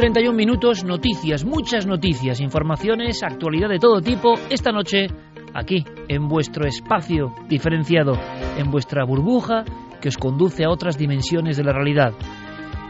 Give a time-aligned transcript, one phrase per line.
[0.00, 5.08] 31 minutos, noticias, muchas noticias, informaciones, actualidad de todo tipo, esta noche
[5.52, 8.14] aquí, en vuestro espacio diferenciado,
[8.56, 9.62] en vuestra burbuja
[10.00, 12.14] que os conduce a otras dimensiones de la realidad.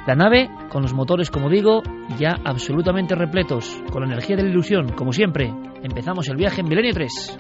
[0.06, 1.82] La nave, con los motores, como digo,
[2.16, 5.52] ya absolutamente repletos, con la energía de la ilusión, como siempre.
[5.82, 7.38] Empezamos el viaje en Milenio 3.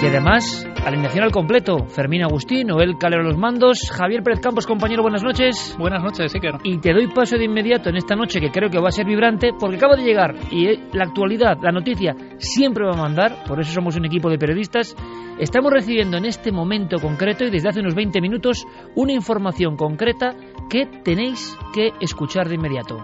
[0.00, 1.86] Y además, alineación al completo.
[1.86, 5.76] Fermín Agustín, Noel Calero los mandos, Javier Pérez Campos, compañero, buenas noches.
[5.78, 6.56] Buenas noches, Iker.
[6.64, 9.06] Y te doy paso de inmediato en esta noche que creo que va a ser
[9.06, 13.60] vibrante porque acabo de llegar y la actualidad, la noticia siempre va a mandar, por
[13.60, 14.96] eso somos un equipo de periodistas.
[15.38, 18.64] Estamos recibiendo en este momento concreto y desde hace unos 20 minutos
[18.96, 20.34] una información concreta
[20.68, 22.96] que tenéis que escuchar de inmediato.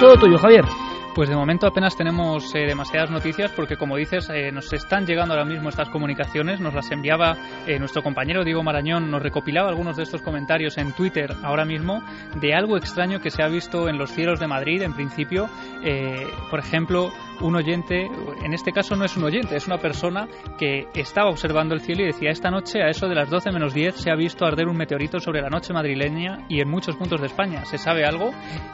[0.00, 0.85] Todo tuyo, Javier.
[1.16, 5.32] Pues de momento apenas tenemos eh, demasiadas noticias porque, como dices, eh, nos están llegando
[5.32, 6.60] ahora mismo estas comunicaciones.
[6.60, 10.92] Nos las enviaba eh, nuestro compañero Diego Marañón, nos recopilaba algunos de estos comentarios en
[10.92, 12.02] Twitter ahora mismo
[12.38, 15.48] de algo extraño que se ha visto en los cielos de Madrid, en principio.
[16.50, 17.10] por ejemplo,
[17.40, 18.08] un oyente,
[18.44, 22.02] en este caso no es un oyente, es una persona que estaba observando el cielo
[22.02, 24.68] y decía, esta noche a eso de las 12 menos 10 se ha visto arder
[24.68, 27.64] un meteorito sobre la noche madrileña y en muchos puntos de España.
[27.64, 28.30] ¿Se sabe algo?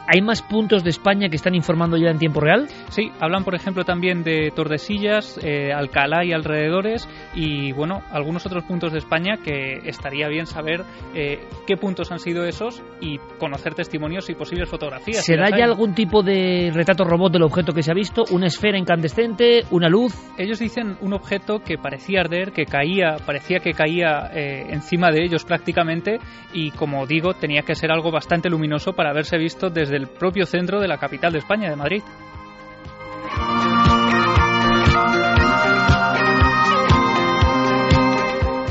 [0.07, 2.67] ¿Hay más puntos de España que están informando ya en tiempo real?
[2.89, 8.63] Sí, hablan por ejemplo también de Tordesillas, eh, Alcalá y alrededores y bueno, algunos otros
[8.63, 13.73] puntos de España que estaría bien saber eh, qué puntos han sido esos y conocer
[13.75, 15.23] testimonios y posibles fotografías.
[15.25, 18.23] ¿Será ya algún tipo de retrato robot del objeto que se ha visto?
[18.31, 20.13] ¿Una esfera incandescente, una luz.
[20.37, 25.23] Ellos dicen un objeto que parecía arder, que caía, parecía que caía eh, encima de
[25.23, 26.19] ellos prácticamente
[26.53, 30.45] y como digo, tenía que ser algo bastante luminoso para haberse visto desde el propio
[30.45, 32.03] centro de la capital de España, de Madrid.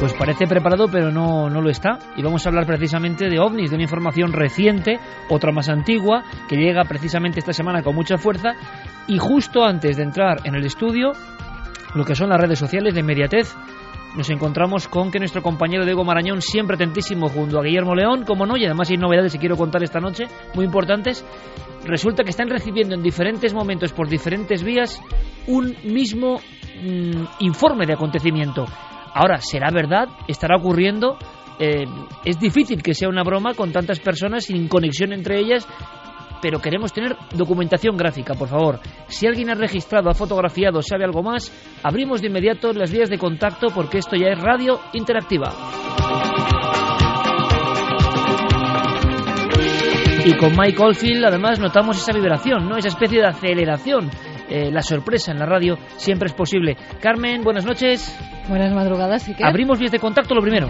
[0.03, 1.97] Pues parece preparado, pero no, no lo está.
[2.17, 4.99] Y vamos a hablar precisamente de ovnis, de una información reciente,
[5.29, 8.49] otra más antigua, que llega precisamente esta semana con mucha fuerza.
[9.07, 11.13] Y justo antes de entrar en el estudio,
[11.95, 13.55] lo que son las redes sociales de inmediatez,
[14.17, 18.45] nos encontramos con que nuestro compañero Diego Marañón, siempre atentísimo junto a Guillermo León, como
[18.45, 20.25] no, y además hay novedades que quiero contar esta noche,
[20.57, 21.25] muy importantes,
[21.85, 25.01] resulta que están recibiendo en diferentes momentos, por diferentes vías,
[25.47, 26.41] un mismo
[26.83, 28.67] mm, informe de acontecimiento.
[29.15, 30.09] Ahora, ¿será verdad?
[30.27, 31.19] ¿Estará ocurriendo?
[31.59, 31.85] Eh,
[32.25, 35.69] es difícil que sea una broma con tantas personas sin conexión entre ellas,
[36.41, 38.81] pero queremos tener documentación gráfica, por favor.
[39.07, 41.53] Si alguien ha registrado, ha fotografiado, sabe algo más,
[41.83, 45.53] abrimos de inmediato las vías de contacto porque esto ya es radio interactiva.
[50.25, 52.77] Y con Mike Oldfield además notamos esa vibración, ¿no?
[52.77, 54.09] Esa especie de aceleración
[54.53, 56.77] eh, la sorpresa en la radio siempre es posible.
[57.01, 58.15] Carmen, buenas noches.
[58.49, 59.27] Buenas madrugadas.
[59.29, 59.45] ¿y qué?
[59.45, 60.69] Abrimos vías de contacto lo primero.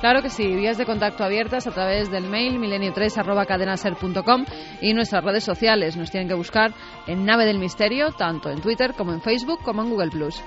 [0.00, 3.10] Claro que sí, vías de contacto abiertas a través del mail milenio3
[4.80, 5.98] y nuestras redes sociales.
[5.98, 6.72] Nos tienen que buscar
[7.06, 10.42] en Nave del Misterio, tanto en Twitter como en Facebook como en Google Plus.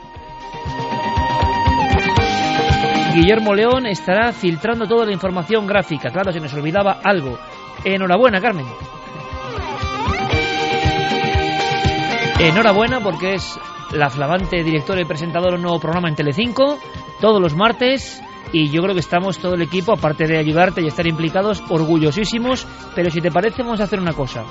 [3.13, 6.09] Guillermo León estará filtrando toda la información gráfica.
[6.09, 7.37] Claro, se nos olvidaba algo.
[7.85, 8.65] Enhorabuena, Carmen.
[12.43, 13.57] Enhorabuena porque es
[13.93, 16.77] la flamante directora y presentadora de un nuevo programa en Telecinco,
[17.21, 18.21] todos los martes.
[18.51, 22.67] Y yo creo que estamos todo el equipo, aparte de ayudarte y estar implicados, orgullosísimos.
[22.95, 24.43] Pero si te parece, vamos a hacer una cosa.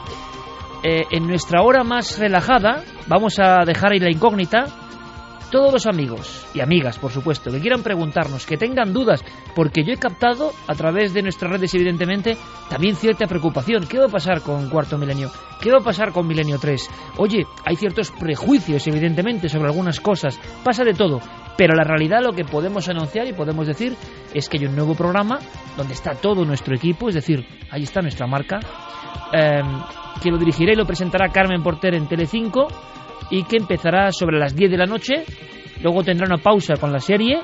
[0.83, 4.67] Eh, en nuestra hora más relajada, vamos a dejar ahí la incógnita
[5.53, 9.23] todos los amigos y amigas, por supuesto, que quieran preguntarnos, que tengan dudas,
[9.55, 12.39] porque yo he captado a través de nuestras redes, evidentemente,
[12.71, 13.87] también cierta preocupación.
[13.87, 15.31] ¿Qué va a pasar con Cuarto Milenio?
[15.61, 16.91] ¿Qué va a pasar con Milenio 3?
[17.19, 20.41] Oye, hay ciertos prejuicios, evidentemente, sobre algunas cosas.
[20.65, 21.21] Pasa de todo.
[21.59, 23.95] Pero la realidad lo que podemos anunciar y podemos decir
[24.33, 25.39] es que hay un nuevo programa
[25.77, 28.59] donde está todo nuestro equipo, es decir, ahí está nuestra marca,
[29.33, 29.83] em,
[30.23, 32.69] que lo dirigirá y lo presentará Carmen Porter en Telecinco
[33.33, 35.25] y que empezará sobre las 10 de la noche,
[35.83, 37.41] luego tendrá una pausa con la serie.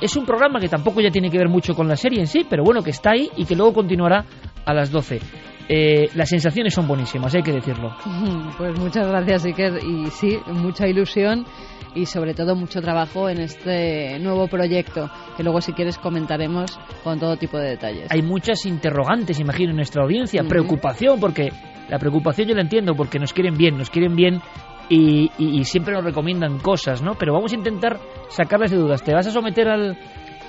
[0.00, 2.44] Es un programa que tampoco ya tiene que ver mucho con la serie en sí,
[2.50, 4.24] pero bueno, que está ahí y que luego continuará
[4.66, 5.20] a las 12.
[5.68, 7.96] Eh, las sensaciones son buenísimas, hay que decirlo.
[8.58, 9.78] Pues muchas gracias, Iker.
[9.84, 11.46] Y sí, mucha ilusión
[11.94, 17.20] y sobre todo mucho trabajo en este nuevo proyecto, que luego si quieres comentaremos con
[17.20, 18.08] todo tipo de detalles.
[18.10, 21.52] Hay muchas interrogantes, imagino, en nuestra audiencia, preocupación, porque
[21.88, 24.40] la preocupación yo la entiendo, porque nos quieren bien, nos quieren bien
[24.88, 27.14] y, siempre nos recomiendan cosas, ¿no?
[27.14, 27.98] Pero vamos a intentar
[28.28, 29.02] sacarles de dudas.
[29.02, 29.98] ¿Te vas a someter al...?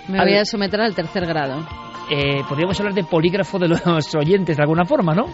[0.07, 1.65] Me voy a someter al tercer grado.
[2.11, 5.25] Eh, podríamos hablar de polígrafo de los oyentes de alguna forma, ¿no?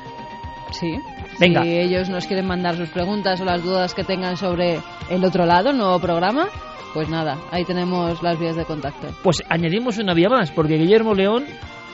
[0.71, 0.97] Sí.
[1.39, 1.63] Venga.
[1.63, 5.45] Si ellos nos quieren mandar sus preguntas o las dudas que tengan sobre el otro
[5.45, 6.47] lado, el nuevo programa,
[6.93, 9.07] pues nada, ahí tenemos las vías de contacto.
[9.23, 11.45] Pues añadimos una vía más, porque Guillermo León,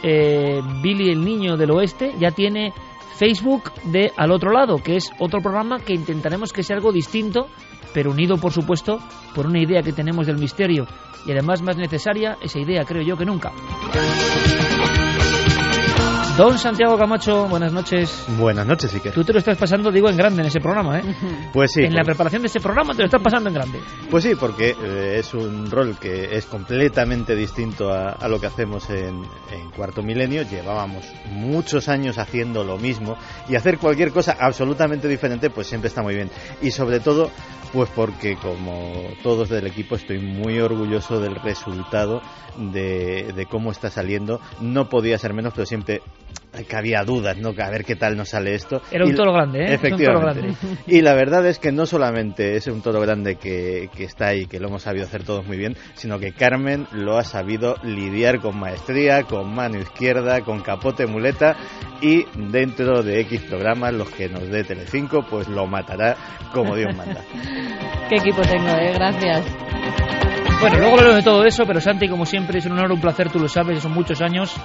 [0.04, 2.74] eh, Billy el Niño del Oeste, ya tiene
[3.18, 7.48] Facebook de Al Otro Lado, que es otro programa que intentaremos que sea algo distinto,
[7.94, 9.00] pero unido, por supuesto,
[9.34, 10.86] por una idea que tenemos del misterio
[11.26, 13.52] y además más necesaria, esa idea creo yo que nunca.
[16.38, 18.26] Don Santiago Camacho, buenas noches.
[18.38, 19.12] Buenas noches, Iker.
[19.12, 21.16] Tú te lo estás pasando, digo, en grande en ese programa, ¿eh?
[21.52, 21.82] Pues sí.
[21.82, 23.80] En la preparación de ese programa te lo estás pasando en grande.
[24.12, 28.88] Pues sí, porque eh, es un rol que es completamente distinto a, lo que hacemos
[28.92, 30.44] en, en, Cuarto Milenio.
[30.44, 33.18] Llevábamos muchos años haciendo lo mismo
[33.50, 36.30] y hacer cualquier cosa absolutamente diferente, pues siempre está muy bien.
[36.62, 37.32] Y sobre todo,
[37.74, 42.22] pues porque como todos del equipo estoy muy orgulloso del resultado
[42.58, 44.40] de, de cómo está saliendo.
[44.62, 46.04] No podía ser menos, pero siempre
[46.64, 47.50] que había dudas, ¿no?
[47.50, 48.82] A ver qué tal nos sale esto.
[48.92, 49.74] Era un toro grande, ¿eh?
[49.74, 50.56] Efectivamente.
[50.88, 54.48] Y la verdad es que no solamente es un toro grande que, que, está ahí,
[54.48, 58.40] que lo hemos sabido hacer todos muy bien, sino que Carmen lo ha sabido lidiar
[58.40, 61.56] con maestría, con mano izquierda, con capote muleta
[62.02, 66.16] y dentro de X programas, los que nos dé Telecinco, pues lo matará
[66.54, 67.22] como Dios manda.
[68.10, 68.94] Qué equipo tengo, ¿eh?
[68.94, 69.46] Gracias.
[70.60, 73.30] Bueno, luego hablaremos de todo eso, pero Santi, como siempre, es un honor, un placer,
[73.30, 74.56] tú lo sabes, son muchos años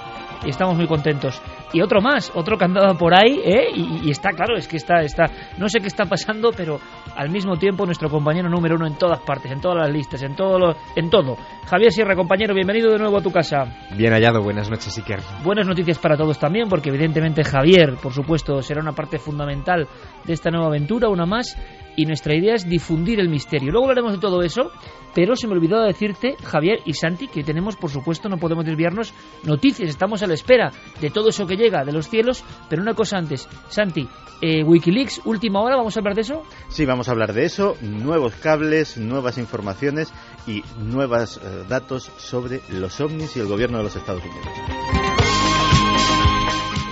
[0.45, 1.41] y estamos muy contentos.
[1.71, 3.69] Y otro más, otro que andaba por ahí, ¿eh?
[3.73, 5.25] y, está claro, es que está, está,
[5.57, 6.79] no sé qué está pasando, pero
[7.15, 10.35] al mismo tiempo nuestro compañero número uno en todas partes, en todas las listas, en
[10.35, 11.35] todo, lo, en todo.
[11.65, 13.65] Javier Sierra, compañero, bienvenido de nuevo a tu casa.
[13.95, 15.19] Bien hallado, buenas noches, Iker.
[15.43, 19.87] Buenas noticias para todos también, porque evidentemente Javier, por supuesto, será una parte fundamental
[20.23, 21.57] de esta nueva aventura, una más,
[21.95, 23.71] y nuestra idea es difundir el misterio.
[23.71, 24.71] Luego hablaremos de todo eso,
[25.13, 29.13] pero se me olvidó decirte, Javier y Santi, que tenemos, por supuesto, no podemos desviarnos,
[29.43, 33.17] noticias, estamos a espera de todo eso que llega de los cielos, pero una cosa
[33.17, 34.07] antes, Santi,
[34.41, 36.43] eh, Wikileaks, última hora, ¿vamos a hablar de eso?
[36.69, 40.11] Sí, vamos a hablar de eso, nuevos cables, nuevas informaciones
[40.47, 45.02] y nuevos eh, datos sobre los ovnis y el gobierno de los Estados Unidos.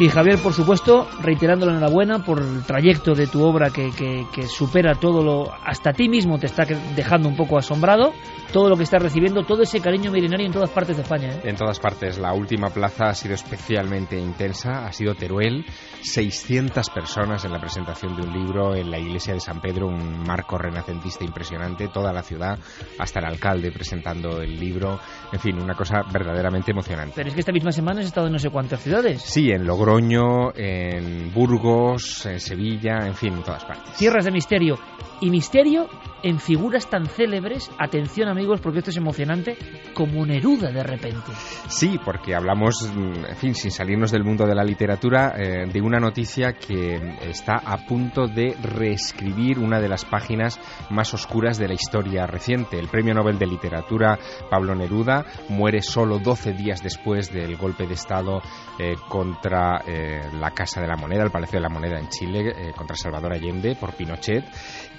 [0.02, 3.92] Y Javier, por supuesto, reiterando la enhorabuena por el trayecto de tu obra que,
[4.34, 5.54] que, supera todo lo...
[5.64, 6.66] Hasta ti mismo te está
[6.96, 8.12] dejando un poco asombrado,
[8.52, 11.30] todo lo que estás recibiendo, todo ese cariño milenario en todas partes de España.
[11.30, 11.42] ¿eh?
[11.44, 12.18] En todas partes.
[12.18, 15.66] La última plaza ha sido especialmente intensa, ha sido Teruel.
[16.02, 20.24] 600 personas en la presentación de un libro en la iglesia de San Pedro, un
[20.24, 22.58] marco renacentista impresionante, toda la ciudad,
[22.98, 25.00] hasta el alcalde presentando el libro.
[25.32, 27.14] En fin, una cosa verdaderamente emocionante.
[27.18, 29.22] Pero es que esta misma semana has estado en no sé cuántas ciudades.
[29.22, 33.96] Sí, en Logro en Burgos, en Sevilla, en fin, en todas partes.
[33.96, 34.80] Tierras de misterio.
[35.22, 35.88] Y misterio
[36.24, 39.58] en figuras tan célebres, atención amigos, porque esto es emocionante,
[39.94, 41.32] como Neruda de repente.
[41.68, 46.00] Sí, porque hablamos, en fin, sin salirnos del mundo de la literatura, eh, de una
[46.00, 51.74] noticia que está a punto de reescribir una de las páginas más oscuras de la
[51.74, 52.80] historia reciente.
[52.80, 54.20] El Premio Nobel de Literatura,
[54.50, 58.42] Pablo Neruda, muere solo 12 días después del golpe de Estado
[58.80, 62.74] eh, contra eh, la Casa de la Moneda, el Palacio de la Moneda en Chile,
[62.76, 64.46] contra Salvador Allende por Pinochet.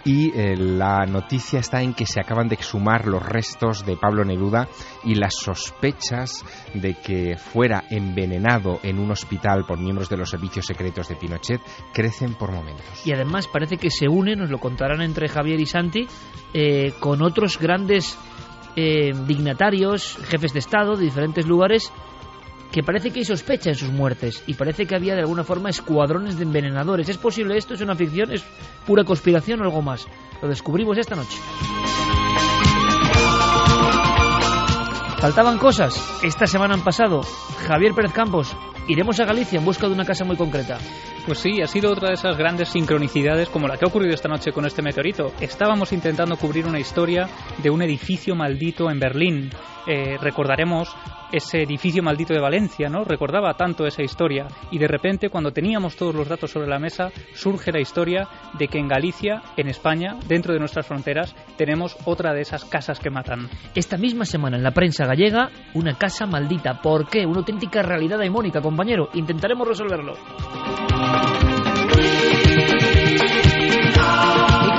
[0.05, 4.67] Y la noticia está en que se acaban de exhumar los restos de Pablo Neruda
[5.05, 10.67] y las sospechas de que fuera envenenado en un hospital por miembros de los servicios
[10.67, 11.61] secretos de Pinochet
[11.93, 12.85] crecen por momentos.
[13.07, 16.07] Y además parece que se une, nos lo contarán entre Javier y Santi,
[16.55, 18.19] eh, con otros grandes
[18.77, 21.93] eh, dignatarios, jefes de Estado de diferentes lugares
[22.73, 25.69] que parece que hay sospecha en sus muertes y parece que había de alguna forma
[25.69, 27.09] escuadrones de envenenadores.
[27.09, 27.75] ¿Es posible esto?
[27.75, 28.33] ¿Es una ficción?
[28.33, 28.43] ¿Es
[28.87, 30.07] pura conspiración o algo más?
[30.41, 31.39] Lo descubrimos esta noche.
[35.19, 36.21] Faltaban cosas.
[36.25, 37.23] Esta semana han pasado.
[37.69, 38.57] Javier Pérez Campos,
[38.89, 40.79] iremos a Galicia en busca de una casa muy concreta.
[41.27, 44.29] Pues sí, ha sido otra de esas grandes sincronicidades como la que ha ocurrido esta
[44.29, 45.33] noche con este meteorito.
[45.41, 47.29] Estábamos intentando cubrir una historia
[47.63, 49.51] de un edificio maldito en Berlín.
[49.87, 50.89] Eh, recordaremos
[51.33, 53.05] ese edificio maldito de Valencia, ¿no?
[53.05, 57.11] Recordaba tanto esa historia y de repente cuando teníamos todos los datos sobre la mesa
[57.35, 62.33] surge la historia de que en Galicia, en España, dentro de nuestras fronteras, tenemos otra
[62.35, 63.49] de esas casas que matan.
[63.75, 66.81] Esta misma semana en la prensa gallega, una casa maldita.
[66.81, 67.27] ¿Por qué?
[67.27, 69.09] Una auténtica realidad daimónica, compañero.
[69.15, 70.15] Intentaremos resolverlo.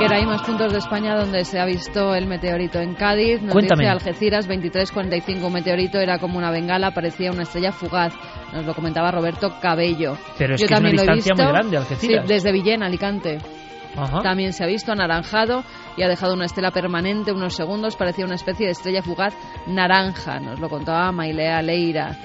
[0.08, 2.78] Que hay más puntos de España donde se ha visto el meteorito.
[2.78, 3.84] En Cádiz, nos Cuéntame.
[3.84, 8.14] dice Algeciras, 23.45, un meteorito era como una bengala, parecía una estrella fugaz.
[8.52, 10.16] Nos lo comentaba Roberto Cabello.
[10.38, 11.42] Pero es Yo que es una también lo he distancia visto.
[11.44, 12.26] muy grande, Algeciras.
[12.26, 13.38] Sí, desde Villena, Alicante.
[13.96, 14.20] Ajá.
[14.22, 15.62] También se ha visto anaranjado
[15.96, 17.94] y ha dejado una estela permanente unos segundos.
[17.96, 19.34] Parecía una especie de estrella fugaz
[19.66, 20.40] naranja.
[20.40, 22.16] Nos lo contaba Mailea Leira.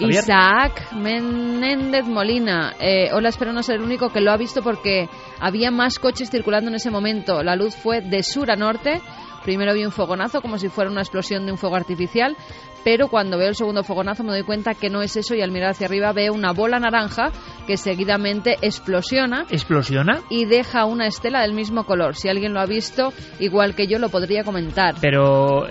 [0.00, 0.22] Javier.
[0.22, 2.74] Isaac Menéndez Molina.
[2.80, 6.30] Eh, hola, espero no ser el único que lo ha visto porque había más coches
[6.30, 7.42] circulando en ese momento.
[7.42, 9.00] La luz fue de sur a norte.
[9.44, 12.36] Primero vi un fogonazo como si fuera una explosión de un fuego artificial,
[12.84, 15.50] pero cuando veo el segundo fogonazo me doy cuenta que no es eso y al
[15.50, 17.30] mirar hacia arriba veo una bola naranja
[17.66, 20.20] que seguidamente explosiona ¿Explosiona?
[20.28, 22.16] y deja una estela del mismo color.
[22.16, 24.94] Si alguien lo ha visto, igual que yo, lo podría comentar.
[25.00, 25.66] Pero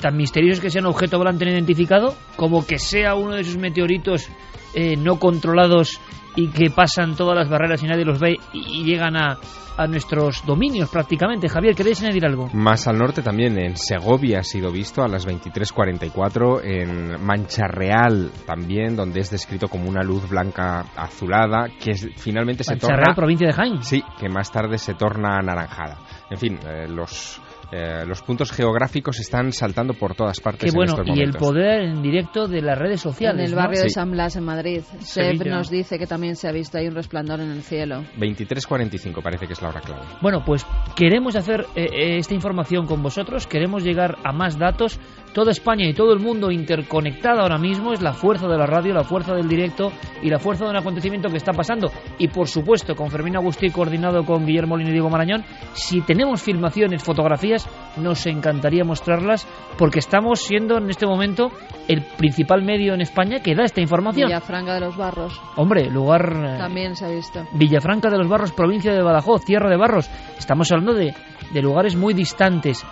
[0.00, 3.56] tan misterioso que sea un objeto volante no identificado como que sea uno de esos
[3.56, 4.28] meteoritos
[4.74, 6.00] eh, no controlados
[6.36, 9.38] y que pasan todas las barreras y nadie los ve y, y llegan a,
[9.78, 11.48] a nuestros dominios prácticamente.
[11.48, 12.48] Javier, ¿queréis añadir algo?
[12.52, 18.30] Más al norte también, en Segovia ha sido visto a las 23.44, en Mancha Real
[18.46, 23.14] también, donde es descrito como una luz blanca azulada, que es- finalmente se torna...
[23.14, 23.82] provincia de Jaén.
[23.82, 25.98] Sí, que más tarde se torna anaranjada.
[26.30, 27.40] En fin, eh, los,
[27.72, 31.32] eh, los puntos geográficos están saltando por todas partes Qué en bueno, estos y el
[31.32, 33.40] poder en directo de las redes sociales.
[33.40, 33.56] en el ¿no?
[33.56, 33.94] barrio de Sí.
[33.94, 34.82] San Blas, en Madrid.
[35.00, 38.02] Seb nos dice que también se ha visto ahí un resplandor en el cielo.
[38.18, 40.02] 23.45 parece que es la hora clave.
[40.20, 44.98] Bueno, pues queremos hacer eh, eh, esta información con vosotros, queremos llegar a más datos.
[45.36, 48.94] Toda España y todo el mundo interconectada ahora mismo es la fuerza de la radio,
[48.94, 51.92] la fuerza del directo y la fuerza de un acontecimiento que está pasando.
[52.16, 56.40] Y por supuesto, con Fermín Agustí coordinado con Guillermo Lino y Diego Marañón, si tenemos
[56.40, 61.50] filmaciones, fotografías, nos encantaría mostrarlas porque estamos siendo en este momento
[61.86, 64.28] el principal medio en España que da esta información.
[64.28, 67.46] Villafranca de los Barros Hombre, lugar eh, también se ha visto.
[67.52, 70.08] Villafranca de los Barros, provincia de Badajoz, Tierra de Barros.
[70.38, 71.14] Estamos hablando de,
[71.52, 72.86] de lugares muy distantes.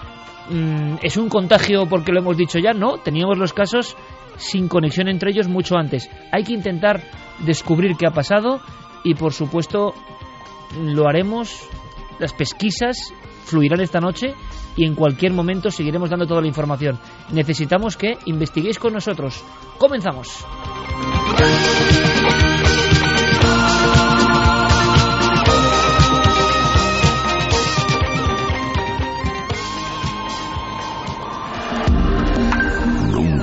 [0.51, 2.73] Mm, ¿Es un contagio porque lo hemos dicho ya?
[2.73, 3.97] No, teníamos los casos
[4.37, 6.11] sin conexión entre ellos mucho antes.
[6.33, 7.03] Hay que intentar
[7.41, 8.61] descubrir qué ha pasado
[9.03, 9.95] y, por supuesto,
[10.83, 11.69] lo haremos.
[12.19, 13.13] Las pesquisas
[13.45, 14.35] fluirán esta noche
[14.77, 16.99] y en cualquier momento seguiremos dando toda la información.
[17.33, 19.43] Necesitamos que investiguéis con nosotros.
[19.79, 20.45] Comenzamos.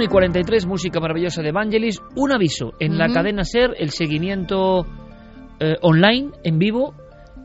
[0.00, 2.00] 1 y 43, música maravillosa de Evangelis.
[2.16, 3.14] Un aviso, en la Ujú.
[3.14, 4.86] cadena SER, el seguimiento
[5.58, 6.94] eh, online, en vivo,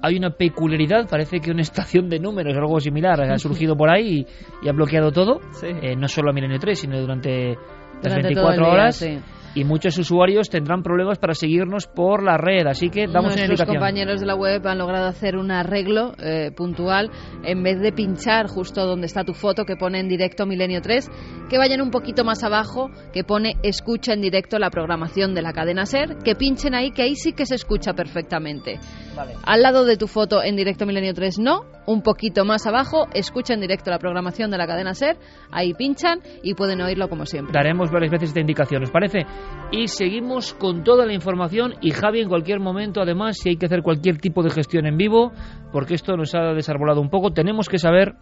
[0.01, 3.89] hay una peculiaridad, parece que una estación de números o algo similar ha surgido por
[3.89, 4.25] ahí
[4.61, 5.67] y, y ha bloqueado todo, Sí.
[5.81, 7.55] eh, no solo a Milenio 3, sino durante
[8.01, 8.95] las Durante todo el 24 día, horas.
[8.95, 9.19] sí.
[9.55, 14.19] Y muchos usuarios tendrán problemas para seguirnos por la red, así que damos Nuestros compañeros
[14.19, 17.09] de la web han logrado hacer un arreglo eh, puntual
[17.43, 21.09] en vez de pinchar justo donde está tu foto que pone en directo Milenio 3,
[21.49, 25.53] que vayan un poquito más abajo que pone escucha en directo la programación de la
[25.53, 28.79] cadena SER, que pinchen ahí que ahí sí que se escucha perfectamente.
[29.15, 29.33] Vale.
[29.45, 33.53] Al lado de tu foto en directo Milenio 3 no, un poquito más abajo escucha
[33.53, 35.17] en directo la programación de la cadena SER,
[35.51, 37.53] ahí pinchan y pueden oírlo como siempre.
[37.53, 39.25] Daremos varias veces esta indicación, ¿os parece?
[39.71, 43.65] Y seguimos con toda la información y Javi en cualquier momento, además, si hay que
[43.65, 45.31] hacer cualquier tipo de gestión en vivo,
[45.71, 48.15] porque esto nos ha desarbolado un poco, tenemos que saber,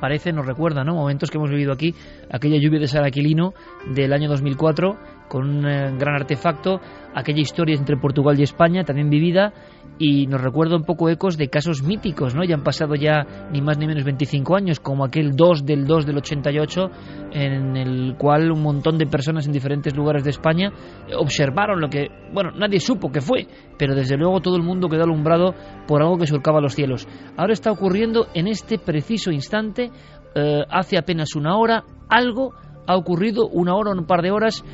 [0.00, 0.94] parece, nos recuerda, ¿no?
[0.94, 1.94] Momentos que hemos vivido aquí,
[2.30, 3.54] aquella lluvia de Saraquilino
[3.94, 4.96] del año 2004
[5.28, 6.80] con un eh, gran artefacto,
[7.14, 9.52] aquella historia entre Portugal y España, también vivida,
[9.98, 12.44] y nos recuerda un poco ecos de casos míticos, ¿no?
[12.44, 16.06] Ya han pasado ya ni más ni menos 25 años, como aquel 2 del 2
[16.06, 16.90] del 88,
[17.32, 20.72] en el cual un montón de personas en diferentes lugares de España
[21.16, 25.02] observaron lo que, bueno, nadie supo que fue, pero desde luego todo el mundo quedó
[25.02, 25.54] alumbrado
[25.86, 27.08] por algo que surcaba los cielos.
[27.36, 29.90] Ahora está ocurriendo en este preciso instante,
[30.34, 32.52] eh, hace apenas una hora, algo
[32.86, 34.64] ha ocurrido, una hora o un par de horas,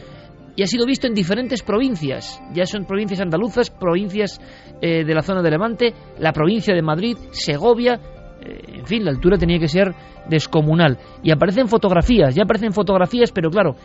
[0.56, 2.40] y ha sido visto en diferentes provincias.
[2.52, 4.40] Ya son provincias andaluzas, provincias
[4.80, 8.00] eh, de la zona de Levante, la provincia de Madrid, Segovia.
[8.44, 9.94] Eh, en fin, la altura tenía que ser
[10.28, 10.98] descomunal.
[11.22, 13.76] Y aparecen fotografías, ya aparecen fotografías, pero claro,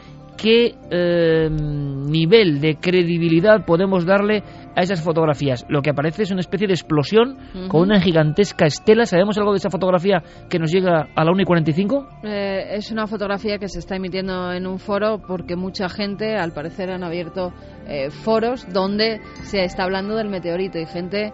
[0.41, 4.43] qué eh, nivel de credibilidad podemos darle
[4.75, 5.65] a esas fotografías.
[5.67, 7.37] Lo que aparece es una especie de explosión
[7.67, 9.05] con una gigantesca estela.
[9.05, 12.07] ¿Sabemos algo de esa fotografía que nos llega a la 1 y 45?
[12.23, 16.53] Eh, es una fotografía que se está emitiendo en un foro porque mucha gente, al
[16.53, 17.51] parecer, han abierto
[17.87, 21.33] eh, foros donde se está hablando del meteorito y gente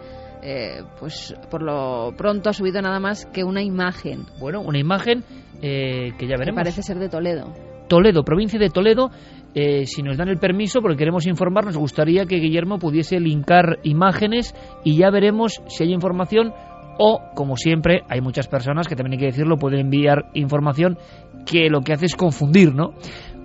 [1.00, 4.26] pues por lo pronto ha subido nada más que una imagen.
[4.40, 5.24] Bueno, una imagen
[5.62, 6.60] que ya veremos.
[6.60, 7.54] parece ser de Toledo.
[7.88, 9.12] Toledo, provincia de Toledo.
[9.54, 13.80] Eh, si nos dan el permiso, porque queremos informar, nos gustaría que Guillermo pudiese linkar
[13.84, 16.52] imágenes y ya veremos si hay información
[16.98, 20.98] o, como siempre, hay muchas personas que también hay que decirlo, pueden enviar información
[21.46, 22.94] que lo que hace es confundir, ¿no?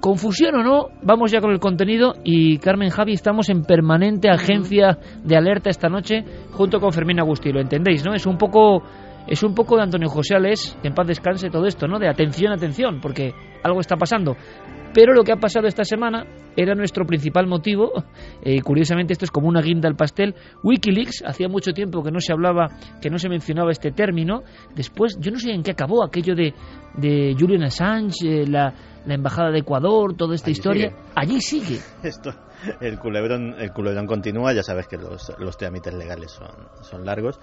[0.00, 4.98] Confusión o no, vamos ya con el contenido y Carmen Javi estamos en permanente agencia
[5.22, 8.14] de alerta esta noche junto con Fermín Agustí, lo entendéis, ¿no?
[8.14, 8.82] Es un poco
[9.26, 11.98] es un poco de Antonio José Alés, que en paz descanse todo esto, ¿no?
[11.98, 14.36] De atención, atención, porque algo está pasando.
[14.92, 16.26] Pero lo que ha pasado esta semana
[16.56, 17.92] era nuestro principal motivo.
[18.42, 20.34] Eh, curiosamente, esto es como una guinda al pastel.
[20.62, 22.68] Wikileaks, hacía mucho tiempo que no se hablaba,
[23.02, 24.42] que no se mencionaba este término.
[24.74, 26.54] Después, yo no sé en qué acabó aquello de,
[26.96, 28.72] de Julian Assange, eh, la,
[29.06, 30.92] la, embajada de Ecuador, toda esta historia.
[31.14, 31.80] Allí sigue.
[32.02, 32.32] Esto,
[32.80, 34.52] el culebrón, el culebrón continúa.
[34.52, 37.38] Ya sabes que los, los trámites legales son, son largos.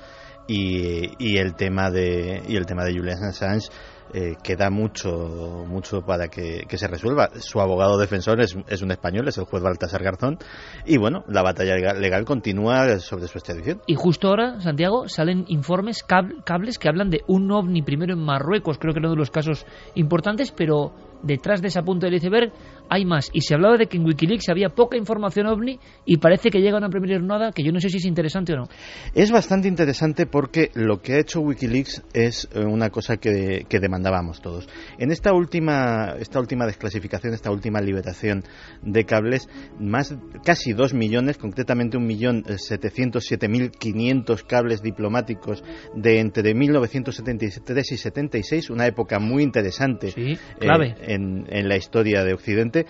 [0.48, 3.70] Y, y, el tema de, y el tema de Julian Assange
[4.14, 7.30] eh, queda mucho, mucho para que, se resuelva.
[7.40, 10.38] Su abogado defensor es, es, un español, es el juez Baltasar Garzón,
[10.86, 13.82] y bueno, la batalla legal continúa sobre su extradición.
[13.86, 18.78] Y justo ahora, Santiago, salen informes, cables que hablan de un ovni primero en Marruecos,
[18.78, 19.66] creo que uno de los casos
[19.96, 22.52] importantes, pero detrás de esa punta del iceberg
[22.90, 23.30] hay más.
[23.34, 26.78] Y se hablaba de que en Wikileaks había poca información ovni y parece que llega
[26.78, 28.64] una primera jornada que yo no sé si es interesante o no.
[29.14, 33.80] Es bastante interesante porque lo que ha hecho Wikileaks es eh, una cosa que, que
[33.80, 34.68] demandábamos todos.
[34.98, 38.44] En esta última, esta última desclasificación, esta última liberación
[38.82, 39.50] de cables,
[39.80, 45.64] más casi dos millones, concretamente un millón eh, setecientos siete mil quinientos cables diplomáticos
[45.96, 50.12] de entre 1973 y 76, una época muy interesante.
[50.12, 50.96] Sí, clave.
[51.02, 52.86] Eh, en, en, la historia de Occidente.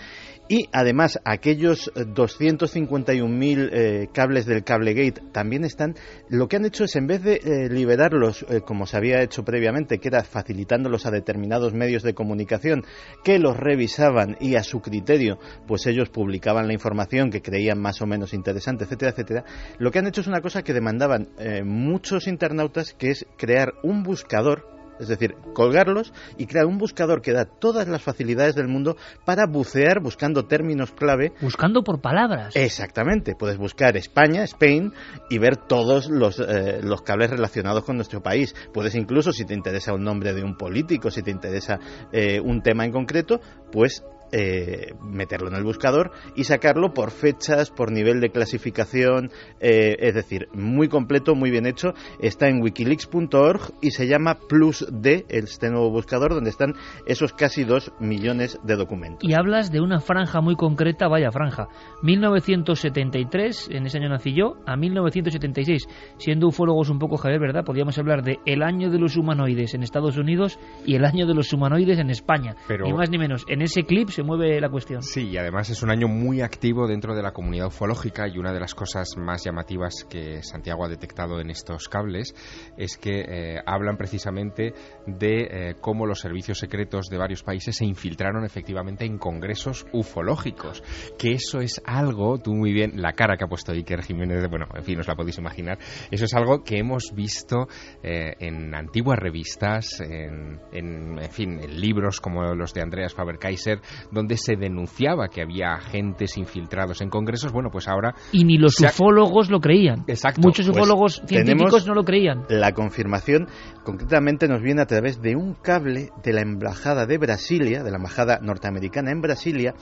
[0.50, 5.96] Y además, aquellos 251.000 eh, cables del Cablegate también están.
[6.30, 9.44] Lo que han hecho es, en vez de eh, liberarlos eh, como se había hecho
[9.44, 12.86] previamente, que era facilitándolos a determinados medios de comunicación
[13.26, 18.02] que los revisaban y a su criterio, pues ellos publicaban la información que creían más
[18.02, 19.44] o menos interesante, etcétera, etcétera.
[19.80, 21.28] Lo que han hecho es una cosa que demandaban
[21.66, 27.34] muchos internautas, que es crear un buscador es decir, colgarlos y crear un buscador que
[27.34, 31.34] da todas las facilidades del mundo para bucear buscando términos clave.
[31.42, 32.56] Buscando por palabras.
[32.56, 33.36] Exactamente.
[33.36, 34.94] Puedes buscar España, Spain
[35.30, 38.56] y ver todos los, eh, los cables relacionados con nuestro país.
[38.74, 41.80] Puedes incluso, si te interesa un nombre de un político, si te interesa
[42.12, 43.40] eh, un tema en concreto,
[43.72, 49.96] pues eh, meterlo en el buscador y sacarlo por fechas, por nivel de clasificación, eh,
[50.00, 51.94] es decir, muy completo, muy bien hecho.
[52.20, 56.74] Está en wikileaks.org y se llama PlusD, este nuevo buscador, donde están
[57.06, 59.28] esos casi dos millones de documentos.
[59.28, 61.68] Y hablas de una franja muy concreta, vaya franja,
[62.04, 65.88] 1973, en ese año nací yo, a 1976.
[66.18, 67.64] Siendo ufólogos un poco, Javier, ¿verdad?
[67.64, 71.34] Podríamos hablar de el año de los humanoides en Estados Unidos y el año de
[71.34, 72.56] los humanoides en España.
[72.68, 72.86] Pero...
[72.86, 73.46] Ni más ni menos.
[73.48, 75.04] En ese clip se mueve la cuestión.
[75.04, 78.52] Sí, y además es un año muy activo dentro de la comunidad ufológica y una
[78.52, 82.34] de las cosas más llamativas que Santiago ha detectado en estos cables
[82.78, 84.74] es que eh, hablan precisamente
[85.06, 90.82] de eh, cómo los servicios secretos de varios países se infiltraron efectivamente en congresos ufológicos.
[91.20, 94.66] Que eso es algo, tú muy bien, la cara que ha puesto Iker Jiménez, bueno,
[94.74, 95.78] en fin, os la podéis imaginar,
[96.10, 97.68] eso es algo que hemos visto
[98.02, 103.80] eh, en antiguas revistas, en, en, fin, en libros como los de Andreas Faber-Kaiser,
[104.12, 108.14] donde se denunciaba que había agentes infiltrados en congresos, bueno, pues ahora...
[108.32, 110.04] Y ni los ufólogos lo creían.
[110.08, 110.42] Exacto.
[110.42, 112.46] Muchos Pues ufólogos científicos no lo creían.
[112.50, 113.48] La confirmación
[113.84, 117.98] concretamente nos viene a través de un cable de la embajada de Brasilia, de la
[117.98, 119.74] embajada norteamericana en Brasilia,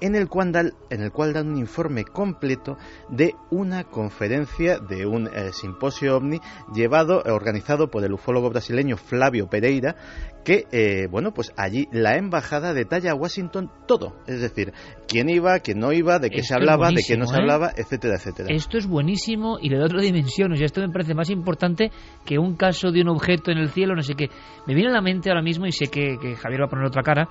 [0.00, 2.76] en el cual dan, en el cual dan un informe completo
[3.08, 6.40] de una conferencia, de un eh, simposio ovni
[6.74, 9.96] llevado, organizado por el ufólogo brasileño Flavio Pereira,
[10.44, 14.72] que, eh, bueno, pues allí la embajada detalla a Washington todo, es decir,
[15.08, 17.38] quién iba, quién no iba, de qué Esto se hablaba, de qué no se ¿eh?
[17.40, 18.48] hablaba, etcétera, etcétera.
[18.50, 20.52] Esto es buenísimo y le da otra dimensión.
[20.52, 21.90] O sea, esto me parece más importante
[22.24, 24.28] que un caso de un objeto en el cielo, no sé qué.
[24.66, 26.86] Me viene a la mente ahora mismo, y sé que, que Javier va a poner
[26.86, 27.28] otra cara,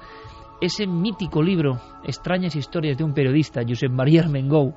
[0.60, 4.76] ese mítico libro, Extrañas historias de un periodista, Josep María Armengou,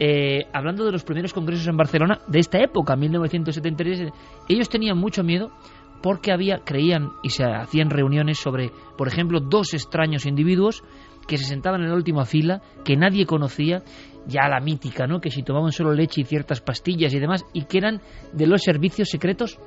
[0.00, 4.12] eh, hablando de los primeros congresos en Barcelona, de esta época, 1973,
[4.48, 5.50] ellos tenían mucho miedo
[6.02, 10.82] porque había, creían y se hacían reuniones sobre, por ejemplo, dos extraños individuos
[11.26, 13.82] que se sentaban en la última fila, que nadie conocía,
[14.26, 15.20] ya la mítica, ¿no?
[15.20, 18.00] Que si tomaban solo leche y ciertas pastillas y demás, y que eran
[18.32, 19.58] de los servicios secretos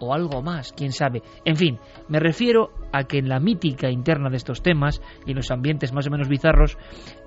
[0.00, 1.22] o algo más, quién sabe.
[1.44, 5.36] En fin, me refiero a que en la mítica interna de estos temas y en
[5.36, 6.76] los ambientes más o menos bizarros,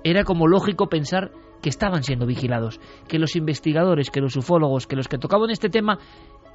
[0.04, 4.96] era como lógico pensar que estaban siendo vigilados, que los investigadores, que los ufólogos, que
[4.96, 5.98] los que tocaban este tema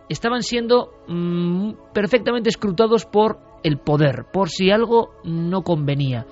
[0.09, 6.25] estaban siendo mm, perfectamente escrutados por el poder, por si algo no convenía.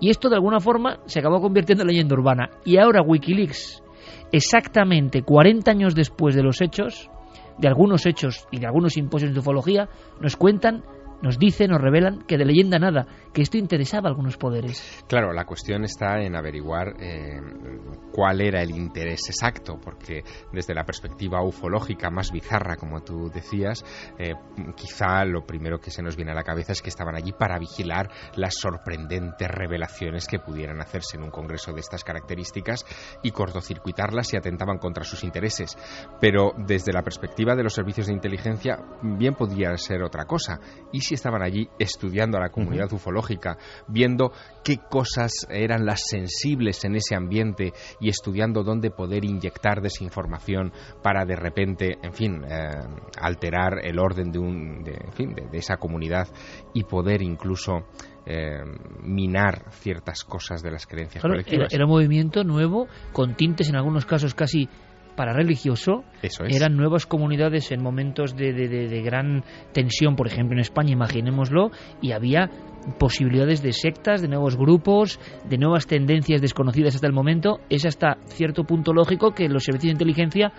[0.00, 2.50] Y esto de alguna forma se acabó convirtiendo en leyenda urbana.
[2.64, 3.82] Y ahora Wikileaks,
[4.32, 7.08] exactamente 40 años después de los hechos,
[7.58, 9.88] de algunos hechos y de algunos simposios de ufología,
[10.20, 10.82] nos cuentan,
[11.22, 15.04] nos dicen, nos revelan que de leyenda nada, que esto interesaba a algunos poderes.
[15.08, 17.40] Claro, la cuestión está en averiguar eh,
[18.12, 23.84] cuál era el interés exacto, porque desde la perspectiva ufológica más bizarra, como tú decías,
[24.18, 24.34] eh,
[24.76, 27.58] quizá lo primero que se nos viene a la cabeza es que estaban allí para
[27.58, 32.84] vigilar las sorprendentes revelaciones que pudieran hacerse en un congreso de estas características
[33.22, 35.78] y cortocircuitarlas si atentaban contra sus intereses.
[36.20, 40.60] Pero desde la perspectiva de los servicios de inteligencia, bien podía ser otra cosa.
[40.92, 43.56] ¿Y si estaban allí estudiando a la comunidad ufológica,
[43.88, 44.32] viendo
[44.64, 50.72] qué cosas eran las sensibles en ese ambiente y estudiando dónde poder inyectar desinformación
[51.02, 52.70] para de repente, en fin, eh,
[53.20, 56.28] alterar el orden de, un, de, en fin, de, de esa comunidad
[56.74, 57.84] y poder incluso
[58.24, 58.60] eh,
[59.02, 61.74] minar ciertas cosas de las creencias Claro, era, colectivas.
[61.74, 64.68] era un movimiento nuevo, con tintes en algunos casos casi
[65.16, 66.04] para religioso.
[66.22, 66.56] Eso es.
[66.56, 70.92] Eran nuevas comunidades en momentos de, de- de- de gran tensión, por ejemplo en España,
[70.92, 71.70] imaginémoslo,
[72.00, 72.50] y había
[72.98, 77.60] posibilidades de sectas, de nuevos grupos, de nuevas tendencias desconocidas hasta el momento.
[77.70, 80.52] Es hasta cierto punto lógico que los servicios de inteligencia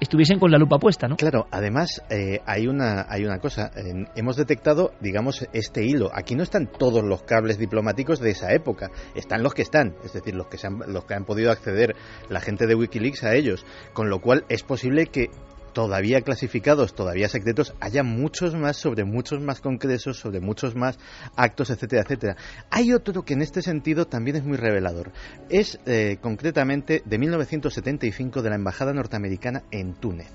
[0.00, 1.16] estuviesen con la lupa puesta, ¿no?
[1.16, 3.70] Claro, además eh, hay una hay una cosa.
[3.76, 6.10] eh, hemos detectado, digamos, este hilo.
[6.12, 8.90] Aquí no están todos los cables diplomáticos de esa época.
[9.14, 11.94] Están los que están, es decir, los que se han, los que han podido acceder
[12.28, 13.64] la gente de WikiLeaks a ellos.
[13.92, 15.30] Con lo cual es posible que
[15.72, 20.98] todavía clasificados, todavía secretos, haya muchos más sobre muchos más congresos, sobre muchos más
[21.36, 22.36] actos, etcétera, etcétera.
[22.70, 25.12] Hay otro que en este sentido también es muy revelador.
[25.48, 30.30] Es eh, concretamente de 1975 de la Embajada Norteamericana en Túnez.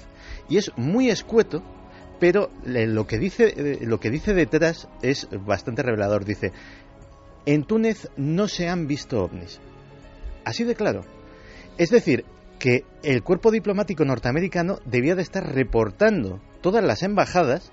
[0.50, 1.64] Y es muy escueto,
[2.20, 6.26] pero le- lo que dice, eh, lo que dice detrás es bastante revelador.
[6.26, 6.52] Dice,
[7.46, 9.60] en Túnez no se han visto ovnis.
[10.44, 11.04] Así de claro.
[11.78, 12.24] Es decir,
[12.60, 17.72] que el cuerpo diplomático norteamericano debía de estar reportando todas las embajadas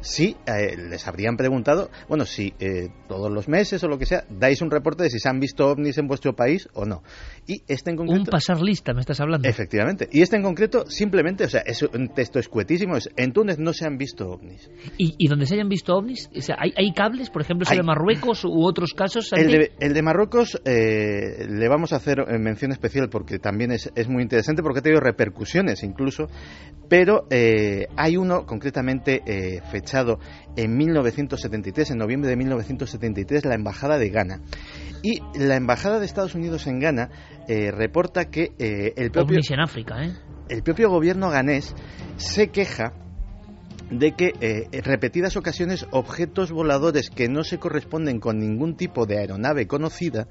[0.00, 4.24] si eh, les habrían preguntado, bueno, si eh, todos los meses o lo que sea,
[4.28, 7.02] dais un reporte de si se han visto ovnis en vuestro país o no.
[7.46, 8.30] Y este en Un concreto...
[8.30, 9.48] pasar lista, me estás hablando.
[9.48, 10.08] Efectivamente.
[10.10, 13.72] Y este en concreto, simplemente, o sea, es un texto escuetísimo, es en Túnez no
[13.72, 14.70] se han visto ovnis.
[14.96, 16.30] ¿Y, y donde se hayan visto ovnis?
[16.36, 17.86] O sea, ¿hay, hay cables, por ejemplo, sobre Hay.
[17.86, 19.32] Marruecos u otros casos?
[19.32, 23.72] El de, el de Marruecos eh, le vamos a hacer eh, mención especial porque también
[23.72, 26.26] es, es muy interesante porque ha tenido repercusiones incluso,
[26.88, 29.60] pero eh, hay uno concretamente eh,
[29.90, 30.18] fechado
[30.56, 34.40] en 1973, en noviembre de 1973, la Embajada de Ghana.
[35.02, 37.10] Y la Embajada de Estados Unidos en Ghana
[37.48, 40.12] eh, reporta que eh, el propio ovnis en África, ¿eh?
[40.48, 41.74] el propio gobierno ganés
[42.16, 42.92] se queja
[43.90, 49.04] de que eh, en repetidas ocasiones objetos voladores que no se corresponden con ningún tipo
[49.04, 50.28] de aeronave conocida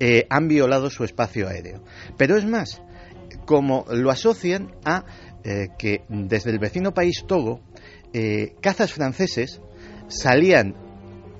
[0.00, 1.84] eh, han violado su espacio aéreo.
[2.16, 2.82] Pero es más,
[3.44, 5.04] como lo asocian a
[5.44, 7.60] eh, que desde el vecino país Togo,
[8.12, 9.60] eh, cazas franceses
[10.08, 10.74] salían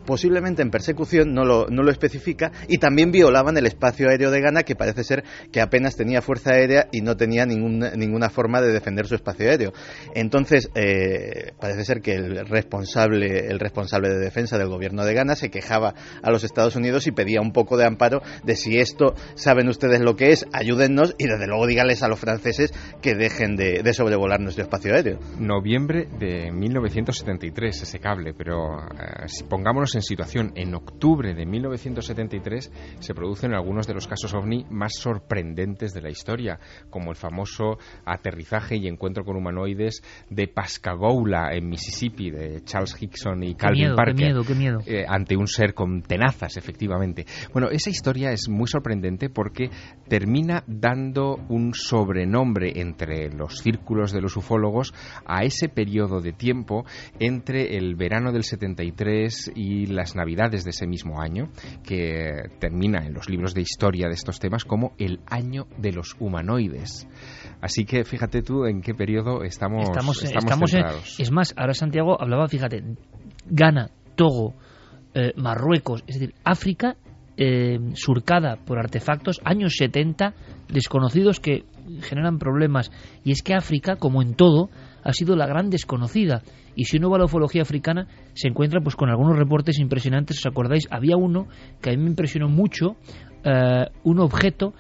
[0.07, 4.41] posiblemente en persecución, no lo, no lo especifica, y también violaban el espacio aéreo de
[4.41, 8.73] Ghana, que parece ser que apenas tenía fuerza aérea y no tenía ninguna forma de
[8.73, 9.73] defender su espacio aéreo.
[10.15, 15.35] Entonces, eh, parece ser que el responsable, el responsable de defensa del gobierno de Ghana
[15.35, 19.15] se quejaba a los Estados Unidos y pedía un poco de amparo de si esto
[19.35, 23.57] saben ustedes lo que es, ayúdennos y desde luego díganles a los franceses que dejen
[23.57, 25.19] de, de sobrevolar nuestro espacio aéreo.
[25.39, 33.15] Noviembre de 1973 ese cable, pero eh, pongámonos en situación, en octubre de 1973 se
[33.15, 36.59] producen algunos de los casos ovni más sorprendentes de la historia,
[36.91, 43.43] como el famoso aterrizaje y encuentro con humanoides de Pascagoula en Mississippi de Charles Hickson
[43.43, 44.15] y Calvin Parker.
[44.15, 44.79] Qué miedo, qué miedo.
[44.87, 47.27] Eh, ante un ser con tenazas, efectivamente.
[47.53, 49.71] Bueno, esa historia es muy sorprendente porque
[50.09, 56.85] termina dando un sobrenombre entre los círculos de los ufólogos a ese periodo de tiempo
[57.19, 61.49] entre el verano del 73 y las navidades de ese mismo año,
[61.85, 66.17] que termina en los libros de historia de estos temas como el año de los
[66.19, 67.09] humanoides.
[67.61, 70.75] Así que fíjate tú en qué periodo estamos, estamos, estamos,
[71.19, 72.83] es más, ahora Santiago hablaba, fíjate,
[73.47, 74.55] Ghana, Togo,
[75.15, 76.97] eh, Marruecos, es decir, África
[77.39, 80.33] eh, surcada por artefactos, años 70,
[80.69, 81.65] desconocidos que
[82.01, 82.91] generan problemas.
[83.25, 84.71] Y es que África, como en todo,
[85.07, 86.43] ha sido la gran desconocida.
[86.75, 90.39] Y si uno va a la ufología africana, se encuentra pues con algunos reportes impresionantes.
[90.39, 90.89] ¿Os acordáis?
[90.91, 91.47] Había uno
[91.81, 92.97] que a mí me impresionó mucho,
[93.45, 94.75] eh, un objeto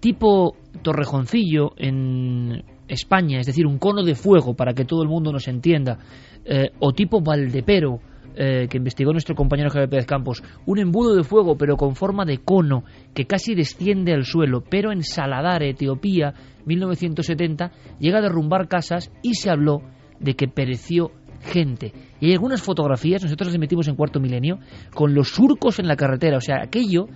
[0.00, 5.30] tipo Torrejoncillo en España, es decir, un cono de fuego para que todo el mundo
[5.30, 5.98] nos entienda,
[6.44, 8.00] eh, o tipo Valdepero,
[8.36, 12.24] eh, que investigó nuestro compañero Javier Pérez Campos, un embudo de fuego pero con forma
[12.24, 16.34] de cono que casi desciende al suelo, pero en Saladar, Etiopía,
[16.66, 19.82] 1970, llega a derrumbar casas y se habló
[20.20, 21.92] de que pereció gente.
[22.20, 24.58] Y hay algunas fotografías, nosotros las metimos en cuarto milenio,
[24.94, 27.06] con los surcos en la carretera, o sea, aquello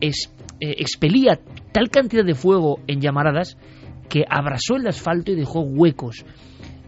[0.00, 1.38] es, eh, expelía
[1.72, 3.56] tal cantidad de fuego en llamaradas
[4.08, 6.24] que abrasó el asfalto y dejó huecos.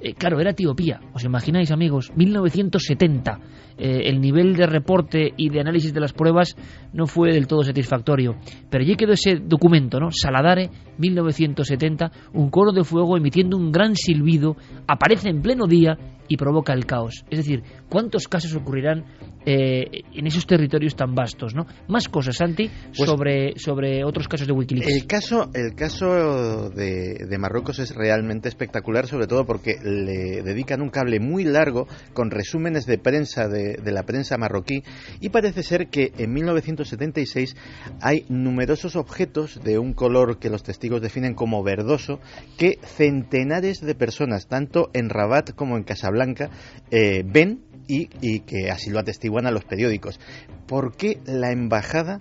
[0.00, 3.69] Eh, claro, era Etiopía, os imagináis amigos, 1970.
[3.80, 6.54] Eh, el nivel de reporte y de análisis de las pruebas
[6.92, 8.36] no fue del todo satisfactorio.
[8.68, 10.10] Pero allí quedó ese documento, ¿no?
[10.10, 15.96] Saladare, 1970, un coro de fuego emitiendo un gran silbido, aparece en pleno día
[16.28, 17.24] y provoca el caos.
[17.28, 19.04] Es decir, ¿cuántos casos ocurrirán
[19.44, 21.66] eh, en esos territorios tan vastos, ¿no?
[21.88, 24.92] Más cosas, Santi, pues sobre, sobre otros casos de Wikileaks.
[24.92, 30.82] El caso, el caso de, de, Marruecos es realmente espectacular, sobre todo porque le dedican
[30.82, 34.82] un cable muy largo con resúmenes de prensa de, de la prensa marroquí
[35.20, 37.56] y parece ser que en 1976
[38.00, 42.20] hay numerosos objetos de un color que los testigos definen como verdoso
[42.58, 46.50] que centenares de personas, tanto en Rabat como en Casablanca,
[46.90, 50.20] eh, ven y, y que así lo atestiguan a los periódicos.
[50.66, 52.20] ¿Por qué la embajada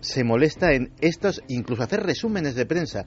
[0.00, 3.04] se molesta en estos, incluso hacer resúmenes de prensa?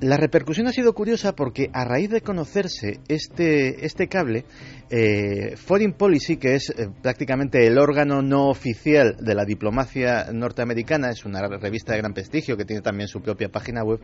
[0.00, 4.46] La repercusión ha sido curiosa porque a raíz de conocerse este, este cable,
[4.88, 11.10] eh, Foreign Policy, que es eh, prácticamente el órgano no oficial de la diplomacia norteamericana,
[11.10, 14.00] es una revista de gran prestigio que tiene también su propia página web,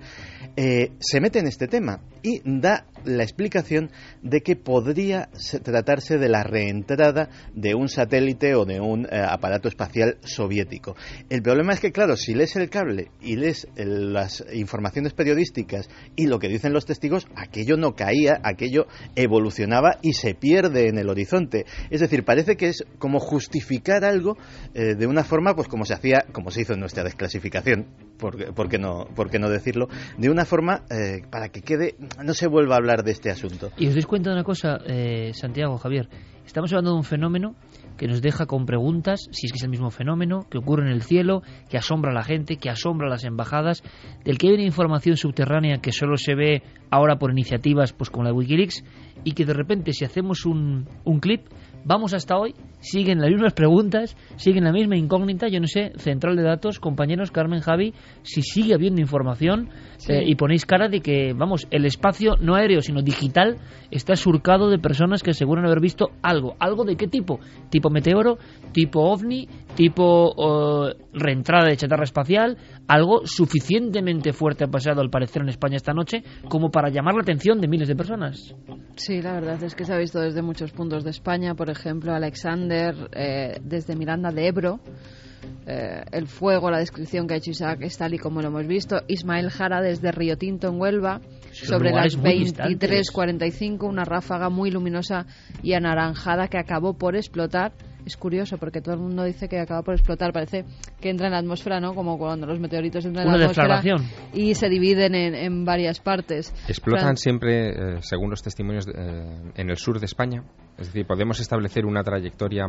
[0.55, 3.91] eh, se mete en este tema y da la explicación
[4.23, 5.31] de que podría
[5.63, 10.95] tratarse de la reentrada de un satélite o de un aparato espacial soviético.
[11.31, 15.86] El problema es que, claro, si lees el cable y lees las informaciones periodísticas,
[16.17, 20.99] y lo que dicen los testigos, aquello no caía, aquello evolucionaba y se pierde en
[20.99, 21.67] el horizonte.
[21.91, 24.37] Es decir, parece que es como justificar algo
[24.75, 27.87] eh, de una forma, pues como se hacía, como se hizo en nuestra desclasificación,
[28.19, 32.47] por, qué, no, por no decirlo, de una forma eh, para que quede, no se
[32.47, 33.71] vuelva a hablar de este asunto.
[33.77, 36.09] Y os dais cuenta de una cosa, eh, Santiago, Javier,
[36.45, 37.55] estamos hablando de un fenómeno
[37.97, 40.93] que nos deja con preguntas si es que es el mismo fenómeno que ocurre en
[40.93, 43.83] el cielo, que asombra a la gente, que asombra a las embajadas,
[44.25, 48.25] del que hay una información subterránea que solo se ve ahora por iniciativas pues como
[48.25, 48.85] la de Wikileaks
[49.25, 51.47] y que de repente si hacemos un, un clip
[51.87, 56.37] vamos hasta hoy, siguen las mismas preguntas, siguen la misma incógnita, yo no sé, central
[56.37, 59.71] de datos, compañeros, Carmen, Javi, si sigue habiendo información
[60.09, 63.59] eh, y ponéis cara de que, vamos, el espacio no aéreo, sino digital,
[63.91, 66.57] está surcado de personas que aseguran haber visto algo.
[66.59, 67.39] ¿Algo de qué tipo?
[67.71, 68.39] ¿Tipo meteoro?
[68.73, 69.49] ¿Tipo ovni?
[69.77, 72.57] ¿Tipo reentrada de chatarra espacial?
[72.89, 77.21] Algo suficientemente fuerte ha pasado al parecer en España esta noche como para llamar la
[77.21, 78.55] atención de miles de personas.
[78.97, 82.15] Sí, la verdad es que se ha visto desde muchos puntos de España, por ejemplo,
[82.15, 84.81] Alexander eh, desde Miranda de Ebro.
[85.67, 88.67] Eh, el fuego, la descripción que ha hecho Isaac es tal y como lo hemos
[88.67, 89.03] visto.
[89.09, 91.21] Ismael Jara desde Río Tinto en Huelva,
[91.53, 95.27] sobre las 23.45, una ráfaga muy luminosa
[95.63, 97.73] y anaranjada que acabó por explotar
[98.07, 100.33] es curioso porque todo el mundo dice que acaba por explotar.
[100.33, 100.65] Parece
[101.01, 101.95] que entra en la atmósfera, ¿no?
[101.95, 103.83] Como cuando los meteoritos entran en la atmósfera
[104.33, 106.55] y se dividen en, en varias partes.
[106.69, 110.43] Explotan Fran- siempre, eh, según los testimonios, eh, en el sur de España.
[110.79, 112.67] Es decir, podemos establecer una trayectoria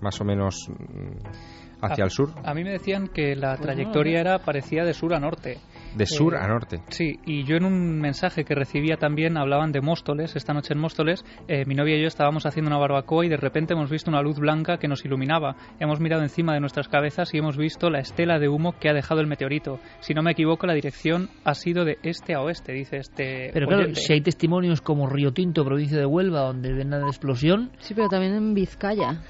[0.00, 4.20] más o menos mm, hacia el sur, A mí me decían que la Pues trayectoria
[4.20, 5.58] era parecía de sur a norte.
[5.96, 6.80] De sur Eh, a norte.
[6.88, 10.80] Sí, y yo en un mensaje que recibía también hablaban de Móstoles, esta noche en
[10.80, 14.10] Móstoles, eh, mi novia y yo estábamos haciendo una barbacoa y de repente hemos visto
[14.10, 15.56] una luz blanca que nos iluminaba.
[15.80, 18.92] Hemos mirado encima de nuestras cabezas y hemos visto la estela de humo que ha
[18.92, 19.78] dejado el meteorito.
[20.00, 23.66] Si no me equivoco, la dirección ha sido de este a oeste, dice este Pero
[23.66, 24.00] claro, oyente.
[24.00, 28.08] si hay testimonios como Río Tinto, provincia de Huelva, donde ven la explosión, Sí, pero
[28.08, 29.22] también en Vizcaya.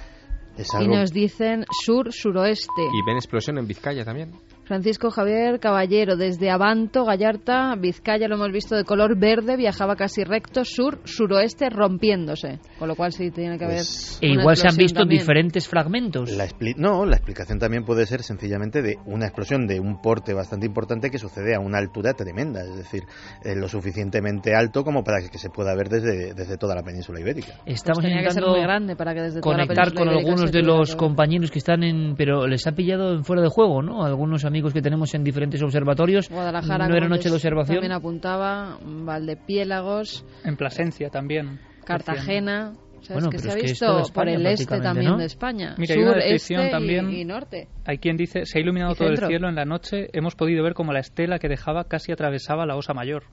[0.80, 2.82] Y nos dicen sur-suroeste.
[2.82, 4.30] Y ven explosión en Vizcaya también.
[4.64, 10.24] Francisco Javier Caballero, desde Abanto, Gallarta, Vizcaya, lo hemos visto de color verde, viajaba casi
[10.24, 12.60] recto, sur-suroeste, rompiéndose.
[12.78, 13.76] Con lo cual sí tiene que haber.
[13.76, 15.20] Pues- e igual se han visto también.
[15.20, 16.30] diferentes fragmentos.
[16.32, 16.46] La
[16.76, 21.10] no, la explicación también puede ser sencillamente de una explosión de un porte bastante importante
[21.10, 23.02] que sucede a una altura tremenda, es decir,
[23.44, 27.20] eh, lo suficientemente alto como para que se pueda ver desde, desde toda la península
[27.20, 27.60] ibérica.
[27.66, 30.10] Estamos Pues tenía que ser intentando muy grande para que desde toda la conectar península
[30.10, 32.14] con algunos de los compañeros que están en...
[32.16, 34.04] Pero les ha pillado en fuera de juego, ¿no?
[34.04, 36.28] Algunos amigos que tenemos en diferentes observatorios.
[36.28, 37.76] Guadalajara, no era noche de observación.
[37.76, 41.60] También apuntaba Valdepiélagos, En Plasencia también.
[41.84, 42.72] Cartagena.
[42.98, 44.80] O sea, Bueno, es que pero se es ha visto toda por España el este
[44.80, 45.18] también ¿no?
[45.18, 45.74] de España.
[45.76, 47.10] Mira, hay una Sur, este y- también.
[47.10, 47.68] y norte.
[47.84, 50.64] Hay quien dice, se ha iluminado Y todo el cielo en la noche, hemos podido
[50.64, 53.24] ver como la estela que dejaba casi atravesaba la Osa Mayor.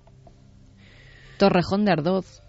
[1.37, 2.40] Torrejón de Ardoz.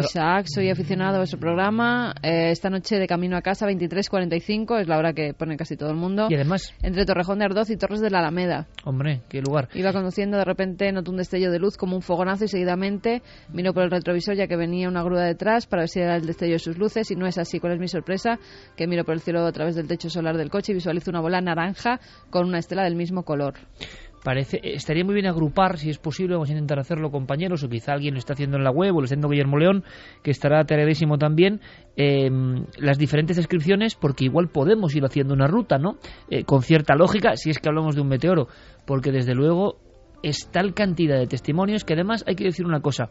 [0.00, 0.06] Claro.
[0.08, 2.14] Isaac, soy aficionado a vuestro programa.
[2.22, 5.90] Eh, esta noche de camino a casa, 23.45, es la hora que pone casi todo
[5.90, 6.26] el mundo.
[6.30, 8.66] Y además, Entre Torrejón de Ardoz y Torres de la Alameda.
[8.84, 9.68] hombre, qué lugar.
[9.74, 13.72] Iba conduciendo, de repente notó un destello de luz como un fogonazo y seguidamente miró
[13.72, 16.54] por el retrovisor ya que venía una grúa detrás para ver si era el destello
[16.54, 17.60] de sus luces y no es así.
[17.60, 18.38] ¿Cuál es mi sorpresa?
[18.76, 21.20] Que miro por el cielo a través del techo solar del coche y visualizo una
[21.20, 23.54] bola naranja con una estela del mismo color.
[24.24, 27.92] Parece, estaría muy bien agrupar, si es posible, vamos a intentar hacerlo, compañeros, o quizá
[27.92, 29.84] alguien lo está haciendo en la web, o lo está haciendo Guillermo León,
[30.22, 31.60] que estará atareadísimo también,
[31.98, 32.30] eh,
[32.78, 35.98] las diferentes descripciones, porque igual podemos ir haciendo una ruta, ¿no?
[36.30, 38.48] Eh, con cierta lógica, si es que hablamos de un meteoro,
[38.86, 39.76] porque desde luego
[40.22, 43.10] es tal cantidad de testimonios que además hay que decir una cosa,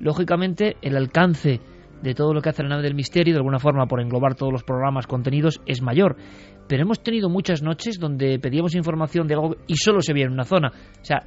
[0.00, 1.60] lógicamente el alcance
[2.02, 4.52] de todo lo que hace la nave del misterio, de alguna forma por englobar todos
[4.52, 6.16] los programas, contenidos, es mayor.
[6.68, 10.32] Pero hemos tenido muchas noches donde pedíamos información de algo y solo se veía en
[10.32, 10.68] una zona.
[10.68, 11.26] O sea,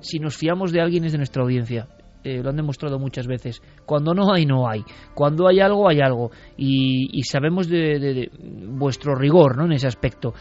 [0.00, 1.88] si nos fiamos de alguien es de nuestra audiencia.
[2.22, 3.62] Eh, lo han demostrado muchas veces.
[3.86, 4.84] Cuando no hay, no hay.
[5.14, 6.30] Cuando hay algo, hay algo.
[6.56, 8.30] Y, y sabemos de,
[8.68, 9.64] vuestro rigor ¿no?
[9.64, 10.34] en ese aspecto.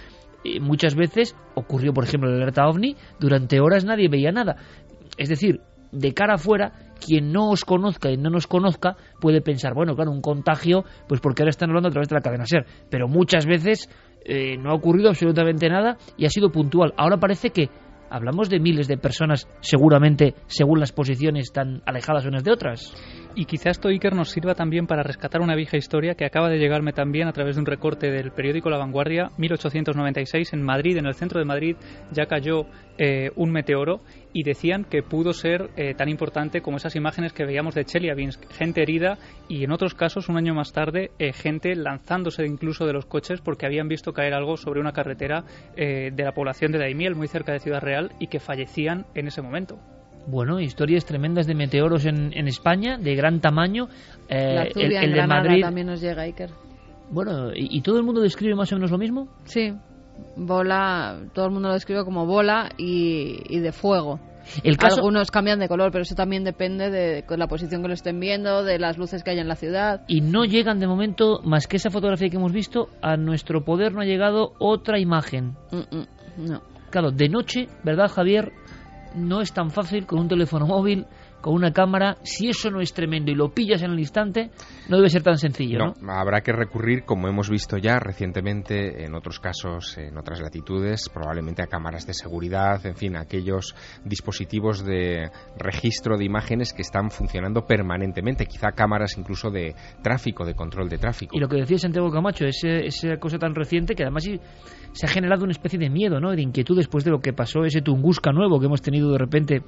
[0.43, 4.58] Eh, muchas veces ocurrió, por ejemplo, la alerta OVNI, durante horas nadie veía nada.
[5.17, 6.73] Es decir, de cara afuera,
[7.06, 11.21] quien no os conozca y no nos conozca puede pensar, bueno, claro, un contagio, pues
[11.21, 12.65] porque ahora están hablando a través de la cadena SER.
[12.89, 13.89] Pero muchas veces
[14.25, 16.93] eh, no ha ocurrido absolutamente nada y ha sido puntual.
[16.97, 17.69] Ahora parece que
[18.10, 22.93] hablamos de miles de personas, seguramente, según las posiciones tan alejadas unas de otras.
[23.36, 26.58] Y quizá esto, Iker, nos sirva también para rescatar una vieja historia que acaba de
[26.58, 31.06] llegarme también a través de un recorte del periódico La Vanguardia, 1896, en Madrid, en
[31.06, 31.76] el centro de Madrid,
[32.12, 32.65] ya cayó
[32.98, 34.02] eh, un meteoro
[34.34, 38.52] y decían que pudo ser eh, tan importante como esas imágenes que veíamos de Chelyabinsk,
[38.52, 42.94] gente herida y en otros casos, un año más tarde, eh, gente lanzándose incluso de
[42.94, 45.46] los coches porque habían visto caer algo sobre una carretera
[45.78, 49.28] eh, de la población de Daimiel, muy cerca de Ciudad Real, y que fallecían en
[49.28, 49.80] ese momento.
[50.27, 53.88] Bueno, historias tremendas de meteoros en, en España, de gran tamaño.
[54.27, 55.62] Eh, la el, el en de Madrid.
[55.62, 56.51] también nos llega, Iker.
[57.12, 59.27] Bueno, ¿y, y todo el mundo describe más o menos lo mismo?
[59.45, 59.73] Sí,
[60.36, 64.19] bola, todo el mundo lo describe como bola y, y de fuego.
[64.63, 67.93] El caso, Algunos cambian de color, pero eso también depende de la posición que lo
[67.93, 70.01] estén viendo, de las luces que hay en la ciudad.
[70.08, 73.93] y no llegan de momento, más que esa fotografía que hemos visto, a nuestro poder
[73.93, 75.55] no ha llegado otra imagen.
[75.71, 76.62] Mm, mm, no.
[76.89, 78.51] Claro, de noche, ¿verdad, Javier?
[79.15, 81.06] No es tan fácil con un teléfono móvil,
[81.41, 82.17] con una cámara.
[82.24, 84.52] Si eso no es tremendo y lo pillas en el instante,
[84.88, 85.93] no debe ser tan sencillo, ¿no?
[86.02, 91.10] No, habrá que recurrir, como hemos visto ya recientemente en otros casos, en otras latitudes,
[91.10, 96.82] probablemente a cámaras de seguridad, en fin, a aquellos dispositivos de registro de imágenes que
[96.82, 101.36] están funcionando permanentemente, quizá cámaras incluso de tráfico, de control de tráfico.
[101.36, 104.28] Y lo que decía Santiago Camacho, esa cosa tan reciente que además
[104.93, 106.32] se ha generado una especie de miedo, ¿no?
[106.32, 109.63] De inquietud después de lo que pasó, ese Tunguska nuevo que hemos tenido de repente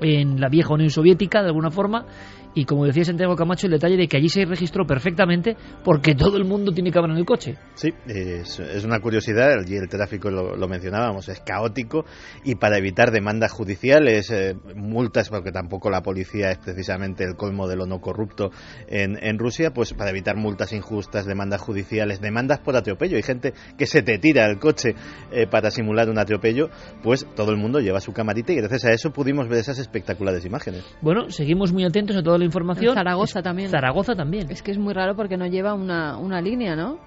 [0.00, 2.06] en la vieja Unión Soviética, de alguna forma,
[2.54, 6.36] y como decía Santiago Camacho, el detalle de que allí se registró perfectamente porque todo
[6.36, 7.56] el mundo tiene cámara en el coche.
[7.74, 12.04] Sí, es, una curiosidad, allí el tráfico lo, lo, mencionábamos, es caótico
[12.44, 17.68] y para evitar demandas judiciales, eh, multas, porque tampoco la policía es precisamente el colmo
[17.68, 18.50] de lo no corrupto
[18.88, 23.16] en, en Rusia, pues para evitar multas injustas, demandas judiciales, demandas por atropello.
[23.16, 24.94] Hay gente que se te tira el coche
[25.30, 26.68] eh, para simular un atropello,
[27.02, 30.44] pues todo el mundo lleva su camarita y gracias a eso pudimos ver esas espectaculares
[30.46, 30.84] imágenes.
[31.02, 32.94] Bueno, seguimos muy atentos a todo la información.
[32.94, 33.68] Zaragoza también.
[33.70, 34.50] Zaragoza también.
[34.50, 36.98] Es que es muy raro porque no lleva una, una línea, ¿no?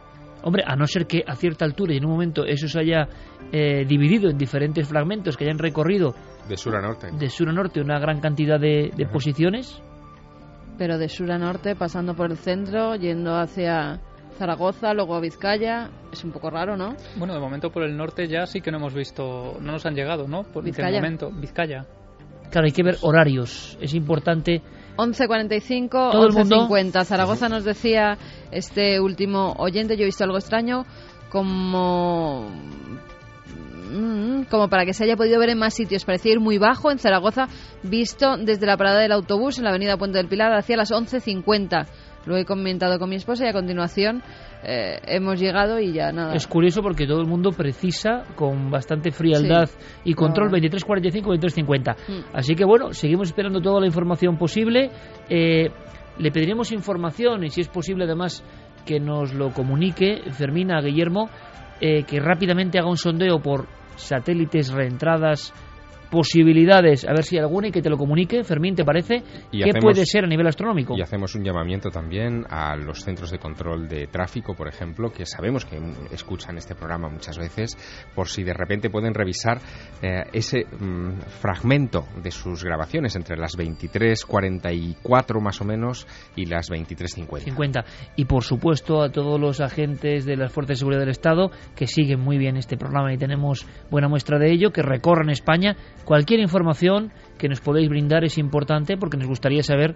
[0.44, 3.08] Hombre, a no ser que a cierta altura y en un momento eso se haya
[3.54, 6.14] eh, dividido en diferentes fragmentos que hayan recorrido
[6.50, 9.82] de sur a norte, de sur a norte una gran cantidad de, de posiciones.
[10.78, 14.02] Pero de sur a norte, pasando por el centro, yendo hacia
[14.38, 16.96] Zaragoza, luego a Vizcaya, es un poco raro, ¿no?
[17.16, 19.94] Bueno, de momento por el norte ya sí que no hemos visto, no nos han
[19.96, 20.44] llegado, ¿no?
[20.44, 20.98] Por Vizcaya.
[21.00, 21.86] momento, Vizcaya.
[22.54, 24.62] Claro, hay que ver horarios, es importante
[24.96, 26.68] 11.45, Todo el mundo.
[26.70, 27.04] 11.50.
[27.04, 28.20] Zaragoza nos decía
[28.52, 30.86] este último oyente, yo he visto algo extraño,
[31.32, 32.48] como
[33.92, 36.06] mm, como para que se haya podido ver en más sitios.
[36.06, 37.48] Parecía ir muy bajo en Zaragoza,
[37.82, 41.88] visto desde la parada del autobús en la avenida Puente del Pilar hacia las 11.50.
[42.28, 44.22] Lo he comentado con mi esposa y a continuación
[44.66, 46.34] eh, hemos llegado y ya nada.
[46.34, 49.78] Es curioso porque todo el mundo precisa con bastante frialdad Sí.
[50.06, 50.58] y control Ah.
[50.58, 51.96] 23.45, 23.50.
[52.08, 52.36] Mm.
[52.36, 54.90] Así que bueno, seguimos esperando toda la información posible.
[55.30, 55.70] Eh,
[56.18, 58.44] le pediremos información y si es posible además
[58.86, 61.30] que nos lo comunique Fermina a Guillermo,
[61.82, 65.54] eh, que rápidamente haga un sondeo por satélites, reentradas,
[66.14, 68.44] posibilidades, a ver si hay alguna y que te lo comunique.
[68.44, 69.24] Fermín, ¿te parece?
[69.52, 70.96] Y ¿Qué hacemos- puede ser a nivel astronómico?
[70.96, 75.26] Y hacemos un llamamiento también a los centros de control de tráfico, por ejemplo, que
[75.26, 75.80] sabemos que
[76.12, 77.76] escuchan este programa muchas veces,
[78.14, 79.58] por si de repente pueden revisar
[80.04, 86.06] eh, ese mm, fragmento de sus grabaciones entre las 23.44 más o menos
[86.36, 87.40] y las 23.50.
[87.40, 87.86] 50.
[88.18, 91.88] Y por supuesto a todos los agentes de las Fuerzas de Seguridad del Estado que
[91.88, 95.76] siguen muy bien este programa y tenemos buena muestra de ello, que recorren España.
[96.06, 99.96] Cualquier información que nos podéis brindar es importante porque nos gustaría saber,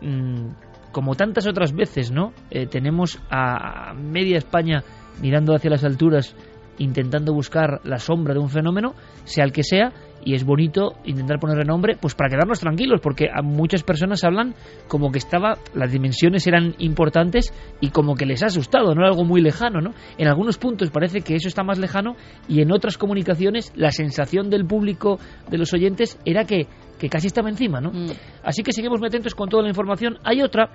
[0.00, 0.48] mm,
[0.92, 2.32] como tantas otras veces, ¿no?
[2.50, 4.82] Eh, tenemos a media España
[5.20, 6.36] mirando hacia las alturas
[6.78, 8.94] intentando buscar la sombra de un fenómeno,
[9.24, 9.92] sea el que sea,
[10.24, 14.54] y es bonito intentar ponerle nombre, pues para quedarnos tranquilos, porque a muchas personas hablan
[14.88, 19.08] como que estaba, las dimensiones eran importantes y como que les ha asustado, no era
[19.08, 19.94] algo muy lejano, ¿no?
[20.18, 22.16] En algunos puntos parece que eso está más lejano
[22.48, 25.18] y en otras comunicaciones la sensación del público,
[25.50, 26.66] de los oyentes, era que,
[26.98, 27.90] que casi estaba encima, ¿no?
[27.90, 28.10] Mm.
[28.44, 30.18] Así que seguimos muy atentos con toda la información.
[30.24, 30.70] Hay otra,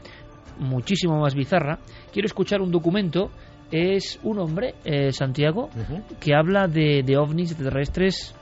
[0.59, 1.79] muchísimo más bizarra.
[2.11, 3.31] Quiero escuchar un documento.
[3.69, 5.69] Es un hombre, eh, Santiago,
[6.21, 8.33] que habla de, de ovnis extraterrestres.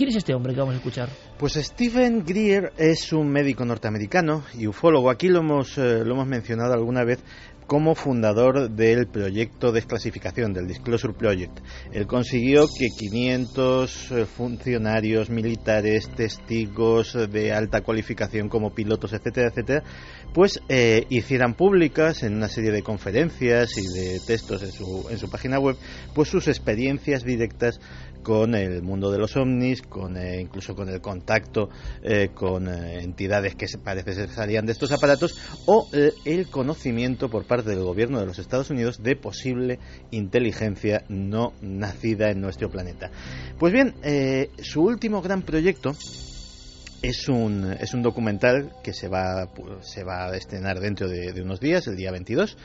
[0.00, 1.10] ¿Quién es este hombre que vamos a escuchar?
[1.36, 5.10] Pues Stephen Greer es un médico norteamericano y ufólogo.
[5.10, 7.22] Aquí lo hemos, eh, lo hemos mencionado alguna vez
[7.70, 11.60] como fundador del proyecto desclasificación, del Disclosure Project.
[11.92, 19.84] Él consiguió que 500 eh, funcionarios militares, testigos de alta cualificación como pilotos, etcétera, etcétera,
[20.34, 25.18] pues eh, hicieran públicas en una serie de conferencias y de textos en su, en
[25.18, 25.76] su página web,
[26.12, 27.80] pues sus experiencias directas
[28.22, 31.70] con el mundo de los ovnis, con eh, incluso con el contacto
[32.02, 37.28] eh, con eh, entidades que parece ser salían de estos aparatos o eh, el conocimiento
[37.28, 39.78] por parte del gobierno de los Estados Unidos de posible
[40.10, 43.10] inteligencia no nacida en nuestro planeta.
[43.58, 43.94] Pues bien,
[44.62, 45.92] su último gran proyecto
[47.02, 49.48] es un, es un documental que se va,
[49.80, 52.56] se va a estrenar dentro de, unos días, el día 22,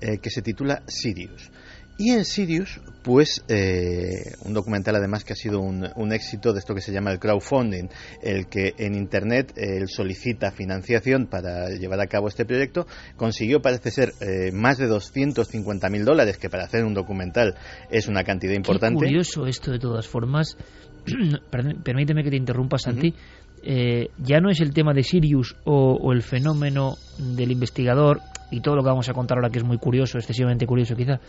[0.00, 1.50] eh, que se titula Sirius.
[1.98, 6.60] Y en Sirius, pues eh, un documental además que ha sido un, un, éxito de
[6.60, 7.88] esto que se llama el crowdfunding,
[8.22, 12.86] el que en Internet eh, él solicita financiación para llevar a cabo este proyecto,
[13.16, 17.56] consiguió parece ser eh, más de 250 mil dólares, que para hacer un documental
[17.90, 19.00] es una cantidad importante.
[19.00, 20.56] Qué curioso esto de todas formas.
[21.82, 23.08] Permíteme que te interrumpa, Santi.
[23.08, 23.60] Uh -huh.
[23.64, 28.20] eh, ya no es el tema de Sirius o, o el fenómeno del investigador
[28.50, 31.20] y todo lo que vamos a contar ahora que es muy curioso, excesivamente curioso quizá,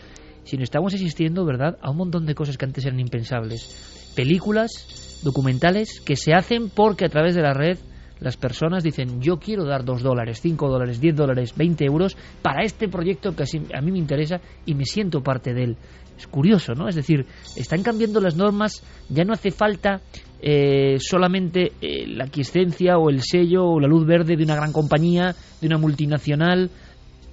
[0.50, 4.12] sino estamos asistiendo, ¿verdad?, a un montón de cosas que antes eran impensables.
[4.16, 7.78] Películas, documentales que se hacen porque a través de la red
[8.20, 12.64] las personas dicen yo quiero dar dos dólares, cinco dólares, diez dólares, veinte euros para
[12.64, 15.78] este proyecto que a mí me interesa y me siento parte de él.
[16.18, 16.90] Es curioso, ¿no?
[16.90, 20.02] Es decir, están cambiando las normas, ya no hace falta
[20.42, 24.74] eh, solamente eh, la aquiescencia o el sello o la luz verde de una gran
[24.74, 26.72] compañía, de una multinacional.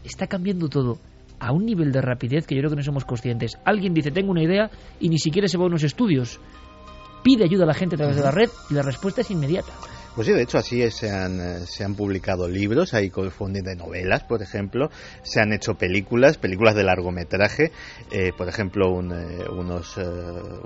[0.04, 0.98] Está cambiando todo
[1.40, 3.58] a un nivel de rapidez que yo creo que no somos conscientes.
[3.64, 4.70] Alguien dice, tengo una idea
[5.00, 6.40] y ni siquiera se va a unos estudios.
[7.22, 9.72] Pide ayuda a la gente a través de la red y la respuesta es inmediata.
[10.16, 13.62] Pues sí, de hecho así es, se han, eh, se han publicado libros, hay crowdfunding
[13.62, 14.88] de novelas, por ejemplo,
[15.22, 17.70] se han hecho películas, películas de largometraje,
[18.10, 20.02] eh, por ejemplo, un, eh, unos, eh,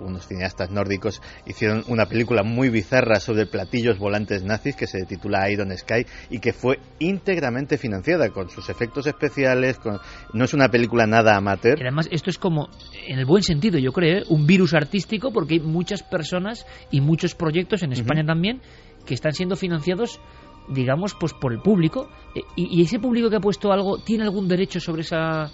[0.02, 5.50] unos cineastas nórdicos hicieron una película muy bizarra sobre platillos volantes nazis que se titula
[5.50, 9.98] Iron Sky y que fue íntegramente financiada con sus efectos especiales, con,
[10.32, 11.76] no es una película nada amateur.
[11.76, 12.68] Y además, esto es como,
[13.08, 17.34] en el buen sentido, yo creo, un virus artístico, porque hay muchas personas y muchos
[17.34, 18.60] proyectos en España también
[19.04, 20.20] que están siendo financiados
[20.68, 22.08] digamos pues por el público.
[22.34, 25.50] Eh, y, y ese público que ha puesto algo tiene algún derecho sobre esa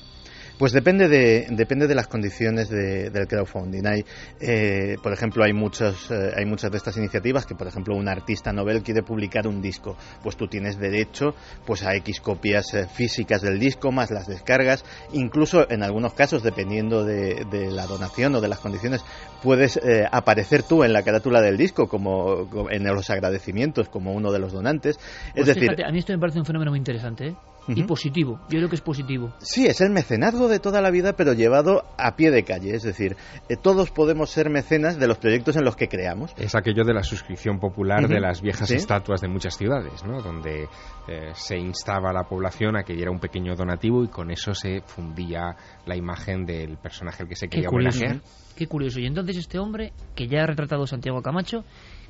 [0.59, 3.87] Pues depende de, depende de las condiciones de- del crowdfunding.
[3.87, 4.05] Hay,
[4.41, 8.09] eh, por ejemplo, hay, muchos, eh, hay muchas de estas iniciativas que, por ejemplo, un
[8.09, 9.97] artista novel quiere publicar un disco.
[10.23, 11.35] Pues tú tienes derecho
[11.67, 14.83] pues, a X copias eh, físicas del disco, más las descargas.
[15.13, 19.05] Incluso en algunos casos, dependiendo de, de la donación o de las condiciones,
[19.43, 24.15] puedes eh, aparecer tú en la carátula del disco como, como en los agradecimientos como
[24.15, 24.97] uno de los donantes.
[24.97, 27.35] Pues es decir, fíjate, a mí esto me parece un fenómeno muy interesante
[27.69, 31.15] y positivo yo creo que es positivo Sí, es el mecenazgo de toda la vida,
[31.15, 32.75] pero llevado a pie de calle.
[32.75, 33.17] Es decir,
[33.49, 36.33] eh, todos podemos ser mecenas de los proyectos en los que creamos.
[36.37, 38.75] Es aquello de la suscripción popular de las viejas Sí.
[38.77, 40.21] estatuas de muchas ciudades, ¿no?
[40.23, 40.65] Donde
[41.09, 44.55] eh, se instaba a la población a que diera un pequeño donativo y con eso
[44.55, 45.57] se fundía
[45.87, 48.17] la imagen del personaje al que se quería homenajear.
[48.17, 48.21] ¿eh?
[48.57, 48.99] qué curioso.
[49.01, 51.65] Y entonces este hombre, que ya ha retratado Santiago Camacho,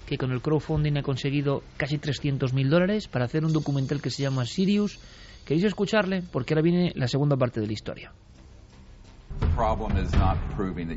[0.06, 4.22] que con el crowdfunding ha conseguido casi 300.000 dólares para hacer un documental que se
[4.22, 4.98] llama Sirius.
[5.46, 6.22] ¿Queréis escucharle?
[6.32, 8.12] Porque ahora viene la segunda parte de la historia.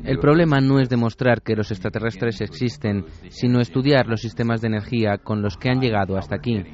[0.04, 5.18] El problema no es demostrar que los extraterrestres existen, sino estudiar los sistemas de energía
[5.18, 6.64] con los que han llegado hasta aquí.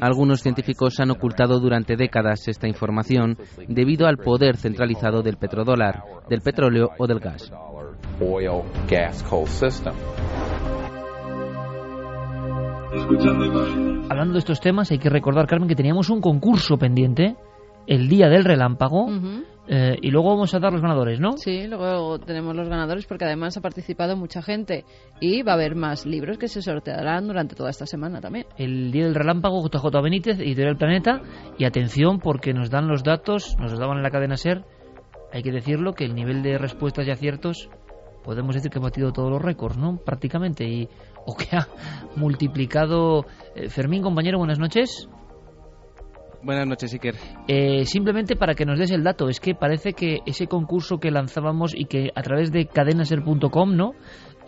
[0.00, 3.36] Algunos científicos han ocultado durante décadas esta información
[3.68, 7.52] debido al poder centralizado del petrodólar, del petróleo o del gas.
[12.92, 17.36] Hablando de estos temas, hay que recordar, Carmen, que teníamos un concurso pendiente
[17.86, 19.44] el día del relámpago Ujú.
[19.66, 21.32] eh, y luego vamos a dar los ganadores, ¿no?
[21.38, 24.84] Sí, luego tenemos los ganadores porque además ha participado mucha gente
[25.20, 28.44] y va a haber más libros que se sortearán durante toda esta semana también.
[28.58, 31.22] El día del relámpago, JJ Benítez, Editorial Planeta.
[31.58, 34.64] Y atención, porque nos dan los datos, nos los daban en la cadena Ser.
[35.32, 37.70] Hay que decirlo que el nivel de respuestas y aciertos,
[38.22, 39.96] podemos decir que ha batido todos los récords, ¿no?
[39.96, 40.64] Prácticamente.
[40.64, 40.88] Y,
[41.26, 41.68] o que ha
[42.16, 43.24] multiplicado.
[43.54, 45.08] eh, Fermín, compañero, buenas noches.
[46.44, 47.14] Buenas noches, Iker.
[47.46, 51.12] Eh, simplemente para que nos des el dato, es que parece que ese concurso que
[51.12, 53.92] lanzábamos y que a través de cadenaser.com, ¿no?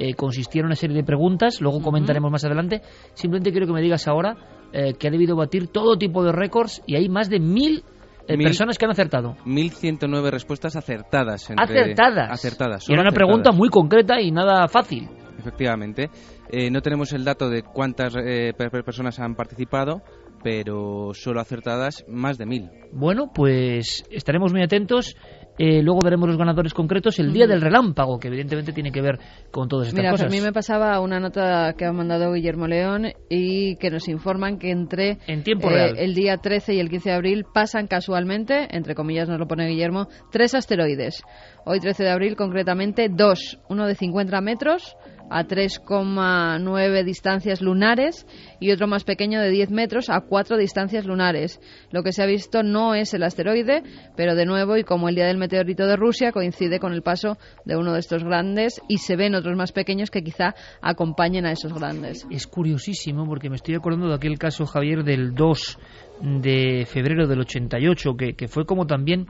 [0.00, 2.82] Eh, consistía en una serie de preguntas, luego comentaremos más adelante.
[3.14, 4.34] Simplemente quiero que me digas ahora
[4.72, 7.84] eh, que ha debido batir todo tipo de récords y hay más de mil,
[8.26, 8.44] eh, Mil.
[8.44, 9.36] personas que han acertado.
[9.46, 11.48] 1.109 respuestas acertadas.
[11.48, 12.30] entre- Acertadas.
[12.32, 12.88] Acertadas.
[12.88, 13.14] Y era una acertadas.
[13.28, 15.08] pregunta muy concreta y nada fácil.
[15.38, 16.10] Efectivamente.
[16.57, 20.02] Eh, no tenemos el dato de cuántas eh, per- per- personas han participado,
[20.42, 22.70] pero solo acertadas más de mil.
[22.92, 25.16] Bueno, pues estaremos muy atentos.
[25.57, 29.20] Eh, luego veremos los ganadores concretos el día del relámpago, que evidentemente tiene que ver
[29.52, 30.26] con todas estas Mira, cosas.
[30.26, 34.59] a mí me pasaba una nota que ha mandado Guillermo León y que nos informan
[34.59, 35.94] que entre En tiempo eh, real.
[35.96, 39.68] el día 13 y el 15 de abril pasan casualmente, entre comillas nos lo pone
[39.68, 41.22] Guillermo, tres asteroides.
[41.64, 44.96] Hoy 13 de abril concretamente dos, uno de 50 metros
[45.30, 48.26] a 3,9 distancias lunares
[48.60, 51.60] y otro más pequeño de 10 metros a 4 distancias lunares.
[51.90, 53.82] Lo que se ha visto no es el asteroide,
[54.16, 57.38] pero de nuevo y como el día del meteorito de Rusia coincide con el paso
[57.64, 61.52] de uno de estos grandes y se ven otros más pequeños que quizá acompañen a
[61.52, 62.26] esos grandes.
[62.30, 65.78] Es curiosísimo porque me estoy acordando de aquel caso, Javier, del 2
[66.20, 69.26] de febrero del 88, que, que fue como también,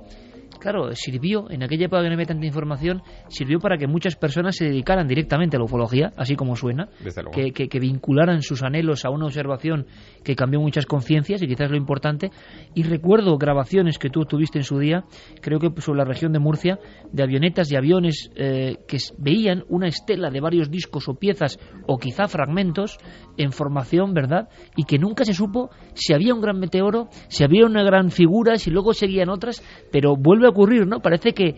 [0.64, 4.56] claro, sirvió, en aquella época que no había tanta información, sirvió para que muchas personas
[4.56, 6.88] se dedicaran directamente a la ufología, así como suena,
[7.30, 9.84] que, que- que vincularan sus anhelos a una observación
[10.24, 12.30] que cambió muchas conciencias y quizás lo importante.
[12.74, 15.04] Y recuerdo grabaciones que tú tuviste en su día,
[15.42, 16.78] creo que sobre la región de Murcia,
[17.12, 21.98] de avionetas y aviones eh, que veían una estela de varios discos o piezas o
[21.98, 22.96] quizá fragmentos
[23.36, 24.48] en formación, ¿verdad?
[24.76, 28.56] Y que nunca se supo si había un gran meteoro, si había una gran figura,
[28.56, 29.62] si luego seguían otras,
[29.92, 31.00] pero vuelve a ocurrir, ¿no?
[31.00, 31.56] Parece que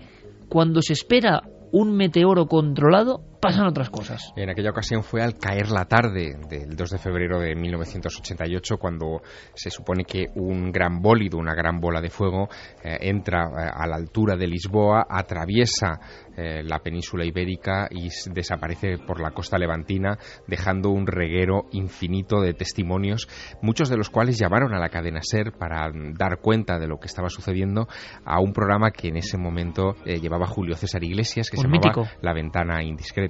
[0.48, 4.32] cuando se espera un meteoro controlado, pasan otras cosas.
[4.36, 9.22] En aquella ocasión fue al caer la tarde del 2 de febrero de 1988 cuando
[9.54, 12.48] se supone que un gran bólido, una gran bola de fuego,
[12.82, 15.98] eh, entra eh, a la altura de Lisboa, atraviesa
[16.36, 22.52] eh, la península ibérica y desaparece por la costa levantina, dejando un reguero infinito de
[22.52, 23.26] testimonios,
[23.62, 27.06] muchos de los cuales llamaron a la cadena SER para dar cuenta de lo que
[27.06, 27.88] estaba sucediendo
[28.24, 31.72] a un programa que en ese momento eh, llevaba Julio César Iglesias, que se Un
[31.72, 32.18] llamaba mítico.
[32.20, 33.25] La Ventana Indiscreta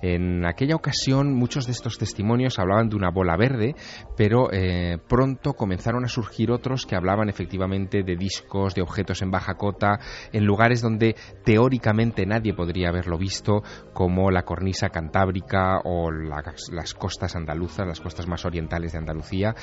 [0.00, 3.74] En aquella ocasión muchos de estos testimonios hablaban de una bola verde,
[4.16, 9.30] pero eh, pronto comenzaron a surgir otros que hablaban efectivamente de discos, de objetos en
[9.30, 9.98] baja cota,
[10.32, 13.62] en lugares donde teóricamente nadie podría haberlo visto,
[13.92, 19.54] como la cornisa cantábrica o las costas andaluzas, las costas más orientales de Andalucía.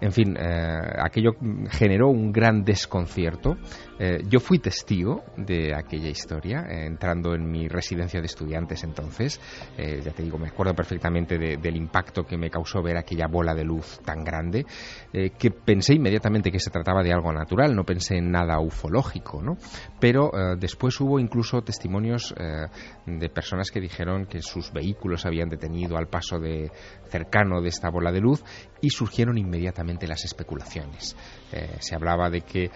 [0.00, 1.32] En fin, eh, aquello
[1.70, 3.56] generó un gran desconcierto.
[3.98, 9.40] Eh, yo fui testigo de aquella historia, eh, entrando en mi residencia de estudiantes entonces.
[9.76, 13.64] ya te digo, me acuerdo perfectamente del impacto que me causó ver aquella bola de
[13.64, 14.66] luz tan grande,
[15.12, 19.56] que pensé inmediatamente que se trataba de algo natural, no pensé en nada ufológico, ¿no?
[20.00, 22.34] Pero después hubo incluso testimonios
[23.06, 26.70] de personas que dijeron que sus vehículos habían detenido al paso de
[27.08, 28.42] cercano de esta bola de luz
[28.80, 31.16] y surgieron inmediatamente las especulaciones.
[31.52, 32.70] Eh, se hablaba de que eh,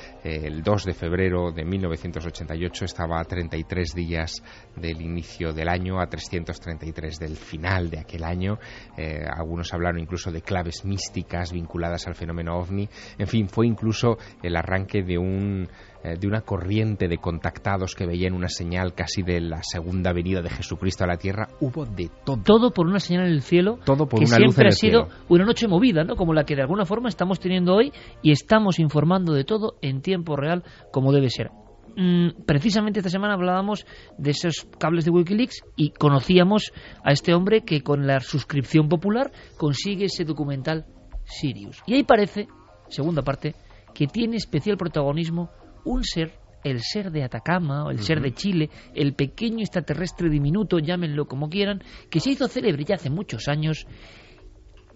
[0.44, 4.42] el 2 de febrero de 1988 estaba a 33 días
[4.76, 8.59] del inicio del año, a 333 del final de aquel año.
[8.96, 12.88] Eh, algunos hablaron incluso de claves místicas vinculadas al fenómeno ovni.
[13.18, 15.68] En fin, fue incluso el arranque de un
[16.03, 20.50] de una corriente de contactados que veían una señal casi de la segunda venida de
[20.50, 21.48] Jesucristo a la tierra.
[21.61, 22.42] Hubo de todo.
[22.42, 23.78] Todo por una señal en el cielo.
[23.84, 26.16] Todo por que una siempre luz ha sido una noche movida, ¿no?
[26.16, 27.92] Como la que de alguna forma estamos teniendo hoy
[28.22, 31.50] y estamos informando de todo en tiempo real como debe ser.
[31.96, 33.86] Mm, precisamente esta semana hablábamos
[34.16, 36.72] de esos cables de Wikileaks y conocíamos
[37.05, 40.86] a este hombre que con la suscripción popular consigue ese documental
[41.24, 41.82] Sirius.
[41.86, 42.48] Y ahí parece,
[42.88, 43.55] segunda parte,
[43.94, 45.50] que tiene especial protagonismo
[45.85, 46.33] un ser
[46.64, 51.49] el ser de Atacama o el ser de Chile, el pequeño extraterrestre diminuto, llámenlo como
[51.49, 53.87] quieran, que se hizo célebre ya hace muchos años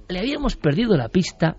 [0.09, 1.57] le habíamos perdido la pista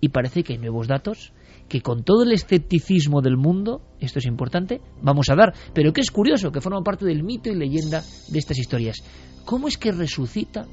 [0.00, 1.32] y parece que hay nuevos datos
[1.68, 6.00] que con todo el escepticismo del mundo, esto es importante, vamos a dar, pero que
[6.00, 8.96] es curioso, que forma parte del mito y leyenda de estas historias.
[9.44, 10.66] ¿Cómo es que resucita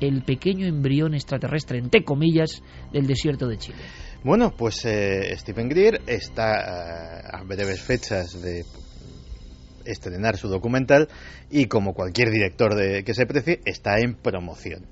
[0.00, 2.62] el pequeño embrión extraterrestre, entre comillas,
[2.92, 3.78] del desierto de Chile?
[4.24, 8.64] Bueno, pues eh, Stephen Greer está eh, a breves fechas de
[9.84, 11.08] estrenar su documental
[11.50, 14.84] y como cualquier director de, que se precie, está en promoción.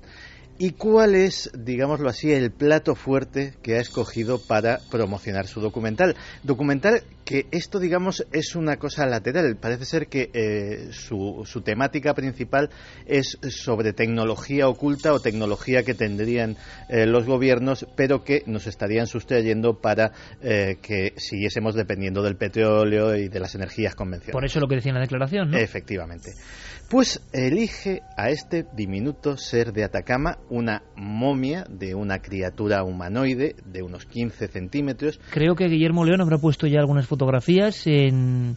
[0.59, 6.15] ¿Y cuál es, digámoslo así, el plato fuerte que ha escogido para promocionar su documental?
[6.41, 9.57] Documental que esto, digamos, es una cosa lateral.
[9.57, 12.69] Parece ser que eh, su, temática principal
[13.05, 16.55] es sobre tecnología oculta o tecnología que tendrían
[16.89, 23.15] eh, los gobiernos, pero que nos estarían sustrayendo para eh, que siguiésemos dependiendo del petróleo
[23.15, 24.33] y de las energías convencionales.
[24.33, 25.57] Por eso lo que decía en la declaración, ¿no?
[25.57, 26.31] Efectivamente.
[26.89, 33.83] Pues elige a este diminuto ser de Atacama, una momia de una criatura humanoide de
[33.83, 35.19] unos 15 centímetros.
[35.31, 38.55] Creo que Guillermo León habrá puesto ya algunas fotografías en,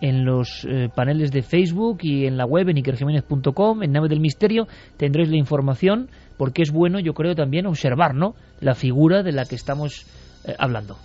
[0.00, 4.18] en los eh, paneles de Facebook y en la web en ikerjiménez.com, en Nave del
[4.18, 4.66] Misterio,
[4.96, 8.34] tendréis la información, porque es bueno, yo creo, también observar ¿no?
[8.58, 10.04] la figura de la que estamos
[10.44, 10.98] eh, hablando.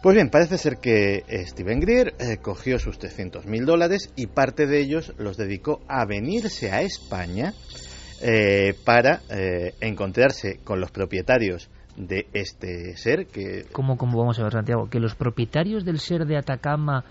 [0.00, 4.66] Pues bien, parece ser que eh, Steven Greer eh, cogió sus 300.000 dólares y parte
[4.66, 7.52] de ellos los dedicó a venirse a España
[8.22, 9.20] eh, para
[9.80, 13.66] encontrarse con los propietarios de este ser que...
[13.72, 14.88] ¿Cómo, ¿Cómo vamos a ver, Santiago?
[14.88, 17.04] Que los propietarios del ser de Atacama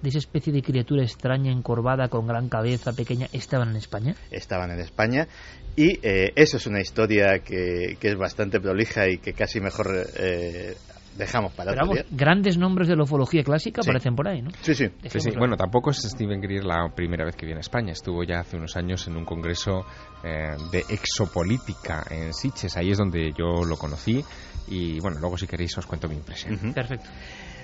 [0.00, 4.14] de esa especie de criatura extraña, encorvada, con gran cabeza, pequeña, estaban en España?
[4.30, 5.28] Estaban en España
[5.76, 10.74] y eso es una historia que, que, es bastante prolija y que casi mejor eh,
[11.16, 14.50] dejamos para Pero grandes nombres de la ufología clásica aparecen por ahí, ¿no?
[14.62, 14.90] Sí, sí.
[15.38, 17.92] Bueno, tampoco es Steven Greer la primera vez que viene a España.
[17.92, 19.84] Estuvo ya hace unos años en un congreso
[20.22, 22.76] eh, de exopolítica en Sitges.
[22.76, 24.24] Ahí es donde yo lo conocí.
[24.68, 26.72] Y bueno, luego si queréis os cuento mi impresión.
[26.72, 27.08] Perfecto.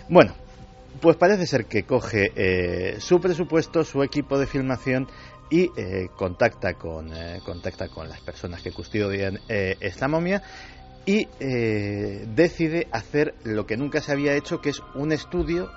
[0.08, 0.34] Bueno,
[1.00, 5.06] pues parece ser que coge eh, su presupuesto, su equipo de filmación
[5.48, 7.12] y eh, contacta con
[7.44, 10.42] contacta con las personas que custodian esta momia
[11.06, 15.70] y eh, decide hacer lo que nunca se había hecho, que es un estudio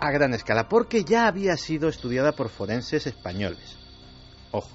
[0.00, 3.78] a gran escala, porque ya había sido estudiada por forenses españoles.
[4.50, 4.68] Ojo.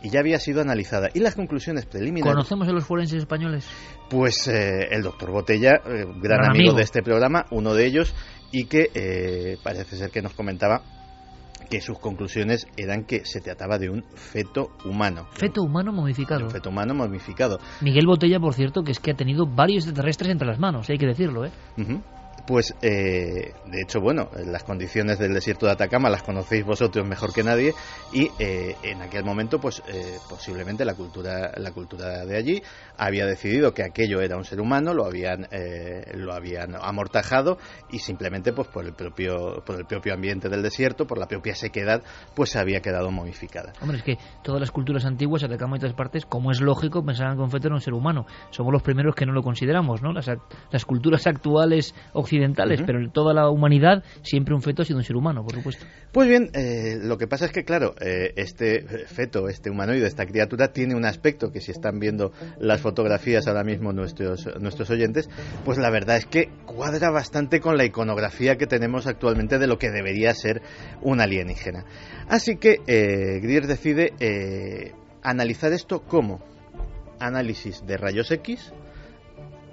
[0.00, 1.08] Y ya había sido analizada.
[1.12, 2.34] Y las conclusiones preliminares.
[2.34, 3.66] ¿Conocemos a los forenses españoles?
[4.08, 8.14] Pues eh, el doctor Botella, eh, gran, amigo, de este programa, uno de ellos,
[8.52, 11.01] y que parece ser que nos comentaba
[11.72, 15.26] que sus conclusiones eran que se trataba de un feto humano.
[15.32, 16.44] Feto humano momificado.
[16.44, 17.60] Un feto humano momificado.
[17.80, 20.98] Miguel Botella, por cierto, que es que ha tenido varios extraterrestres entre las manos, hay
[20.98, 21.50] que decirlo, ¿eh?
[22.46, 27.32] Pues eh, de hecho, bueno, las condiciones del desierto de Atacama las conocéis vosotros mejor
[27.32, 27.74] que nadie
[28.12, 32.62] y eh, en aquel momento, pues eh, posiblemente la cultura, la cultura de allí
[32.96, 35.48] había decidido que aquello era un ser humano, lo habían,
[36.14, 37.58] lo habían amortajado
[37.90, 41.54] y simplemente, pues por el propio, por el propio ambiente del desierto, por la propia
[41.54, 42.02] sequedad,
[42.34, 43.72] pues se había quedado momificada.
[43.80, 47.36] Hombre, es que todas las culturas antiguas, Atacama y otras partes, como es lógico, pensaban
[47.36, 48.26] que un feto era un ser humano.
[48.50, 50.12] Somos los primeros que no lo consideramos, ¿no?
[50.12, 50.30] Las,
[50.70, 52.31] las culturas actuales occidentales,
[52.86, 55.84] pero en toda la humanidad siempre un feto ha sido un ser humano, por supuesto.
[56.12, 60.26] Pues bien, eh, lo que pasa es que, claro, eh, este feto, este humanoide, esta
[60.26, 65.28] criatura, tiene un aspecto que si están viendo las fotografías ahora mismo nuestros, nuestros oyentes,
[65.64, 69.78] pues la verdad es que cuadra bastante con la iconografía que tenemos actualmente de lo
[69.78, 70.62] que debería ser
[71.00, 71.84] un alienígena.
[72.28, 76.40] Así que eh, Grier decide eh, analizar esto como
[77.20, 78.72] análisis de rayos X,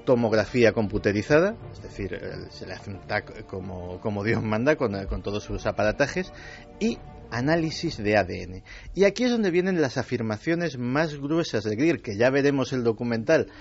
[0.10, 5.22] tomografía computerizada, es decir, se le hace un TAC como, como Dios manda con, con
[5.22, 6.34] todos sus aparatajes,
[6.80, 6.98] y
[7.30, 8.64] análisis de ADN.
[8.96, 12.84] Y aquí es donde vienen las afirmaciones más gruesas de Greer, que ya veremos el
[12.84, 13.52] documental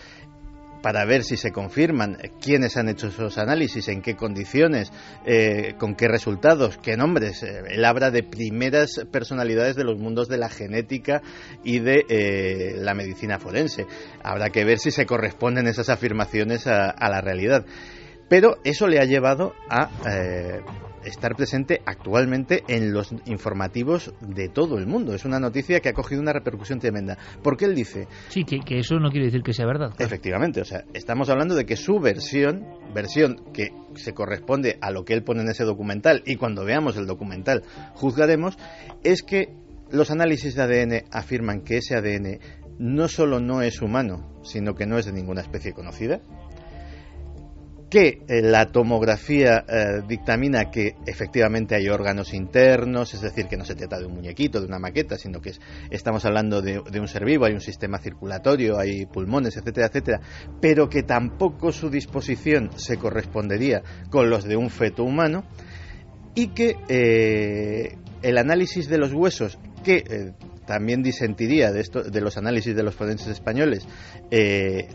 [0.83, 4.93] para ver si se confirman quiénes han hecho esos análisis, en qué condiciones,
[5.27, 7.43] eh, con qué resultados, qué nombres.
[7.43, 11.23] Eh, él habla de primeras personalidades de los mundos de la genética
[11.65, 13.87] y de eh, la medicina forense.
[14.23, 17.65] Habrá que ver si se corresponden esas afirmaciones a, a la realidad.
[18.29, 19.89] Pero eso le ha llevado a
[21.09, 25.15] estar presente actualmente en los informativos de todo el mundo.
[25.15, 27.19] Es una noticia que ha cogido una repercusión tremenda.
[27.43, 28.09] Porque él dice...
[28.29, 29.93] Sí, que, que eso no quiere decir que sea verdad.
[29.99, 35.05] Efectivamente, o sea, estamos hablando de que su versión, versión que se corresponde a lo
[35.05, 37.63] que él pone en ese documental, y cuando veamos el documental
[37.95, 38.57] juzgaremos,
[39.03, 39.55] es que
[39.91, 42.39] los análisis de ADN afirman que ese ADN
[42.79, 46.21] no solo no es humano, sino que no es de ninguna especie conocida,
[47.91, 53.65] que eh, la tomografía eh, dictamina que efectivamente hay órganos internos, es decir, que no
[53.65, 55.53] se trata de un muñequito, de una maqueta, sino que
[55.91, 60.21] estamos hablando de, un ser vivo, hay un sistema circulatorio, hay pulmones, etcétera, etcétera,
[60.61, 65.45] pero que tampoco su disposición se correspondería con los de un feto humano
[66.35, 70.35] y que eh, el análisis de los huesos, que
[70.67, 73.87] también disentiría de, esto, de los análisis de los forenses españoles,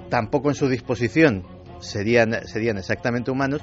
[0.10, 1.44] tampoco en su disposición
[1.84, 3.62] serían, serían exactamente humanos,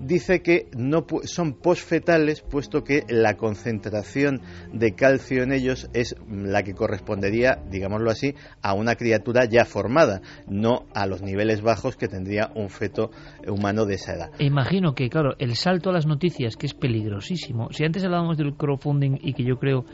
[0.00, 4.40] dice que no son posfetales, puesto que la concentración
[4.72, 10.22] de calcio en ellos es la que correspondería, digámoslo así, a una criatura ya formada,
[10.46, 13.10] no a los niveles bajos que tendría un feto
[13.46, 14.30] humano de esa edad.
[14.38, 17.72] Imagino que, claro, el salto a las noticias, que es peligrosísimo.
[17.72, 19.84] Si antes hablábamos del crowdfunding y que yo creo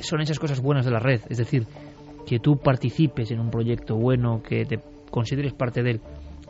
[0.00, 1.66] son esas cosas buenas de la red, es decir,
[2.26, 6.00] que tú participes en un proyecto bueno, que te consideres parte de él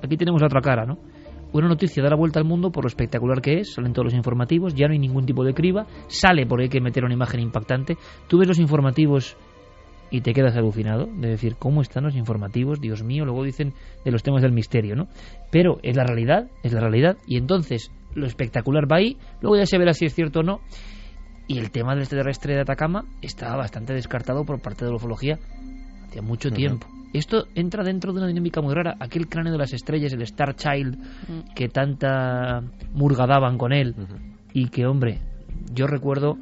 [0.03, 0.99] Aquí tenemos la otra cara, ¿no?
[1.53, 4.15] Una noticia da la vuelta al mundo por lo espectacular que es, salen todos los
[4.15, 7.41] informativos, ya no hay ningún tipo de criba, sale porque hay que meter una imagen
[7.41, 7.97] impactante.
[8.27, 9.37] Tú ves los informativos
[10.11, 12.81] y te quedas alucinado de decir, ¿cómo están los informativos?
[12.81, 13.73] Dios mío, luego dicen
[14.05, 15.07] de los temas del misterio, ¿no?
[15.53, 19.67] Pero es la realidad, es la realidad, y entonces lo espectacular va ahí, luego ya
[19.67, 20.61] se verá si es cierto o no.
[21.47, 25.39] Y el tema del extraterrestre de Atacama está bastante descartado por parte de la ufología
[26.09, 26.87] hace mucho tiempo.
[27.15, 28.97] Esto entra dentro de una dinámica muy rara.
[28.99, 31.55] Aquel cráneo de las estrellas, el Star Child, mm.
[31.55, 32.61] que tanta
[32.93, 33.95] murga daban con él.
[34.53, 35.21] Y que, hombre,
[35.73, 36.37] yo recuerdo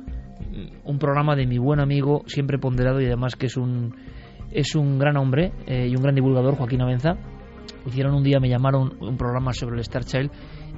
[0.85, 3.95] un programa de mi buen amigo, siempre ponderado y además que es un,
[4.51, 7.18] es un gran hombre eh, y un gran divulgador, Joaquín Avenza.
[7.87, 10.31] Hicieron un día, me llamaron un programa sobre el Star Child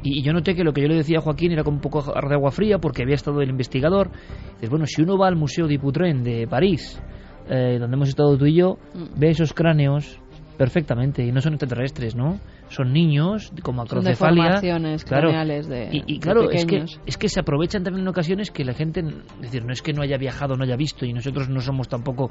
[0.02, 2.02] y, yo noté que lo que yo le decía a Joaquín era como un poco
[2.02, 4.10] de agua fría porque había estado el investigador.
[4.54, 7.00] Dices, bueno, si uno va al Museo Diputren de París
[7.48, 9.18] eh, donde hemos estado tú y yo, mm.
[9.18, 10.18] ve esos cráneos
[10.56, 12.38] perfectamente y no son extraterrestres, ¿no?
[12.68, 14.60] Son niños con macrocefalia,
[15.04, 15.30] claro.
[15.30, 19.00] De, y, claro, es que es que se aprovechan también en ocasiones que la gente,
[19.00, 21.88] es decir, no es que no haya viajado, no haya visto y nosotros no somos
[21.88, 22.30] tampoco,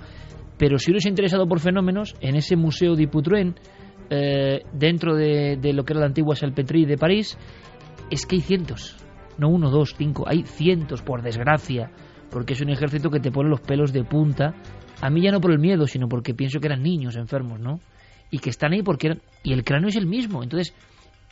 [0.57, 3.55] pero si uno es interesado por fenómenos, en ese museo de Iputruen,
[4.09, 7.37] eh, dentro de, de, lo que era la antigua Salpetri de París,
[8.09, 8.97] es que hay cientos,
[9.37, 11.91] no uno, dos, cinco, hay cientos por desgracia,
[12.31, 14.55] porque es un ejército que te pone los pelos de punta
[15.03, 17.81] a mí ya no por el miedo, sino porque pienso que eran niños enfermos, ¿no?
[18.31, 19.21] Y que están ahí porque eran...
[19.43, 20.41] Y el cráneo es el mismo.
[20.43, 20.73] Entonces,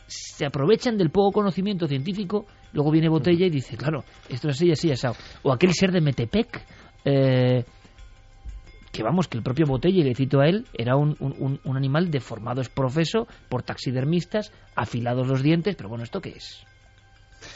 [0.07, 4.71] se aprovechan del poco conocimiento científico, luego viene Botella y dice, claro, esto es así,
[4.73, 5.07] así, así.
[5.43, 6.65] O aquel ser de Metepec,
[7.05, 7.63] eh,
[8.91, 11.77] que vamos, que el propio Botella, y le cito a él, era un, un, un
[11.77, 16.65] animal deformado, es profeso, por taxidermistas, afilados los dientes, pero bueno, ¿esto qué es?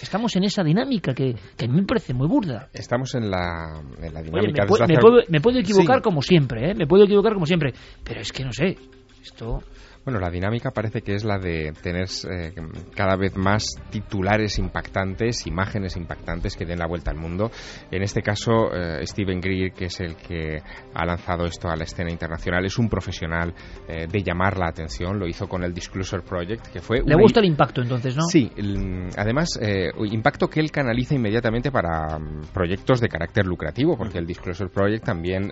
[0.01, 2.69] Estamos en esa dinámica que, que a mí me parece muy burda.
[2.73, 4.63] Estamos en la, en la dinámica.
[4.63, 6.75] me, puedo, me, puedo, equivocar como siempre, ¿eh?
[6.75, 7.73] Me puedo equivocar como siempre.
[8.03, 8.77] Pero es que no sé.
[9.21, 9.59] Esto.
[10.05, 12.53] Bueno, la dinámica parece que es la de tener eh,
[12.95, 17.49] cada vez más titulares impactantes, imágenes impactantes que den la vuelta al mundo.
[17.89, 20.61] En este caso, eh, Stephen Greer, que es el que
[20.93, 23.51] ha lanzado esto a la escena internacional, es un profesional
[23.87, 25.17] eh, de llamar la atención.
[25.17, 27.01] Lo hizo con el Disclosure Project, que fue...
[27.03, 28.25] Le gusta el impacto entonces, ¿no?
[28.25, 29.59] Sí, el, además,
[30.11, 35.03] impacto que él canaliza inmediatamente para mm, proyectos de carácter lucrativo, porque el Disclosure Project
[35.03, 35.51] también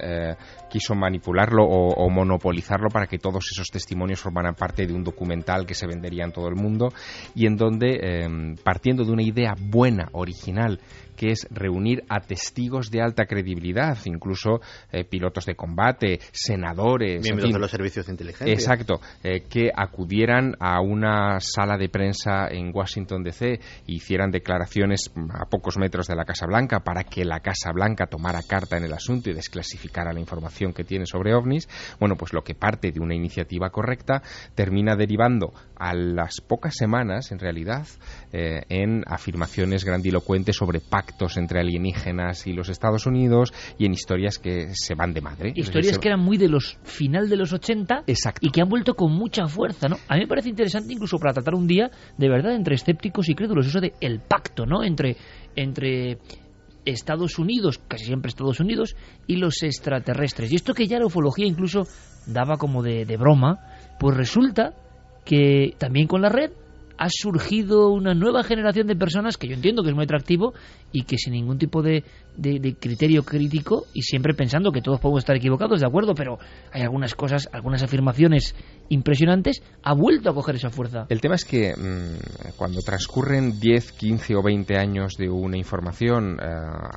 [0.70, 5.66] quiso manipularlo o, o monopolizarlo para que todos esos testimonios formaran parte de un documental
[5.66, 6.90] que se vendería en todo el mundo
[7.34, 10.80] y en donde, eh, partiendo de una idea buena, original,
[11.16, 17.54] que es reunir a testigos de alta credibilidad, incluso eh, pilotos de combate, senadores, miembros
[17.54, 18.54] de los servicios de inteligencia.
[18.54, 25.12] Exacto, eh, que acudieran a una sala de prensa en Washington DC e hicieran declaraciones
[25.30, 28.86] a pocos metros de la Casa Blanca para que la Casa Blanca tomara carta en
[28.86, 31.68] el asunto y desclasificara la información que tiene sobre ovnis.
[32.00, 34.22] Bueno, pues lo que parte de una iniciativa correcta
[34.56, 37.88] termina derivando a las pocas semanas, en realidad,
[38.32, 44.40] eh, en afirmaciones grandilocuentes sobre pactos entre alienígenas y los Estados Unidos y en historias
[44.40, 45.54] que se van de madre.
[45.56, 48.04] Historias que eran muy de los final de los 80
[48.40, 49.98] y que han vuelto con mucha fuerza, ¿no?
[50.08, 53.36] A mí me parece interesante incluso para tratar un día de verdad entre escépticos y
[53.36, 54.84] crédulos, eso de el pacto, ¿no?
[54.84, 55.18] Entre
[55.56, 56.18] entre
[56.86, 58.96] Estados Unidos, casi siempre Estados Unidos,
[59.28, 60.52] y los extraterrestres.
[60.52, 61.84] Y esto que ya la ufología incluso
[62.26, 63.60] daba como de, de broma,
[64.04, 64.74] pues resulta
[65.24, 66.52] que también con la red
[66.98, 70.54] ha surgido una nueva generación de personas que yo entiendo que es muy atractivo
[70.92, 72.04] y que sin ningún tipo de,
[72.36, 76.38] de, criterio crítico y siempre pensando que todos podemos estar equivocados, de acuerdo, pero
[76.74, 78.56] hay algunas cosas, algunas afirmaciones
[78.90, 81.06] impresionantes, ha vuelto a coger esa fuerza.
[81.08, 86.40] El tema es que mm, cuando transcurren 10, 15 o 20 años de una información,
[86.42, 86.46] eh,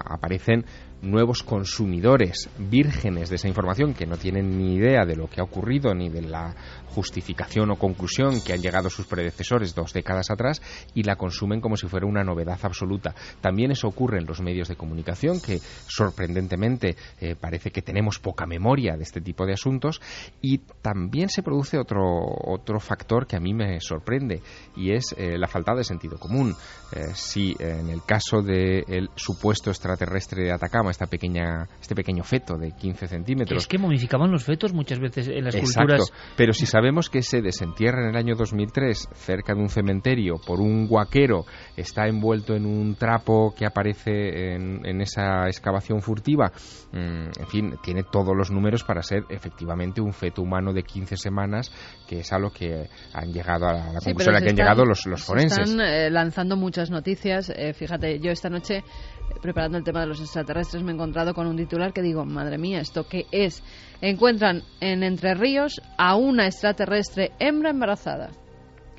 [0.07, 0.65] aparecen
[1.07, 5.45] nuevos consumidores vírgenes de esa información que no tienen ni idea de lo que ha
[5.45, 6.55] ocurrido ni de la
[6.87, 10.63] justificación o conclusión que han llegado sus predecesores dos décadas atrás
[10.95, 13.15] y la consumen como si fuera una novedad absoluta.
[13.41, 18.47] También eso ocurre en los medios de comunicación que sorprendentemente eh, parece que tenemos poca
[18.47, 20.01] memoria de este tipo de asuntos
[20.41, 22.03] y también se produce otro,
[22.45, 24.41] otro factor que a mí me sorprende
[24.75, 26.55] y es eh, la falta de sentido común.
[26.93, 32.57] Eh, si en el caso del supuesto extraterrestre de Atacama esta pequeña, este pequeño feto
[32.57, 33.63] de 15 centímetros.
[33.63, 36.11] Es que momificaban los fetos muchas veces en las culturas.
[36.37, 40.59] Pero si sabemos que se desentierra en el año 2003 cerca de un cementerio por
[40.59, 41.45] un guaquero,
[41.77, 46.51] está envuelto en un trapo que aparece en, esa excavación furtiva,
[46.93, 51.19] mm, en fin, tiene todos los números para ser efectivamente un feto humano de 15
[51.19, 51.71] semanas,
[52.09, 54.85] que es a lo que han llegado a la, conclusión a la que han llegado
[54.87, 55.59] los, los forenses.
[55.59, 57.53] Están eh, lanzando muchas noticias.
[57.55, 58.83] Eh, fíjate, yo esta noche
[59.41, 62.59] preparando el tema de los extraterrestres me he encontrado con un titular que digo, madre
[62.59, 63.63] mía, ¿esto qué es?
[64.01, 68.31] Encuentran en Entre Ríos a una extraterrestre hembra embarazada.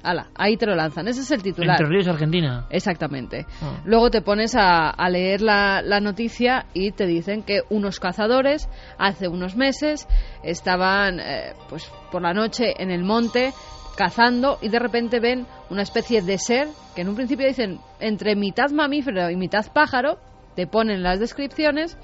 [0.03, 1.07] Ala, ahí te lo lanzan.
[1.07, 1.75] Ese es el titular.
[1.81, 2.65] Entre Ríos, Argentina.
[2.69, 3.45] Exactamente.
[3.61, 3.81] Ah.
[3.83, 9.55] Luego te pones a, leer la, noticia y te dicen que unos cazadores hace unos
[9.55, 10.07] meses
[10.43, 13.53] estaban eh, pues por la noche en el monte
[13.97, 18.35] cazando y de repente ven una especie de ser que en un principio dicen entre
[18.35, 20.19] mitad mamífero y mitad pájaro,
[20.55, 21.97] te ponen las descripciones,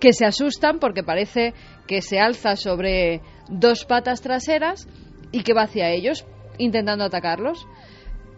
[0.00, 1.54] que se asustan porque parece
[1.86, 4.88] que se alza sobre dos patas traseras
[5.30, 6.26] y que va hacia ellos
[6.58, 7.66] intentando atacarlos.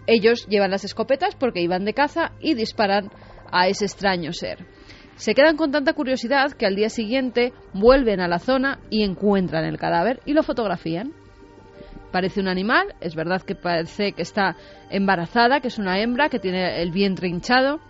[0.07, 3.11] Ellos llevan las escopetas porque iban de caza y disparan
[3.51, 4.66] a ese extraño ser.
[5.16, 9.64] Se quedan con tanta curiosidad que al día siguiente vuelven a la zona y encuentran
[9.64, 11.14] el cadáver y lo fotografían
[12.15, 14.55] parece un animal, es verdad que parece que está
[14.89, 17.81] embarazada, que es una hembra, que tiene el vientre hinchado,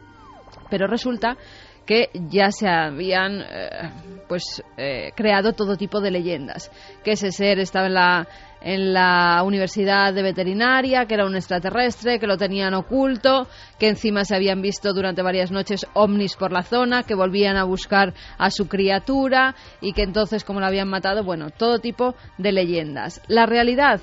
[0.71, 1.37] pero resulta
[1.85, 3.91] que ya se habían eh,
[4.27, 6.71] pues eh, creado todo tipo de leyendas
[7.05, 8.27] que ese ser estaba en la
[8.65, 13.47] en la universidad de veterinaria que era un extraterrestre que lo tenían oculto
[13.79, 17.65] que encima se habían visto durante varias noches ovnis por la zona que volvían a
[17.65, 22.53] buscar a su criatura y que entonces como la habían matado bueno todo tipo de
[22.53, 24.01] leyendas la realidad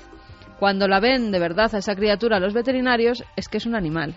[0.60, 4.14] cuando la ven de verdad a esa criatura los veterinarios es que es un animal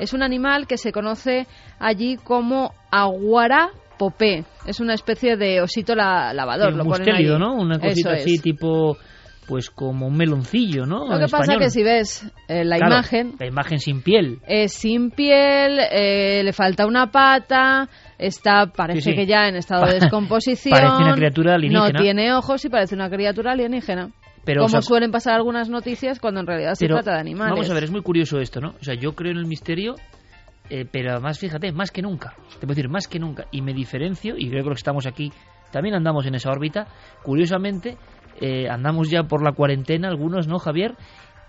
[0.00, 1.46] es un animal que se conoce
[1.78, 4.44] allí como aguara popé.
[4.64, 6.72] Es una especie de osito lavador.
[6.72, 7.54] lo mustélido, ¿no?
[7.54, 8.96] Una cosita así tipo
[9.48, 11.08] pues como un meloncillo, ¿no?
[11.08, 13.34] Lo que pasa es que si ves eh, la imagen...
[13.40, 14.40] La imagen sin piel.
[14.46, 17.88] Es sin piel, eh, le falta una pata,
[18.18, 20.78] está parece que ya en estado de descomposición.
[20.78, 21.88] parece una criatura alienígena.
[21.88, 24.10] No tiene ojos y parece una criatura alienígena.
[24.56, 27.52] Como suelen pasar algunas noticias cuando en realidad se trata de animales.
[27.52, 28.74] Vamos a ver, es muy curioso esto, ¿no?
[28.80, 29.94] O sea, yo creo en el misterio,
[30.70, 32.34] eh, pero además, fíjate, más que nunca.
[32.52, 33.46] Te puedo decir, más que nunca.
[33.50, 35.32] Y me diferencio, y creo que los que estamos aquí
[35.70, 36.86] también andamos en esa órbita.
[37.22, 37.96] Curiosamente,
[38.40, 40.96] eh, andamos ya por la cuarentena, algunos, ¿no, Javier?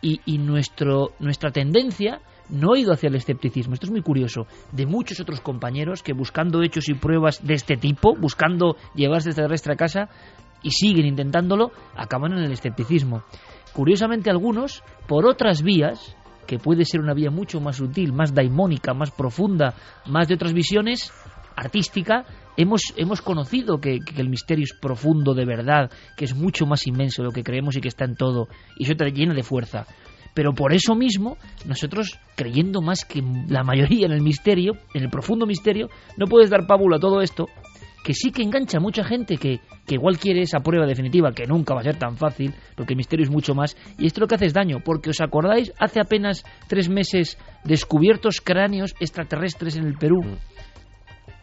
[0.01, 3.73] Y, nuestro, nuestra tendencia no ha ido hacia el escepticismo.
[3.73, 4.47] Esto es muy curioso.
[4.71, 9.73] De muchos otros compañeros que buscando hechos y pruebas de este tipo, buscando llevarse extraterrestre
[9.73, 10.09] a casa
[10.63, 13.23] y siguen intentándolo, acaban en el escepticismo.
[13.73, 16.15] Curiosamente algunos, por otras vías,
[16.47, 19.75] que puede ser una vía mucho más sutil, más daimónica, más profunda,
[20.07, 21.11] más de otras visiones,
[21.55, 22.25] artística,
[22.59, 27.21] hemos, hemos conocido que, el misterio es profundo de verdad, que es mucho más inmenso
[27.21, 29.85] de lo que creemos y que está en todo, y eso te llena de fuerza.
[30.33, 35.09] Pero por eso mismo, nosotros, creyendo más que la mayoría en el misterio, en el
[35.09, 37.47] profundo misterio, no puedes dar pábulo a todo esto,
[38.03, 41.47] que sí que engancha a mucha gente que, que igual quiere esa prueba definitiva, que
[41.47, 44.27] nunca va a ser tan fácil, porque el misterio es mucho más, y esto lo
[44.27, 49.85] que hace es daño, porque os acordáis, hace apenas tres meses, descubiertos cráneos extraterrestres en
[49.85, 50.37] el Perú,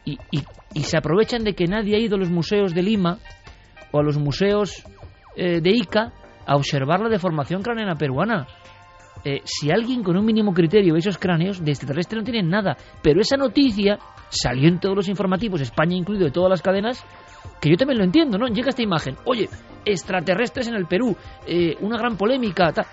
[0.06, 3.18] y, y, se aprovechan de que nadie ha ido a los museos de Lima
[3.90, 4.84] o a los museos
[5.36, 6.12] eh, de Ica
[6.46, 8.46] a observar la deformación craneana peruana.
[9.24, 12.76] Eh, si alguien con un mínimo criterio ve esos cráneos, de extraterrestre no tienen nada.
[13.02, 13.98] Pero esa noticia
[14.28, 17.04] salió en todos los informativos, España incluido, de todas las cadenas,
[17.60, 18.46] que yo también lo entiendo, ¿no?
[18.46, 19.48] Llega esta imagen, oye,
[19.84, 22.86] extraterrestres en el Perú, eh, una gran polémica, tal.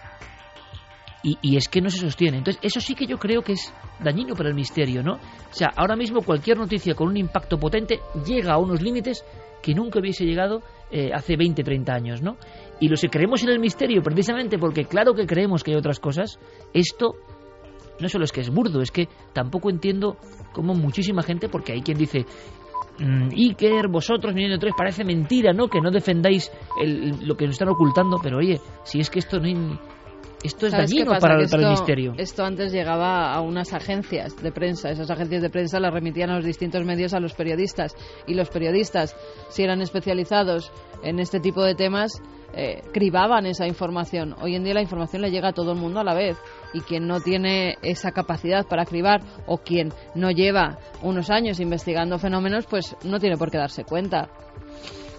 [1.25, 2.39] Y, es que no se sostiene.
[2.39, 5.13] Entonces, eso sí que yo creo que es dañino para el misterio, ¿no?
[5.13, 9.23] O sea, ahora mismo cualquier noticia con un impacto potente llega a unos límites
[9.61, 10.61] que nunca hubiese llegado
[10.91, 12.35] eh, hace 20, 30 años, ¿no?
[12.81, 16.01] Y los que creemos en el misterio, precisamente porque claro que creemos que hay otras
[16.01, 16.37] cosas,
[16.73, 17.15] esto
[17.99, 20.17] no solo es que es burdo, es que tampoco entiendo
[20.51, 22.25] cómo muchísima gente, porque hay quien dice,
[22.99, 25.69] mm, Iker, vosotros, Milenio 3, parece mentira, ¿no?
[25.69, 26.51] Que no defendáis
[26.81, 29.55] el, lo que nos están ocultando, pero oye, si es que esto no hay,
[30.43, 32.13] esto es dañino para, esto, para, el misterio.
[32.17, 34.89] Esto antes llegaba a unas agencias de prensa.
[34.89, 37.95] Esas agencias de prensa las remitían a los distintos medios a los periodistas.
[38.27, 39.15] Y los periodistas,
[39.49, 40.71] si eran especializados
[41.03, 42.21] en este tipo de temas,
[42.55, 44.35] eh, cribaban esa información.
[44.41, 46.37] Hoy en día la información le llega a todo el mundo a la vez.
[46.73, 52.19] Y quien no tiene esa capacidad para cribar o quien no lleva unos años investigando
[52.19, 54.29] fenómenos, pues no tiene por qué darse cuenta.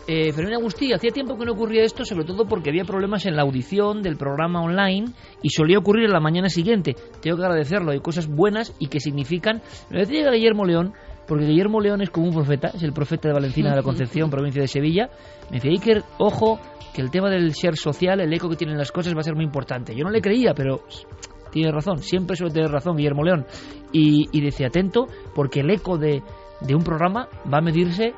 [0.07, 3.36] Eh, Fermín Agustí, hacía tiempo que no ocurría esto, sobre todo porque había problemas en
[3.36, 5.07] la audición del programa online
[5.42, 6.94] y solía ocurrir en la mañana siguiente.
[7.22, 9.62] Tengo que agradecerlo, hay cosas buenas y que significan.
[9.90, 10.92] Me decía Guillermo León,
[11.26, 14.28] porque Guillermo León es como un profeta, es el profeta de Valentina de la Concepción,
[14.30, 15.09] provincia de Sevilla.
[15.50, 16.61] Me decía, Iker, ojo,
[16.94, 19.34] que el tema del share social, el eco que tienen las cosas va a ser
[19.34, 19.94] muy importante.
[19.96, 20.82] Yo no le creía, pero
[21.50, 23.46] tiene razón, siempre suele tener razón Guillermo León.
[23.90, 26.22] Y, y decía, atento, porque el eco de,
[26.61, 28.12] de un programa va a medirse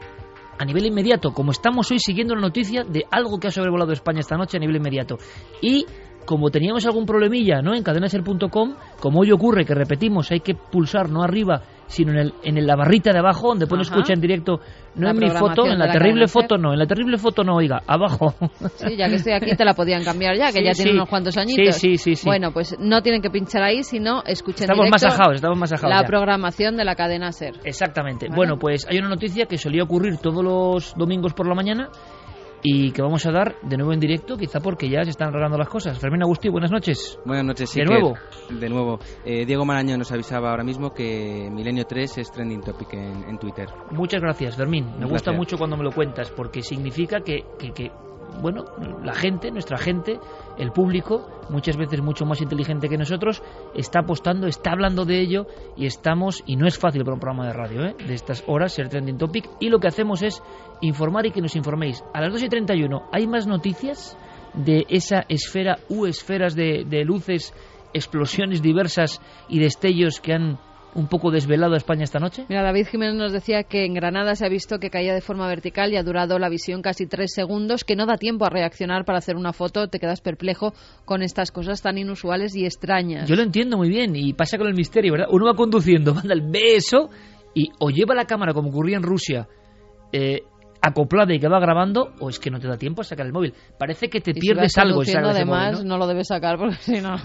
[0.59, 4.21] a nivel inmediato, como estamos hoy siguiendo la noticia de algo que ha sobrevolado España
[4.21, 5.19] esta noche a nivel inmediato.
[5.61, 5.87] Y
[6.27, 7.75] como teníamos algún problemilla ¿no?
[7.75, 12.35] en cadenaser.com, como hoy ocurre que repetimos, hay que pulsar no arriba, sino en, el,
[12.43, 14.59] en la barrita de abajo, donde pone escucha en directo,
[14.97, 17.57] no La en mi foto, en la, terrible foto no, en la terrible foto no,
[17.57, 18.35] oiga, abajo.
[18.75, 21.09] Sí, ya que estoy aquí te la podían cambiar ya, que Sí, ya tiene unos
[21.09, 21.77] cuantos añitos.
[21.77, 22.27] Sí, sí, sí, sí.
[22.27, 25.95] Bueno, pues no tienen que pinchar ahí, sino escuchen estamos directo masajados, estamos masajados.
[25.95, 26.07] la ya.
[26.07, 27.55] programación de la cadena SER.
[27.65, 28.27] Exactamente.
[28.27, 28.37] Vale.
[28.37, 31.89] Bueno, pues hay una noticia que solía ocurrir todos los domingos por la mañana
[32.63, 35.59] y que vamos a dar de nuevo en directo, quizá porque ya se están arreglando
[35.59, 35.99] las cosas.
[35.99, 37.19] Fermín Agustí, buenas noches.
[37.25, 38.01] Buenas noches, De Iker.
[38.01, 38.15] nuevo.
[38.51, 38.99] De nuevo.
[39.25, 43.39] Eh, Diego Marañón nos avisaba ahora mismo que Milenio 3 es trending topic en, en
[43.39, 43.69] Twitter.
[43.91, 44.87] Muchas gracias, Fermín.
[44.99, 47.91] Me gusta mucho cuando me lo cuentas, porque significa que, que, que,
[48.41, 48.65] bueno,
[49.03, 50.19] la gente, nuestra gente,
[50.59, 53.43] el público, muchas veces mucho más inteligente que nosotros,
[53.75, 55.47] está apostando, está hablando de ello
[55.77, 57.97] y estamos, y no es fácil para un programa de radio, ¿eh?
[58.07, 60.43] de estas horas, ser trending topic, y lo que hacemos es
[60.81, 62.03] informar y que nos informéis.
[62.15, 64.17] A las 2 y 31 hay más noticias
[64.55, 67.55] de esa esfera u esferas de, de luces,
[67.93, 70.59] explosiones diversas y destellos que han
[70.97, 72.47] un poco desvelado a España esta noche.
[72.49, 75.47] Mira, David Jiménez nos decía que en Granada se ha visto que caía de forma
[75.47, 79.05] vertical y ha durado la visión casi tres segundos, que no da tiempo a reaccionar
[79.05, 79.89] para hacer una foto.
[79.89, 80.73] Te quedas perplejo
[81.05, 83.29] con estas cosas tan inusuales y extrañas.
[83.29, 85.29] Yo lo entiendo muy bien y pasa con el misterio, ¿verdad?
[85.31, 87.11] Uno va conduciendo, manda el beso
[87.55, 89.49] y o lleva la cámara como ocurría en Rusia,
[90.13, 90.43] eh,
[90.87, 93.33] acoplada y que va grabando, o es que no te da tiempo a sacar el
[93.33, 93.55] móvil.
[93.79, 95.05] Parece que te Y si pierdes vas algo.
[95.05, 95.91] si el móvil, además, ¿no?
[95.91, 95.99] ¿no?
[95.99, 97.17] lo debes sacar porque si no,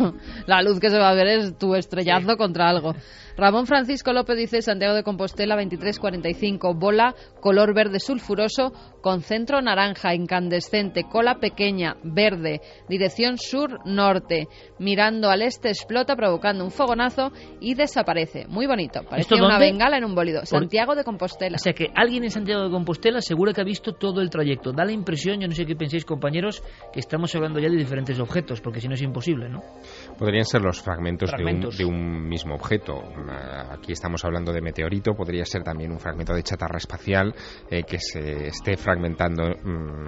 [0.47, 2.93] la luz que se va a ver es tu estrellazo contra algo.
[3.38, 10.14] Ramón Francisco López dice Santiago de Compostela 2345, bola color verde sulfuroso con centro naranja
[10.14, 14.47] incandescente, cola pequeña, verde, dirección sur-norte.
[14.80, 18.47] Mirando al este explota provocando un fogonazo y desaparece.
[18.47, 19.01] Muy bonito.
[19.03, 19.66] Parece ¿Esto una dónde?
[19.72, 20.45] bengala en un bólido.
[20.45, 21.55] Santiago de Compostela.
[21.55, 24.72] O sea que alguien en Santiago de Compostela seguro que ha visto todo el trayecto.
[24.72, 28.20] Da la impresión, yo no sé qué pensáis compañeros, que estamos hablando ya de diferentes
[28.20, 29.62] objetos, porque si no es imposible, ¿no?
[30.18, 31.78] Podrían ser los fragmentos, Fragmentos.
[31.78, 33.02] De, un, de un mismo objeto.
[33.30, 37.34] Ah, Aquí estamos hablando de meteorito, podría ser también un fragmento de chatarra espacial
[37.70, 40.08] eh, que se esté fragmentando mm,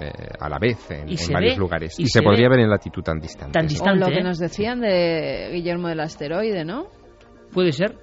[0.00, 1.98] eh, a la vez en, Y en se varios ve- lugares.
[1.98, 3.52] y Y, se se, podría ve ver en latitud tan distante.
[3.52, 4.04] tan distante.
[4.04, 4.24] O lo que ¿eh?
[4.24, 6.86] nos decían de Guillermo del asteroide, ¿no?
[7.52, 7.96] Puede ser.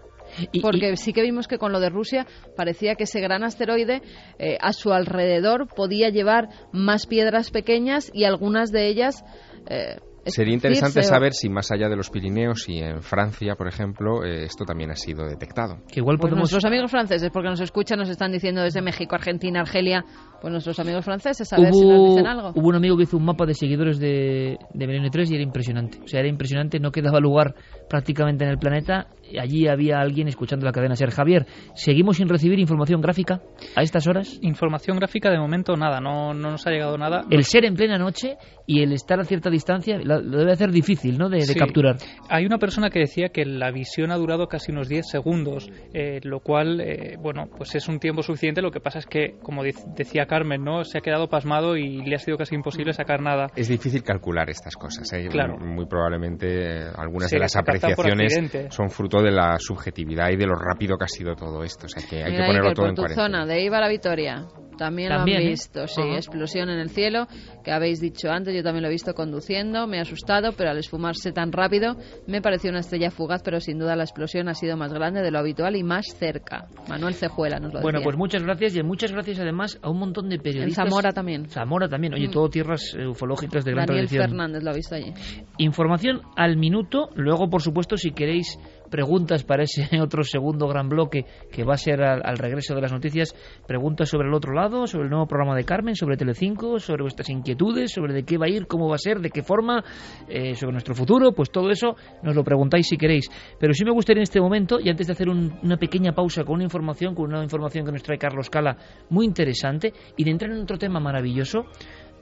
[0.51, 2.25] Y- Porque y- sí que vimos que con lo de Rusia
[2.55, 4.01] parecía que ese gran asteroide
[4.39, 9.23] eh, a su alrededor podía llevar más piedras pequeñas y algunas de ellas.
[9.69, 9.97] eh,
[10.29, 14.43] Sería interesante saber si más allá de los Pirineos y en Francia, por ejemplo, eh,
[14.43, 15.77] esto también ha sido detectado.
[15.87, 16.51] que igual Pues podemos...
[16.51, 20.03] nuestros amigos franceses, porque nos escuchan, nos están diciendo desde México, Argentina, Argelia,
[20.41, 22.51] pues nuestros amigos franceses, a ver si nos dicen algo.
[22.55, 25.43] hubo un amigo que hizo un mapa de seguidores de, de Milenio 3 y era
[25.43, 25.99] impresionante.
[26.03, 27.55] O sea, era impresionante, no quedaba lugar
[27.89, 29.07] prácticamente en el planeta.
[29.39, 31.11] Allí había alguien escuchando la cadena Ser.
[31.11, 33.41] Javier, ¿seguimos sin recibir información gráfica
[33.75, 34.39] a estas horas?
[34.41, 37.23] Información gráfica de momento nada, no, no nos ha llegado nada.
[37.29, 40.71] El ser en plena noche y el estar a cierta distancia la- lo debe hacer
[40.71, 41.27] difícil, ¿no?
[41.29, 41.55] De, de Sí.
[41.59, 41.97] capturar.
[42.29, 46.19] Hay una persona que decía que la visión ha durado casi unos 10 segundos, eh,
[46.23, 48.61] lo cual, eh, bueno, pues es un tiempo suficiente.
[48.61, 50.83] Lo que pasa es que, como dic- decía Carmen, ¿no?
[50.83, 53.47] Se ha quedado pasmado y le ha sido casi imposible sacar nada.
[53.55, 55.11] Es difícil calcular estas cosas.
[55.13, 55.27] ¿eh?
[55.29, 55.57] Claro.
[55.57, 58.33] Muy probablemente eh, algunas Sí, de las apreciaciones
[58.69, 61.85] son fruto de la subjetividad y de lo rápido que ha sido todo esto.
[61.85, 63.25] O sea que hay Mira, que ponerlo Iker, todo por en tu cuarentena.
[63.39, 64.45] zona, de Ibar a Vitoria.
[64.77, 65.45] También, También, lo ¿eh?
[65.47, 66.15] han visto, sí, Ajá.
[66.15, 67.27] explosión en el cielo,
[67.63, 70.77] que habéis dicho antes, yo también lo he visto conduciendo, me ha asustado, pero al
[70.77, 71.95] esfumarse tan rápido
[72.27, 75.31] me pareció una estrella fugaz, pero sin duda la explosión ha sido más grande de
[75.31, 76.67] lo habitual y más cerca.
[76.87, 78.05] Manuel Cejuela nos lo Bueno, decía.
[78.05, 80.87] pues muchas gracias y muchas gracias además a un montón de en periodistas.
[80.87, 81.47] Zamora también.
[81.49, 82.13] Zamora también.
[82.13, 82.31] Oye, Mm.
[82.31, 84.29] todo tierras eh, ufológicas de gran Daniel tradición.
[84.29, 85.13] Fernández lo ha visto allí.
[85.57, 87.09] Información al minuto.
[87.15, 88.57] Luego, por supuesto, si queréis
[88.89, 92.81] preguntas para ese otro segundo gran bloque que va a ser al, al regreso de
[92.81, 93.35] las noticias,
[93.67, 97.29] preguntas sobre el otro lado, sobre el nuevo programa de Carmen, sobre Telecinco, sobre vuestras
[97.29, 99.83] inquietudes, sobre de qué va a ir, cómo va a ser, de qué forma,
[100.27, 103.29] eh, sobre nuestro futuro, pues todo eso nos lo preguntáis si queréis.
[103.59, 106.43] Pero sí me gustaría en este momento, y antes de hacer un- una pequeña pausa
[106.43, 108.77] con una información, con una información que nos trae Carlos Cala
[109.09, 111.65] muy interesante, y de entrar en otro tema maravilloso,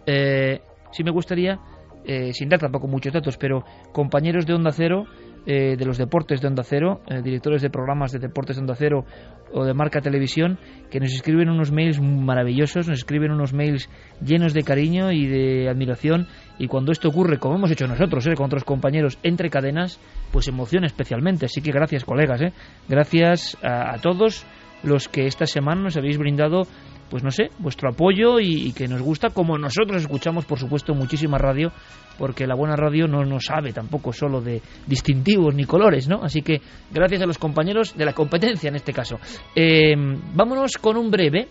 [0.06, 0.62] eh,
[0.92, 1.60] sí me gustaría
[2.08, 5.06] eh, sin dar tampoco muchos datos, pero compañeros de Onda Cero,
[5.46, 8.76] eh, de los deportes de Onda Cero, eh, directores de programas de deportes de Onda
[8.76, 9.06] Cero
[9.54, 10.58] o de Marca Televisión,
[10.90, 13.90] que nos escriben unos mails maravillosos, nos escriben unos mails
[14.22, 16.28] llenos de cariño y de admiración,
[16.58, 20.00] y cuando esto ocurre, como hemos hecho nosotros, eh, con otros compañeros, entre cadenas,
[20.32, 21.46] pues emociona especialmente.
[21.46, 22.54] Así que gracias, colegas, eh.
[22.90, 24.46] gracias a, a todos
[24.84, 26.68] los que esta semana nos habéis brindado
[27.16, 30.94] pues no sé, vuestro apoyo y, y que nos gusta, como nosotros escuchamos, por supuesto,
[30.94, 31.72] muchísima radio,
[32.18, 36.22] porque la buena radio no nos sabe tampoco solo de distintivos ni colores, ¿no?
[36.24, 36.60] Así que
[36.92, 39.18] gracias a los compañeros de la competencia en este caso.
[39.56, 39.94] Eh,
[40.34, 41.48] vámonos con un breve,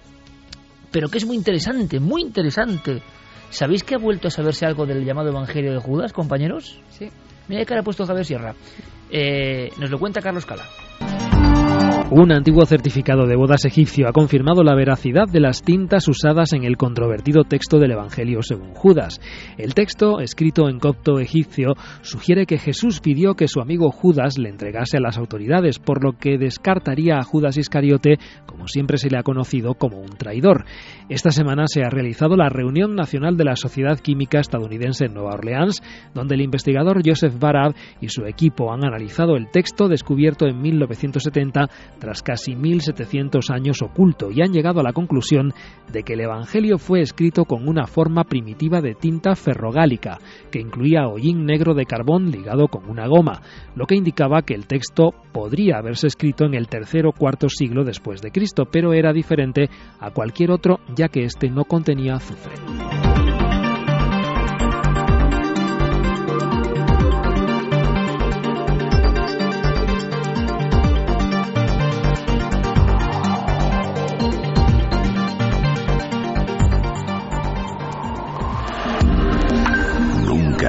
[0.93, 3.01] pero que es muy interesante, muy interesante.
[3.49, 6.79] ¿Sabéis que ha vuelto a saberse algo del llamado Evangelio de Judas, compañeros?
[6.91, 7.09] Sí.
[7.49, 8.55] Mira qué cara ha puesto Javier Sierra.
[9.11, 10.65] Eh, nos lo cuenta Carlos Cala.
[12.11, 16.63] Un antiguo certificado de bodas egipcio ha confirmado la veracidad de las tintas usadas en
[16.65, 19.21] el controvertido texto del Evangelio según Judas.
[19.57, 24.51] El texto, escrito en copto egipcio, sugiere que Jesús pidió que su amigo Judas le
[24.51, 29.17] entregase a las autoridades, por lo que descartaría a Judas Iscariote, como siempre se le
[29.17, 30.67] ha conocido, como un traidor.
[31.09, 35.35] Esta semana se ha realizado la reunión nacional de la Sociedad Química Estadounidense en Nueva
[35.35, 35.83] Orleans,
[36.13, 41.71] donde el investigador Joseph Barab y su equipo han analizado el texto descubierto en 1970
[42.05, 45.55] tras casi 1700 años oculto y han llegado a la conclusión
[45.91, 50.19] de que el Evangelio fue escrito con una forma primitiva de tinta ferrogálica,
[50.51, 53.41] que incluía hollín negro de carbón ligado con una goma,
[53.75, 57.85] lo que indicaba que el texto podría haberse escrito en el tercer o cuarto siglo
[57.85, 62.53] después de Cristo, pero era diferente a cualquier otro ya que éste no contenía azufre.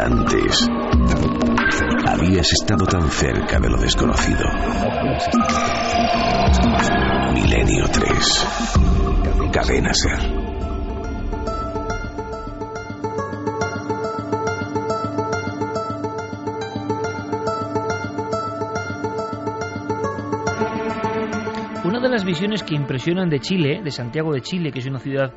[0.06, 0.70] Antes
[2.08, 4.46] habías estado tan cerca de lo desconocido.
[7.34, 8.48] Milenio 3.
[9.52, 10.20] Cadena Ser.
[21.84, 25.00] Una de las visiones que impresionan de Chile, de Santiago de Chile, que es una
[25.00, 25.34] ciudad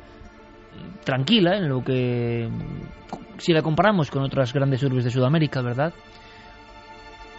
[1.03, 2.47] tranquila en lo que
[3.39, 5.93] si la comparamos con otras grandes urbes de Sudamérica, ¿verdad?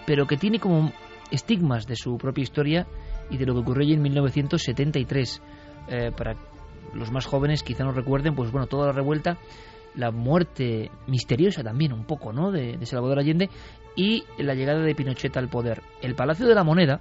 [0.07, 0.92] Pero que tiene como
[1.30, 2.86] estigmas de su propia historia
[3.30, 5.42] y de lo que ocurrió allí en 1973.
[5.88, 6.36] Eh, para
[6.94, 9.38] los más jóvenes quizá no recuerden, pues bueno, toda la revuelta,
[9.94, 12.51] la muerte misteriosa también un poco, ¿no?
[12.51, 13.48] De, de Salvador Allende
[13.96, 15.82] y la llegada de Pinochet al poder.
[16.01, 17.01] El Palacio de la Moneda,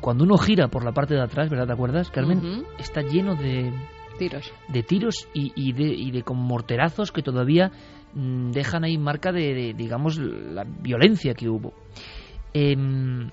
[0.00, 1.66] cuando uno gira por la parte de atrás, ¿verdad?
[1.66, 2.64] ¿Te acuerdas, Carmen?
[2.78, 3.72] Está lleno de,
[4.18, 4.52] Tiros.
[4.68, 7.70] de tiros y, y de, y de con morterazos que todavía
[8.16, 11.74] dejan ahí marca de, de, digamos, la violencia que hubo.
[12.54, 13.30] Em,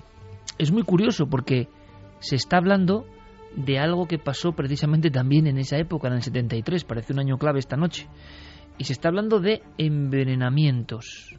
[0.58, 1.68] es muy curioso porque
[2.20, 3.06] se está hablando
[3.56, 7.38] de algo que pasó precisamente también en esa época, en el 73, parece un año
[7.38, 8.08] clave esta noche.
[8.76, 11.36] Y se está hablando de envenenamientos.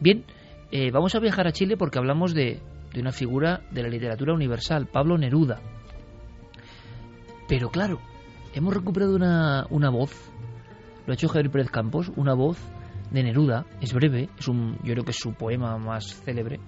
[0.00, 0.24] Bien,
[0.72, 2.60] eh, vamos a viajar a Chile porque hablamos de,
[2.92, 5.60] de una figura de la literatura universal, Pablo Neruda.
[7.46, 8.00] Pero claro,
[8.54, 10.32] hemos recuperado una, una voz,
[11.06, 12.58] lo ha hecho Javier Pérez Campos, una voz
[13.10, 16.60] de Neruda, es breve, es un, yo creo que es su poema más célebre,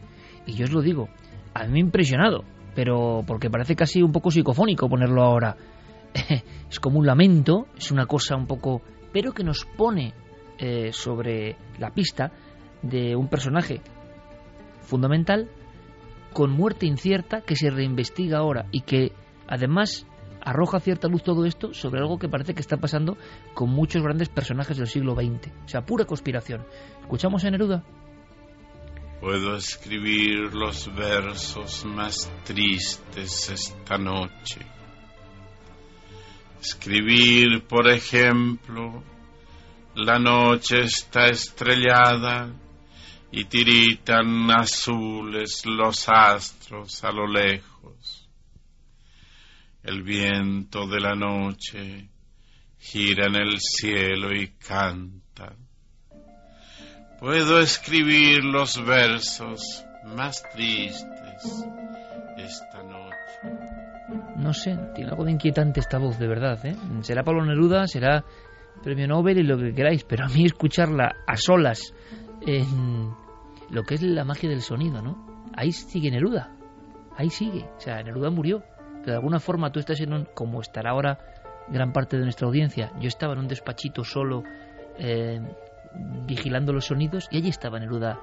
[0.47, 1.09] y yo os lo digo,
[1.55, 2.45] a mí me ha impresionado,
[2.75, 5.57] pero porque parece casi un poco psicofónico ponerlo ahora.
[6.71, 8.83] es como un lamento, es una cosa un poco,
[9.13, 10.15] pero que nos pone
[10.59, 12.33] eh, sobre la pista
[12.83, 13.81] de un personaje
[14.83, 15.49] fundamental
[16.33, 19.13] con muerte incierta que se reinvestiga ahora y que
[19.47, 20.07] además
[20.41, 23.17] arroja cierta luz todo esto sobre algo que parece que está pasando
[23.55, 25.51] con muchos grandes personajes del siglo XX.
[25.65, 26.65] O sea, pura conspiración.
[27.01, 27.85] ¿Escuchamos a Neruda?
[29.21, 34.61] Puedo escribir los versos más tristes esta noche.
[36.61, 39.03] Escribir, por ejemplo,
[39.97, 42.53] la noche está estrellada
[43.31, 47.78] y tiritan azules los astros a lo lejos.
[49.83, 52.09] El viento de la noche
[52.79, 55.55] gira en el cielo y canta.
[57.19, 59.85] Puedo escribir los versos
[60.17, 61.67] más tristes
[62.37, 63.17] esta noche.
[64.37, 66.65] No sé, tiene algo de inquietante esta voz, de verdad.
[66.65, 66.77] ¿eh?
[67.01, 68.25] Será Pablo Neruda, será
[68.83, 71.93] premio Nobel y lo que queráis, pero a mí escucharla a solas
[72.47, 73.11] en
[73.71, 75.27] lo que es la magia del sonido, ¿no?
[75.55, 76.53] Ahí sigue Neruda,
[77.17, 77.65] ahí sigue.
[77.77, 78.63] O sea, Neruda murió.
[79.11, 81.19] De alguna forma tú estás en un, como estará ahora
[81.69, 82.93] gran parte de nuestra audiencia.
[83.01, 84.43] Yo estaba en un despachito solo
[84.99, 85.41] eh,
[86.27, 88.21] vigilando los sonidos y allí estaba Neruda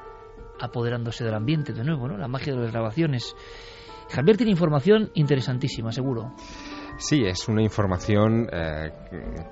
[0.59, 2.17] apoderándose del ambiente de nuevo, ¿no?
[2.17, 3.35] La magia de las grabaciones.
[4.09, 6.33] Javier tiene información interesantísima, seguro.
[6.97, 8.89] Sí, es una información eh,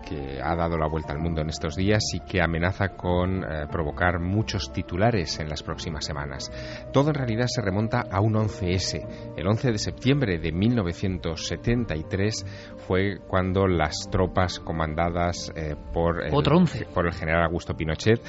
[0.07, 3.67] que ha dado la vuelta al mundo en estos días y que amenaza con eh,
[3.69, 6.49] provocar muchos titulares en las próximas semanas.
[6.93, 9.35] Todo en realidad se remonta a un 11S.
[9.35, 12.45] El 11 de septiembre de 1973
[12.87, 16.85] fue cuando las tropas comandadas eh, por, el, Otro 11.
[16.93, 18.21] por el general Augusto Pinochet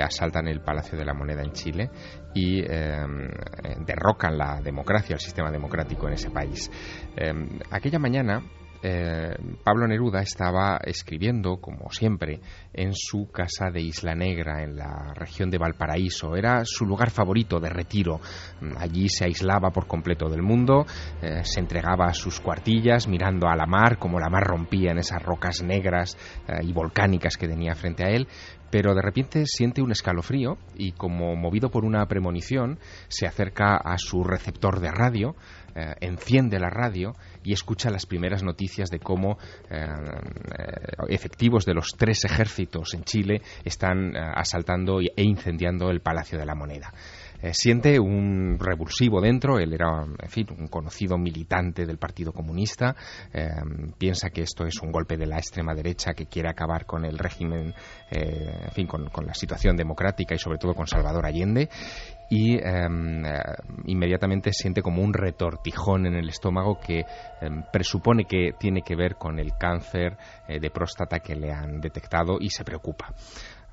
[0.00, 1.90] asaltan el Palacio de la Moneda en Chile
[2.32, 6.70] y derrocan la democracia, el sistema democrático en ese país.
[7.70, 8.40] Aquella mañana
[8.82, 12.40] eh, Pablo Neruda estaba escribiendo, como siempre,
[12.72, 16.34] en su casa de Isla Negra, en la región de Valparaíso.
[16.34, 18.20] Era su lugar favorito de retiro.
[18.78, 20.86] Allí se aislaba por completo del mundo,
[21.20, 24.98] eh, se entregaba a sus cuartillas, mirando a la mar, como la mar rompía en
[24.98, 26.16] esas rocas negras
[26.48, 28.28] eh, y volcánicas que tenía frente a él.
[28.70, 32.78] Pero de repente siente un escalofrío y, como movido por una premonición,
[33.08, 35.34] se acerca a su receptor de radio,
[36.00, 39.38] enciende la radio y escucha las primeras noticias de cómo
[39.70, 46.00] eh, eh, efectivos de los tres ejércitos en Chile están eh, asaltando e incendiando el
[46.00, 46.92] Palacio de la Moneda.
[47.52, 52.94] Siente un revulsivo dentro, él era, en fin, un conocido militante del Partido Comunista,
[53.96, 57.16] piensa que esto es un golpe de la extrema derecha que quiere acabar con el
[57.16, 57.72] régimen,
[58.10, 61.70] en fin, con la situación democrática y sobre todo con Salvador Allende,
[62.30, 63.42] y eh, eh,
[63.86, 67.04] inmediatamente siente como un retortijón en el estómago que eh,
[67.72, 70.16] presupone que tiene que ver con el cáncer
[70.46, 73.12] eh, de próstata que le han detectado y se preocupa.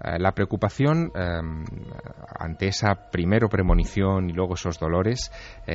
[0.04, 1.40] Eh, la preocupación eh,
[2.40, 5.32] ante esa primero premonición y luego esos dolores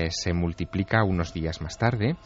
[0.09, 2.17] se multiplica unos días más tarde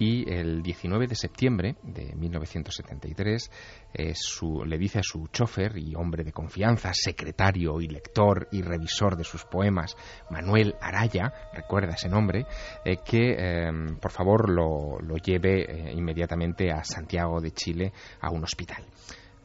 [0.00, 3.50] y el 19 de septiembre de 1973
[3.92, 8.62] eh, su- le dice a su chofer y hombre de confianza, secretario y lector y
[8.62, 9.96] revisor de sus poemas,
[10.30, 12.46] Manuel Araya, recuerda ese nombre,
[12.84, 13.70] eh, que eh,
[14.00, 18.82] por favor lo, lo lleve eh, inmediatamente a Santiago de Chile a un hospital.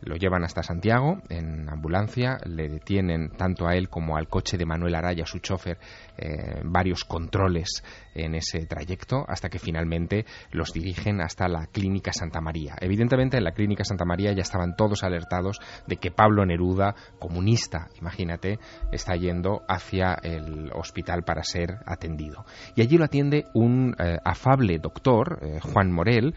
[0.02, 4.66] Lo llevan hasta Santiago en ambulancia, le detienen tanto a él como al coche de
[4.66, 5.80] Manuel Araya, su chofer,
[6.18, 7.84] eh, varios controles
[8.14, 12.76] en ese trayecto hasta que finalmente los dirigen hasta la Clínica Santa María.
[12.80, 17.90] Evidentemente en la Clínica Santa María ya estaban todos alertados de que Pablo Neruda, comunista,
[18.00, 18.60] imagínate,
[18.92, 22.46] está yendo hacia el hospital para ser atendido.
[22.76, 26.34] Y allí lo atiende un eh, afable doctor, eh, Juan Morel,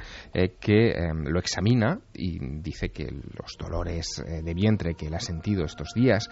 [0.61, 0.95] que
[1.25, 6.29] lo examina y dice que los dolores de vientre que él ha sentido estos días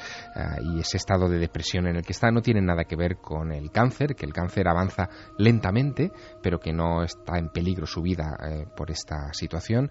[0.63, 3.36] y ese estado de depresión en el que está no tienen nada que ver con
[3.53, 5.09] el cáncer, que el cáncer avanza
[5.39, 9.91] lentamente, pero que no está en peligro su vida eh, por esta situación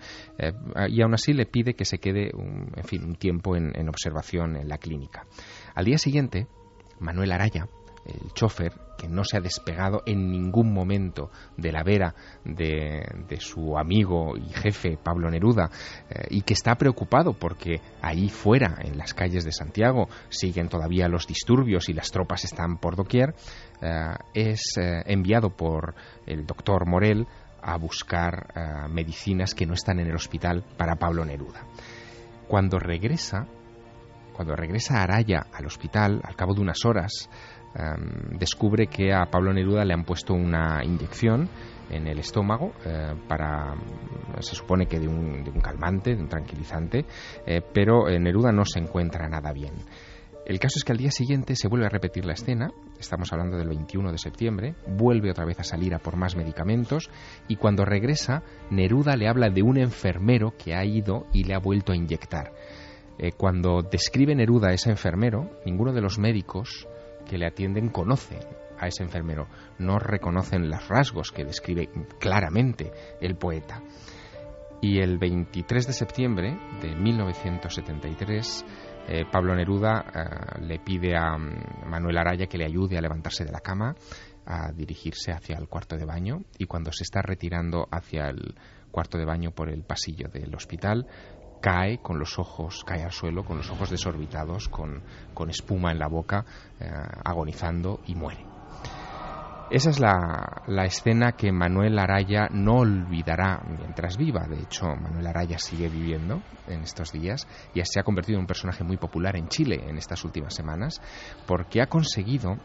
[0.90, 4.56] y aún así le pide que se quede un, en fin, un tiempo en observación
[4.58, 5.26] en la clínica.
[5.74, 6.48] Al día siguiente,
[7.00, 7.68] Manuel Araya,
[8.06, 13.04] el chofer, que no se ha despegado en ningún momento de la vera de,
[13.40, 15.70] su amigo y jefe Pablo Neruda
[16.10, 21.10] eh, y que está preocupado porque ahí fuera, en las calles de Santiago, siguen todavía
[21.10, 23.36] los disturbios y las tropas están por doquier,
[23.82, 25.96] eh, es eh, enviado por
[26.26, 27.28] el doctor Morel
[27.62, 31.66] a buscar medicinas que no están en el hospital para Pablo Neruda.
[32.48, 33.48] Cuando regresa,
[34.36, 37.28] cuando regresa Araya al hospital, al cabo de unas horas,
[37.78, 41.50] Em, descubre que a Pablo Neruda le han puesto una inyección
[41.90, 43.76] en el estómago eh, para
[44.40, 47.06] se supone que de un, calmante de un tranquilizante
[47.46, 49.74] eh, pero eh, Neruda no se encuentra nada bien
[50.46, 53.58] el caso es que al día siguiente se vuelve a repetir la escena, estamos hablando
[53.58, 57.10] del 21 de septiembre, vuelve otra vez a salir a por más medicamentos
[57.48, 61.60] y cuando regresa Neruda le habla de un enfermero que ha ido y le ha
[61.60, 62.54] vuelto a inyectar.
[63.38, 66.88] cuando describe Neruda a ese enfermero, ninguno de los médicos
[67.26, 68.40] que le atienden conocen
[68.80, 69.48] a ese enfermero,
[69.80, 71.90] no reconocen los rasgos que describe
[72.20, 72.92] claramente
[73.22, 73.82] el poeta.
[74.82, 78.66] Y el 23 de septiembre de 1973,
[79.08, 83.46] eh, Pablo Neruda eh, le pide a mm, Manuel Araya que le ayude a levantarse
[83.46, 83.96] de la cama,
[84.46, 88.56] a dirigirse hacia el cuarto de baño, y cuando se está retirando hacia el
[88.92, 91.08] cuarto de baño por el pasillo del hospital,
[91.62, 95.02] cae con los ojos, cae al suelo con los ojos desorbitados, con,
[95.50, 96.46] espuma en la boca,
[96.80, 96.90] eh,
[97.24, 98.46] agonizando y muere.
[99.72, 104.46] Esa es la, la, escena que Manuel Araya no olvidará mientras viva.
[104.48, 108.48] De hecho, Manuel Araya sigue viviendo en estos días y se ha convertido en un
[108.48, 111.02] personaje muy popular en Chile en estas últimas semanas
[111.48, 112.58] porque ha conseguido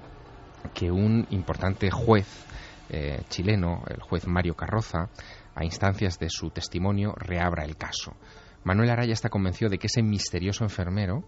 [0.74, 2.46] que un importante juez
[2.90, 5.08] eh, chileno, el juez Mario Carroza,
[5.54, 8.14] a instancias de su testimonio, reabra el caso.
[8.64, 11.24] Manuel Araya está convencido de que ese misterioso enfermero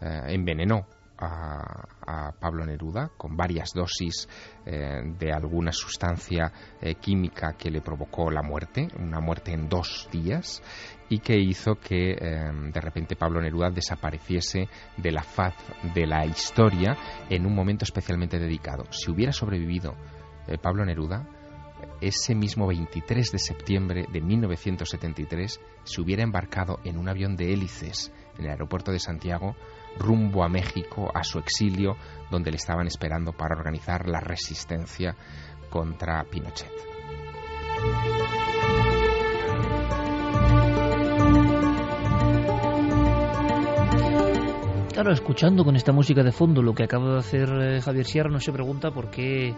[0.00, 0.86] eh, envenenó
[1.18, 4.28] a, Pablo Neruda con varias dosis
[4.66, 10.08] eh, de alguna sustancia eh, química que le provocó la muerte, una muerte en dos
[10.12, 10.62] días,
[11.08, 15.54] y que hizo que de repente Pablo Neruda desapareciese de la faz
[15.94, 16.96] de la historia
[17.30, 18.84] en un momento especialmente dedicado.
[18.90, 19.94] Si hubiera sobrevivido
[20.60, 21.26] Pablo Neruda,
[22.00, 28.12] ese mismo 23 de septiembre de 1973 se hubiera embarcado en un avión de hélices
[28.38, 29.56] en el aeropuerto de Santiago
[29.98, 31.96] rumbo a México, a su exilio,
[32.30, 35.16] donde le estaban esperando para organizar la resistencia
[35.70, 36.72] contra Pinochet.
[44.92, 48.30] Claro, escuchando con esta música de fondo lo que acaba de hacer eh, Javier Sierra,
[48.30, 49.54] no se pregunta por qué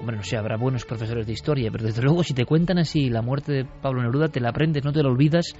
[0.00, 3.10] Hombre, no sé, habrá buenos profesores de historia, pero desde luego si te cuentan así
[3.10, 5.52] la muerte de Pablo Neruda, te la aprendes, no te la olvidas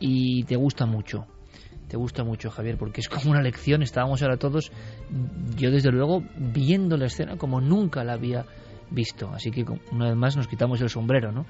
[0.00, 1.26] y te gusta mucho.
[1.88, 3.82] Te gusta mucho, Javier, porque es como una lección.
[3.82, 4.72] Estábamos ahora todos,
[5.56, 8.46] yo desde luego, viendo la escena como nunca la había
[8.90, 9.28] visto.
[9.34, 11.44] Así que una vez más nos quitamos el sombrero, ¿no?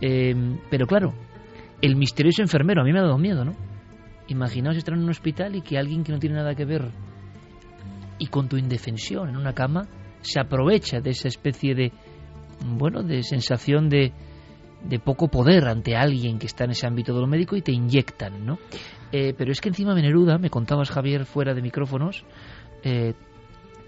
[0.00, 0.34] Eh,
[0.70, 1.12] pero claro,
[1.82, 3.56] el misterioso enfermero, a mí me ha dado miedo, ¿no?
[4.28, 6.92] Imaginaos estar en un hospital y que alguien que no tiene nada que ver
[8.18, 9.88] y con tu indefensión en una cama
[10.22, 11.92] se aprovecha de esa especie de,
[12.64, 14.12] bueno, de sensación de,
[14.84, 17.72] de poco poder ante alguien que está en ese ámbito de lo médico y te
[17.72, 18.58] inyectan, ¿no?
[19.12, 22.24] Eh, pero es que encima Meneruda, me contabas Javier fuera de micrófonos,
[22.82, 23.14] eh,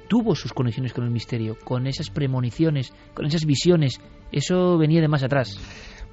[0.09, 4.01] tuvo sus conexiones con el misterio, con esas premoniciones, con esas visiones.
[4.31, 5.59] Eso venía de más atrás.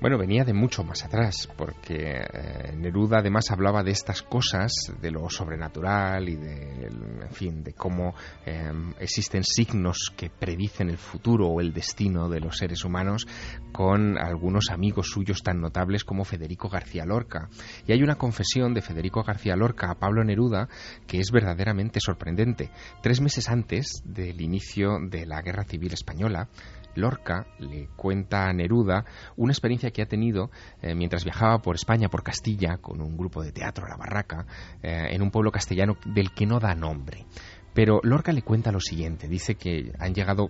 [0.02, 4.72] Bueno, venía de mucho más atrás, porque eh, Neruda además hablaba de estas cosas,
[5.02, 8.16] de lo sobrenatural y de, en fin, de cómo
[8.46, 8.72] eh,
[9.02, 13.28] existen signos que predicen el futuro o el destino de los seres humanos
[13.74, 17.50] con algunos amigos suyos tan notables como Federico García Lorca.
[17.86, 20.70] Y hay una confesión de Federico García Lorca a Pablo Neruda
[21.08, 22.72] que es verdaderamente sorprendente.
[23.02, 26.48] Tres meses antes del inicio de la Guerra Civil Española,
[26.96, 29.06] Lorca le cuenta a Neruda
[29.36, 30.52] una experiencia que ha tenido
[30.82, 34.46] eh, mientras viajaba por España, por Castilla, con un grupo de teatro, La Barraca,
[34.82, 37.26] eh, en un pueblo castellano del que no da nombre.
[37.74, 40.50] Pero Lorca le cuenta lo siguiente, dice que han llegado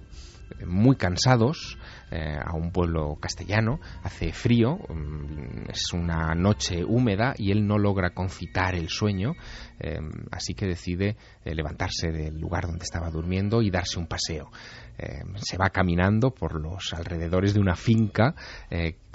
[0.65, 1.77] muy cansados
[2.11, 7.77] eh, a un pueblo castellano, hace frío, mm, es una noche húmeda y él no
[7.77, 9.33] logra concitar el sueño,
[9.79, 9.99] eh,
[10.31, 14.49] así que decide eh, levantarse del lugar donde estaba durmiendo y darse un paseo.
[15.35, 18.35] Se va caminando por los alrededores de una finca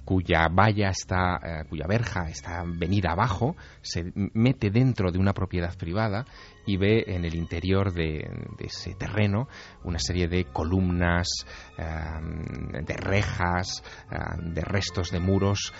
[0.05, 5.77] cuya valla está, eh, cuya verja está venida abajo, se mete dentro de una propiedad
[5.77, 6.27] privada
[6.67, 8.29] y ve en el interior de,
[8.59, 9.49] ese terreno
[9.83, 11.29] una serie de columnas,
[11.79, 11.85] eh,
[12.83, 15.73] de rejas, eh, de restos de muros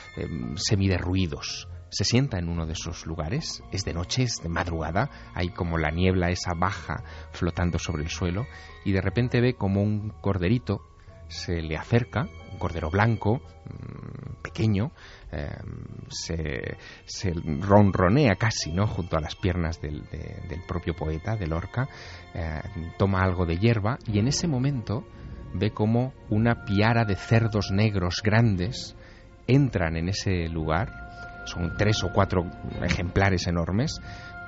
[0.57, 1.69] semiderruidos.
[1.95, 5.79] Se sienta en uno de esos lugares, es de noche, es de madrugada, hay como
[5.79, 8.49] la niebla esa baja flotando sobre el suelo
[8.85, 10.83] y de repente ve como un corderito
[11.29, 14.91] se le acerca, un cordero blanco, mm, pequeño,
[15.31, 15.55] eh,
[16.09, 18.89] se, ronronea casi ¿no?
[18.89, 20.03] junto a las piernas del,
[20.67, 21.89] propio poeta, del Lorca,
[22.35, 22.61] eh,
[22.99, 25.05] toma algo de hierba y en ese momento
[25.55, 28.97] ve como una piara de cerdos negros grandes
[29.47, 31.04] entran en ese lugar,
[31.45, 32.47] son tres o cuatro
[32.83, 34.01] ejemplares enormes,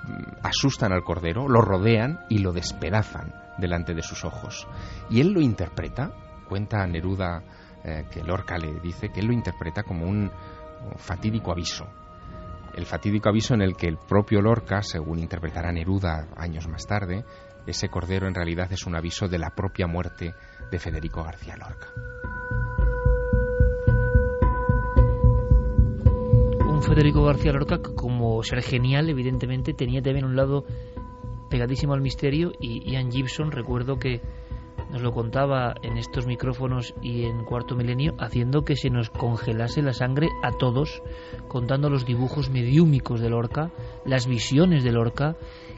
[0.05, 4.67] mm, asustan al cordero, lo rodean y lo despedazan delante de sus ojos.
[5.11, 6.13] Y él lo interpreta
[6.47, 7.43] cuenta Neruda
[7.85, 10.31] eh, que Lorca le dice que él lo interpreta como un,
[10.97, 11.87] fatídico aviso.
[12.75, 17.25] El fatídico aviso en el que el propio Lorca, según interpretará Neruda años más tarde,
[17.67, 20.35] ese cordero en realidad es un aviso de la propia muerte
[20.71, 21.89] de Federico García Lorca.
[26.77, 30.67] Un Federico García Lorca que como ser genial, evidentemente, tenía también un lado
[31.49, 34.21] pegadísimo al misterio y Ian Gibson recuerdo que
[34.91, 39.81] nos lo contaba en estos micrófonos y en Cuarto Milenio, haciendo que se nos congelase
[39.81, 41.03] la sangre a todos,
[41.49, 43.71] contando los dibujos mediúmicos de Lorca,
[44.05, 45.37] las visiones de Lorca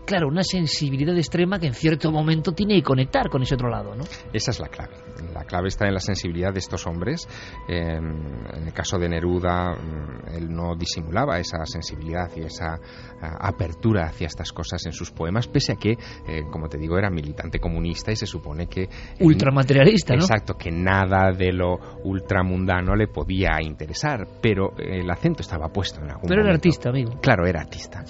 [0.09, 3.95] claro, una sensibilidad extrema que en cierto momento tiene que conectar con ese otro lado,
[3.95, 4.05] ¿no?
[4.33, 4.95] Esa es la clave.
[5.35, 7.29] La clave está en la sensibilidad de estos hombres.
[7.69, 12.79] en el caso de Neruda, mm, él no disimulaba esa sensibilidad y esa
[13.21, 17.11] apertura hacia estas cosas en sus poemas, pese a que, eh, como te digo, era
[17.11, 18.89] militante comunista y se supone que...
[19.21, 20.23] Ultramaterialista, ¿no?
[20.23, 26.11] Exacto, que nada de lo ultramundano le podía interesar, pero el acento estaba puesto en
[26.11, 27.19] algún Pero era artista, amigo.
[27.21, 28.05] Claro, era artista.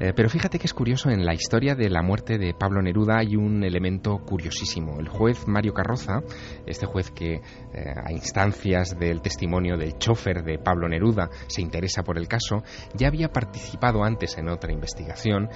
[0.00, 3.18] Eh, pero fíjate que es curioso en la historia de la muerte de Pablo Neruda
[3.18, 4.98] hay un elemento curiosísimo.
[5.00, 6.22] El juez Mario Carroza,
[6.66, 7.40] este juez que eh,
[8.04, 12.62] a instancias del testimonio del chofer de Pablo Neruda se interesa por el caso,
[12.94, 15.50] ya había participado antes en otra investigación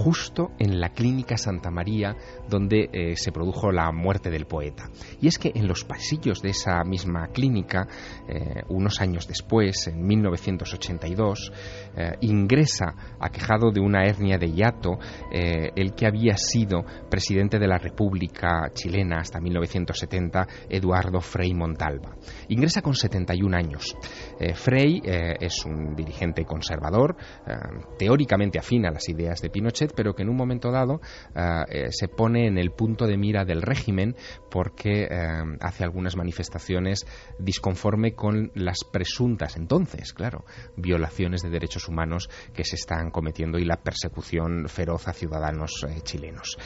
[0.00, 2.16] justo en la clínica Santa María
[2.48, 4.88] donde eh, se produjo la muerte del poeta.
[5.20, 7.86] Y es que en los pasillos de esa misma clínica,
[8.26, 11.52] eh, unos años después, en 1982,
[11.96, 14.98] eh, ingresa aquejado de una hernia de hiato
[15.30, 22.16] el que había sido presidente de la República chilena hasta 1970, Eduardo Frei Montalva.
[22.48, 23.94] Ingresa con 71 años.
[24.54, 27.16] Frei es un dirigente conservador,
[27.98, 31.00] teóricamente afín a las ideas de Pinochet, pero que en un momento dado
[31.34, 34.16] eh, eh, se pone en el punto de mira del régimen
[34.50, 35.08] porque eh,
[35.60, 37.06] hace algunas manifestaciones
[37.38, 40.44] disconforme con las presuntas, entonces, claro,
[40.76, 46.58] violaciones de derechos humanos que se están cometiendo y la persecución feroz a ciudadanos chilenos.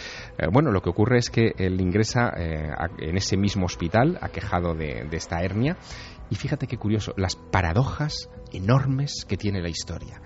[0.53, 5.41] bueno, lo que ocurre es que él ingresa en ese mismo hospital, aquejado de esta
[5.41, 5.77] hernia,
[6.31, 10.21] y fíjate qué curioso, las paradojas enormes que tiene la historia.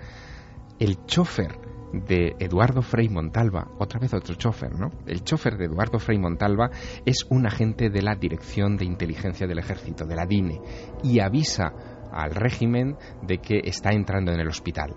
[0.79, 1.59] El chofer
[1.91, 4.89] de Eduardo Frei Montalva, otra vez otro chofer, ¿no?
[5.07, 6.69] El chofer de Eduardo Frei Montalva
[7.05, 10.61] es un agente de la Dirección de Inteligencia del Ejército, de la DINE,
[11.03, 11.73] y avisa
[12.11, 14.95] al régimen de que está entrando en el hospital.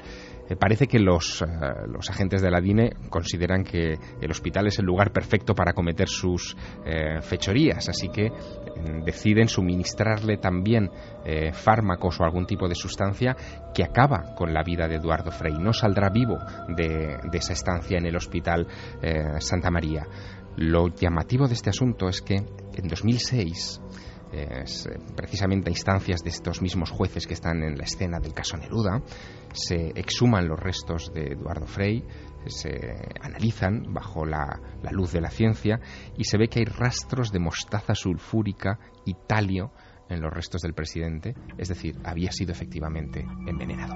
[0.53, 1.47] Eh, parece que los, eh,
[1.87, 6.09] los, agentes de la DINE consideran que el hospital es el lugar perfecto para cometer
[6.09, 8.31] sus eh, fechorías, así que
[9.05, 10.91] deciden suministrarle también
[11.53, 13.37] fármacos o algún tipo de sustancia
[13.73, 15.55] que acaba con la vida de Eduardo Frei.
[15.55, 16.39] No saldrá vivo
[16.69, 18.67] de, de esa estancia en el hospital
[19.39, 20.07] Santa María.
[20.57, 23.81] Lo llamativo de este asunto es que en 2006
[25.15, 29.03] precisamente a instancias de estos mismos jueces que están en la escena del caso Neruda,
[29.53, 32.05] se exhuman los restos de Eduardo Frei,
[32.47, 34.61] se analizan bajo la,
[34.91, 35.81] luz de la ciencia
[36.17, 39.73] y se ve que hay rastros de mostaza sulfúrica y talio
[40.09, 43.95] en los restos del presidente, es decir, había sido efectivamente envenenado.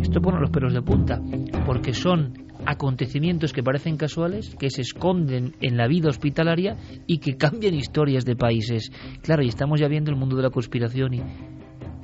[0.00, 1.20] Esto pone los pelos de punta,
[1.64, 6.76] porque son acontecimientos que parecen casuales, que se esconden en la vida hospitalaria
[7.06, 8.90] y que cambian historias de países.
[9.22, 11.22] Claro, y estamos ya viendo el mundo de la conspiración y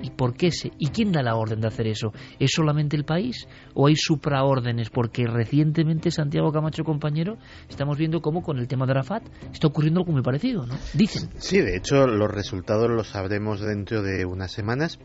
[0.02, 0.72] ¿Y por qué se?
[0.78, 2.12] ¿Y quién da la orden de hacer eso?
[2.38, 4.90] ¿Es solamente el país o hay supraórdenes?
[4.90, 9.22] Porque recientemente, Santiago Camacho, compañero, estamos viendo cómo con el tema de Arafat
[9.52, 10.74] está ocurriendo algo muy parecido, ¿no?
[10.92, 11.30] Dicen.
[11.38, 14.98] Sí, de hecho, los resultados los sabremos dentro de unas semanas,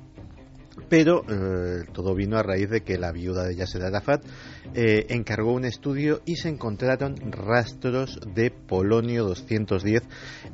[0.89, 4.23] pero eh, todo vino a raíz de que la viuda de Yasser Arafat
[4.73, 10.03] eh, encargó un estudio y se encontraron rastros de polonio 210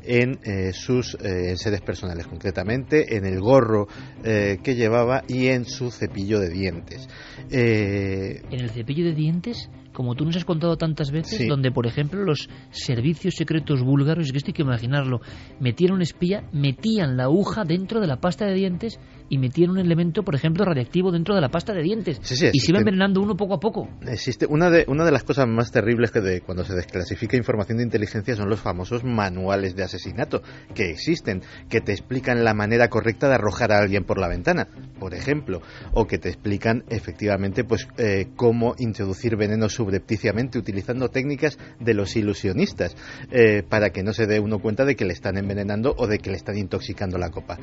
[0.03, 1.17] en eh, sus
[1.55, 3.87] seres personales, concretamente en el gorro
[4.23, 7.07] que llevaba y en su cepillo de dientes.
[7.49, 9.69] ¿En el cepillo de dientes?
[9.94, 14.38] Como tú nos has contado tantas veces, donde, por ejemplo, los servicios secretos búlgaros, que
[14.38, 15.22] esto hay que imaginarlo,
[15.60, 18.99] metían un espía, metían la aguja dentro de la pasta de dientes
[19.30, 22.20] y metían un elemento, por ejemplo, radiactivo dentro de la pasta de dientes.
[22.53, 23.88] y se iba envenenando uno poco a poco.
[24.06, 27.78] Existe una de, una de las cosas más terribles que de, cuando se desclasifica información
[27.78, 30.41] de inteligencia son los famosos manuales de asesinato
[30.74, 34.68] que existen, que te explican la manera correcta de arrojar a alguien por la ventana,
[34.99, 35.61] por ejemplo,
[35.94, 42.15] o que te explican efectivamente pues eh, cómo introducir veneno subrepticiamente utilizando técnicas de los
[42.15, 42.95] ilusionistas
[43.31, 46.19] eh, para que no se dé uno cuenta de que le están envenenando o de
[46.19, 47.60] que le están intoxicando la copa.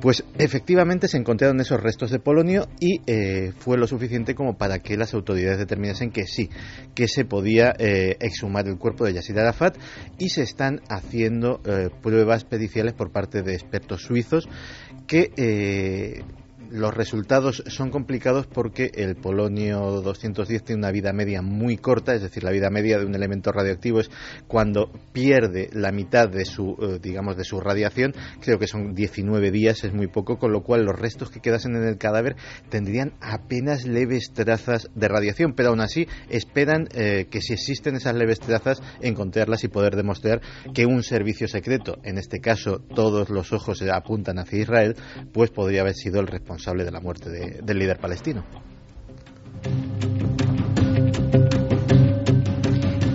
[0.00, 4.78] Pues efectivamente se encontraron esos restos de polonio y eh, fue lo suficiente como para
[4.78, 6.48] que las autoridades determinasen que sí,
[6.94, 9.76] que se podía eh, exhumar el cuerpo de Yasir Arafat
[10.18, 11.60] y se están haciendo
[12.02, 14.48] pruebas periciales por parte de expertos suizos
[15.06, 16.22] que
[16.74, 22.22] los resultados son complicados porque el polonio 210 tiene una vida media muy corta, es
[22.22, 24.10] decir, la vida media de un elemento radioactivo es
[24.48, 29.52] cuando pierde la mitad de su, eh, digamos, de su radiación, creo que son 19
[29.52, 32.34] días, es muy poco, con lo cual los restos que quedasen en el cadáver
[32.70, 38.16] tendrían apenas leves trazas de radiación, pero aún así esperan eh, que si existen esas
[38.16, 40.40] leves trazas, encontrarlas y poder demostrar
[40.74, 44.96] que un servicio secreto, en este caso todos los ojos apuntan hacia Israel,
[45.32, 48.42] pues podría haber sido el responsable de la muerte del líder palestino.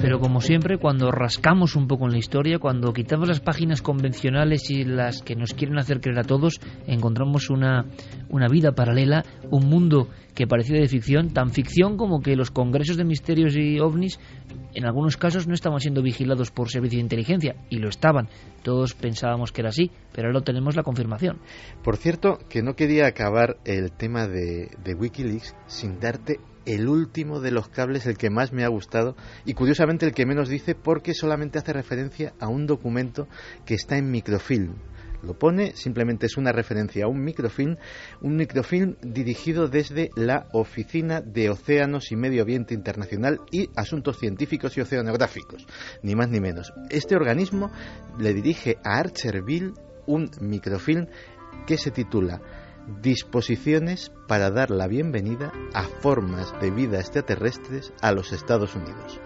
[0.09, 4.71] Pero como siempre, cuando rascamos un poco en la historia, cuando quitamos las páginas convencionales
[4.71, 7.85] y las que nos quieren hacer creer a todos, encontramos una,
[8.27, 12.97] una vida paralela, un mundo que parecía de ficción, tan ficción como que los congresos
[12.97, 14.19] de misterios y ovnis
[14.73, 18.29] en algunos casos no estaban siendo vigilados por servicios de inteligencia, y lo estaban.
[18.63, 21.37] Todos pensábamos que era así, pero ahora tenemos la confirmación.
[21.83, 27.39] Por cierto, que no quería acabar el tema de, de Wikileaks sin darte el último
[27.39, 29.15] de los cables, el que más me ha gustado
[29.45, 33.27] y curiosamente el que menos dice porque solamente hace referencia a un documento
[33.65, 34.75] que está en microfilm
[35.21, 37.77] lo pone, simplemente es una referencia a un microfilm,
[38.21, 44.77] un microfilm dirigido desde la Oficina de Océanos y Medio Ambiente Internacional y Asuntos Científicos
[44.77, 45.65] y Oceanográficos,
[46.03, 46.73] ni más ni menos.
[46.89, 47.71] Este organismo
[48.17, 49.73] le dirige a Archerville
[50.07, 51.07] un microfilm
[51.67, 52.41] que se titula
[53.01, 59.19] Disposiciones para dar la bienvenida a formas de vida extraterrestres a los Estados Unidos.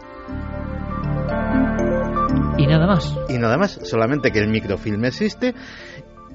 [2.57, 3.17] Y nada más.
[3.30, 5.53] Y nada más, solamente que el microfilm existe.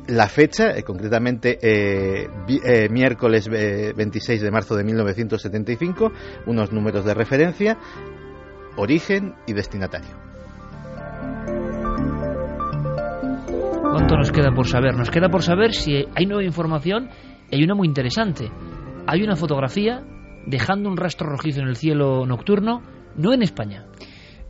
[0.09, 2.29] La fecha, eh, concretamente eh,
[2.65, 6.13] eh, miércoles 26 de marzo de 1975,
[6.47, 7.79] unos números de referencia,
[8.77, 10.17] origen y destinatario.
[13.91, 14.95] ¿Cuánto nos queda por saber?
[14.95, 17.09] Nos queda por saber si hay nueva información
[17.51, 18.51] y hay una muy interesante.
[19.07, 20.03] Hay una fotografía
[20.47, 22.83] dejando un rastro rojizo en el cielo nocturno,
[23.17, 23.87] no en España,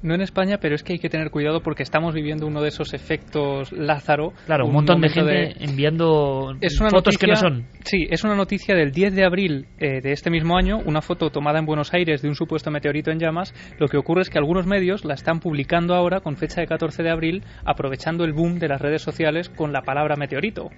[0.03, 2.69] no en España, pero es que hay que tener cuidado porque estamos viviendo uno de
[2.69, 4.33] esos efectos Lázaro.
[4.47, 6.55] Claro, un, montón de gente enviando
[6.91, 7.67] fotos que no son.
[7.85, 11.31] Sí, es una noticia del 10 de abril eh, de este mismo año, una foto
[11.31, 13.55] tomada en Buenos Aires de un supuesto meteorito en llamas.
[13.79, 17.03] Lo que ocurre es que algunos medios la están publicando ahora con fecha de 14
[17.03, 20.71] de abril, aprovechando el boom de las redes sociales con la palabra meteorito.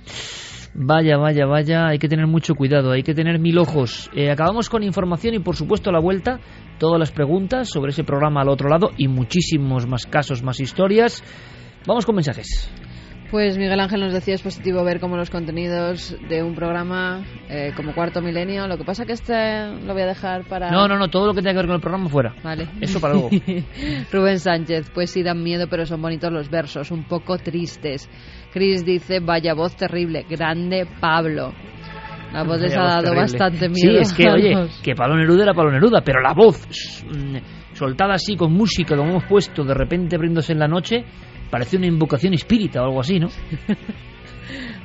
[0.72, 4.08] Vaya, vaya, vaya, hay que tener mucho cuidado, hay que tener mil ojos.
[4.14, 6.38] Eh, acabamos con información y por supuesto a la vuelta
[6.80, 11.22] todas las preguntas sobre ese programa al otro lado y muchísimos más casos, más historias.
[11.86, 12.68] Vamos con mensajes.
[13.30, 17.72] Pues Miguel Ángel nos decía es positivo ver cómo los contenidos de un programa eh,
[17.76, 20.68] como Cuarto Milenio, lo que pasa que este lo voy a dejar para...
[20.72, 22.34] No, no, no, todo lo que tenga que ver con el programa fuera.
[22.42, 22.68] Vale.
[22.80, 23.30] Eso para luego.
[24.12, 28.10] Rubén Sánchez, pues sí dan miedo, pero son bonitos los versos, un poco tristes.
[28.52, 31.52] Chris dice, vaya voz terrible, grande Pablo.
[32.32, 33.92] La voz les ha dado bastante miedo.
[33.92, 36.66] Sí, es que, oye, que Pablo Neruda era Pablo Neruda, pero la voz
[37.06, 41.04] mm, soltada así con música, como hemos puesto, de repente abriéndose en la noche,
[41.50, 43.28] parece una invocación espírita o algo así, ¿no?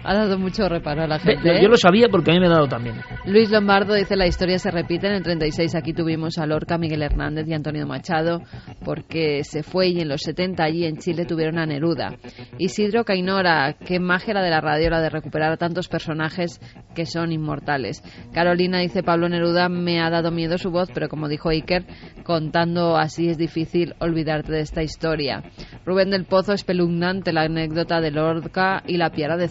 [0.06, 1.58] ha dado mucho reparo a la gente.
[1.58, 1.62] ¿eh?
[1.62, 2.96] Yo lo sabía porque a mí me ha dado también.
[3.26, 5.08] Luis Lombardo dice la historia se repite.
[5.08, 8.42] En el 36 aquí tuvimos a Lorca, Miguel Hernández y Antonio Machado
[8.84, 12.16] porque se fue y en los 70 allí en Chile tuvieron a Neruda.
[12.58, 16.60] Isidro Cainora, qué magia la de la radio, la de recuperar a tantos personajes
[16.94, 18.02] que son inmortales.
[18.34, 21.86] Carolina dice Pablo Neruda me ha dado miedo su voz, pero como dijo Iker,
[22.24, 25.44] contando así es difícil olvidarte de esta historia.
[25.86, 29.48] Rubén del Pozo, espeluznante la anécdota de Lorca y la piara de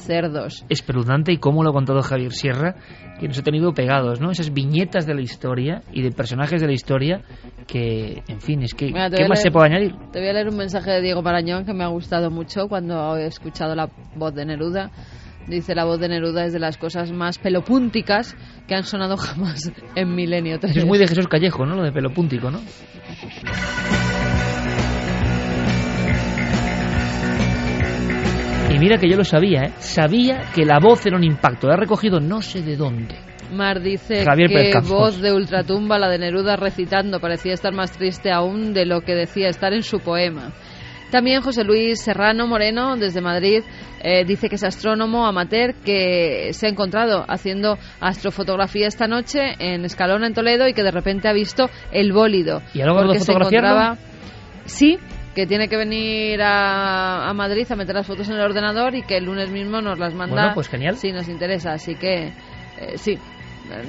[0.53, 0.65] cerdos.
[0.69, 2.75] Espeluznante y cómo lo ha contado Javier Sierra,
[3.19, 4.31] que nos ha tenido pegados, ¿no?
[4.31, 7.23] Esas viñetas de la historia y de personajes de la historia
[7.67, 9.95] que, en fin, es que, Mira, ¿qué más leer- se puede añadir?
[10.13, 13.17] Te voy a leer un mensaje de Diego Marañón que me ha gustado mucho cuando
[13.17, 14.91] he escuchado la voz de Neruda.
[15.47, 18.35] Dice la voz de Neruda es de las cosas más pelopúnticas
[18.67, 20.71] que han sonado jamás en Milenio 3.
[20.71, 21.75] Eso es muy de Jesús Callejo, ¿no?
[21.77, 22.61] Lo de pelo púntico, ¿no?
[28.75, 29.73] Y mira que yo lo sabía, ¿eh?
[29.79, 31.69] Sabía que la voz era un impacto.
[31.69, 33.15] La ha recogido no sé de dónde.
[33.53, 38.33] Mar dice Javier que voz de ultratumba la de Neruda recitando parecía estar más triste
[38.33, 40.53] aún de lo que decía estar en su poema.
[41.13, 43.63] También José Luis Serrano Moreno, desde Madrid,
[44.03, 49.85] eh, dice que es astrónomo amateur que se ha encontrado haciendo astrofotografía esta noche en
[49.85, 52.63] Escalona, en Toledo, y que de repente ha visto el bólido.
[52.75, 53.97] ¿Y ahora porque se encontraba-
[54.65, 54.99] Sí,
[55.35, 59.03] que tiene que venir a, a Madrid a meter las fotos en el ordenador y
[59.03, 60.97] que el lunes mismo nos las manda Bueno, pues genial.
[60.97, 61.73] si nos interesa.
[61.73, 63.19] Así que eh, sí.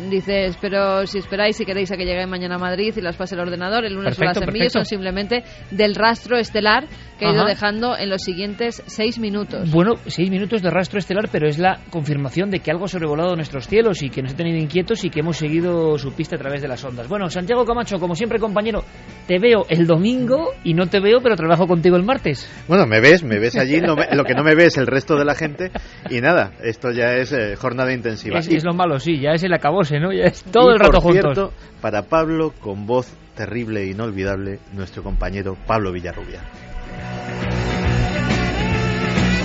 [0.09, 3.35] Dice, espero, si esperáis, si queréis a que llegue mañana a Madrid y las pase
[3.35, 6.85] el ordenador, el lunes Perfecto, las envío, son simplemente del rastro estelar
[7.17, 7.49] que he ido Ajá.
[7.49, 9.71] dejando en los siguientes seis minutos.
[9.71, 13.35] Bueno, seis minutos de rastro estelar, pero es la confirmación de que algo ha sobrevolado
[13.35, 16.39] nuestros cielos y que nos ha tenido inquietos y que hemos seguido su pista a
[16.39, 17.07] través de las ondas.
[17.07, 18.83] Bueno, Santiago Camacho, como siempre, compañero,
[19.27, 22.49] te veo el domingo y no te veo, pero trabajo contigo el martes.
[22.67, 24.87] Bueno, me ves, me ves allí, no me- lo que no me ve es el
[24.87, 25.71] resto de la gente
[26.09, 28.39] y nada, esto ya es eh, jornada intensiva.
[28.39, 30.11] Es, Y- es lo malo, sí, ya es el acabose, ¿no?
[30.11, 31.21] Ya es todo y, el rato por juntos.
[31.33, 36.41] cierto, para Pablo, con voz terrible e inolvidable, nuestro compañero Pablo Villarrubia.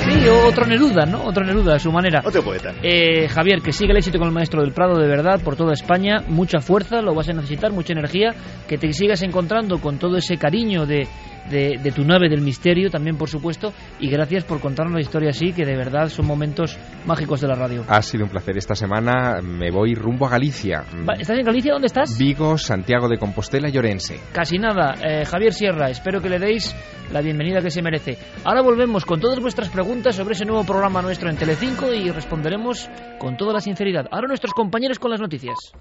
[0.05, 1.25] Sí, otro Neruda, ¿no?
[1.25, 2.21] Otro Neruda a su manera.
[2.25, 2.75] Otro poeta.
[2.83, 5.73] Eh, Javier, que siga el éxito con el maestro del Prado de verdad por toda
[5.73, 6.25] España.
[6.27, 8.35] Mucha fuerza, lo vas a necesitar, mucha energía.
[8.67, 11.07] Que te sigas encontrando con todo ese cariño de,
[11.49, 13.73] de, de tu nave del misterio, también por supuesto.
[13.99, 17.55] Y gracias por contarnos la historia así, que de verdad son momentos mágicos de la
[17.55, 17.85] radio.
[17.89, 19.41] Ha sido un placer esta semana.
[19.43, 20.85] Me voy rumbo a Galicia.
[21.19, 21.73] ¿Estás en Galicia?
[21.73, 22.19] ¿Dónde estás?
[22.19, 24.19] Vigo, Santiago de Compostela y Orense.
[24.33, 24.95] Casi nada.
[25.03, 26.75] Eh, Javier Sierra, espero que le deis
[27.13, 28.17] la bienvenida que se merece.
[28.45, 32.89] Ahora volvemos con todas vuestras preguntas sobre ese nuevo programa nuestro en Telecinco y responderemos
[33.19, 34.07] con toda la sinceridad.
[34.11, 35.73] Ahora nuestros compañeros con las noticias.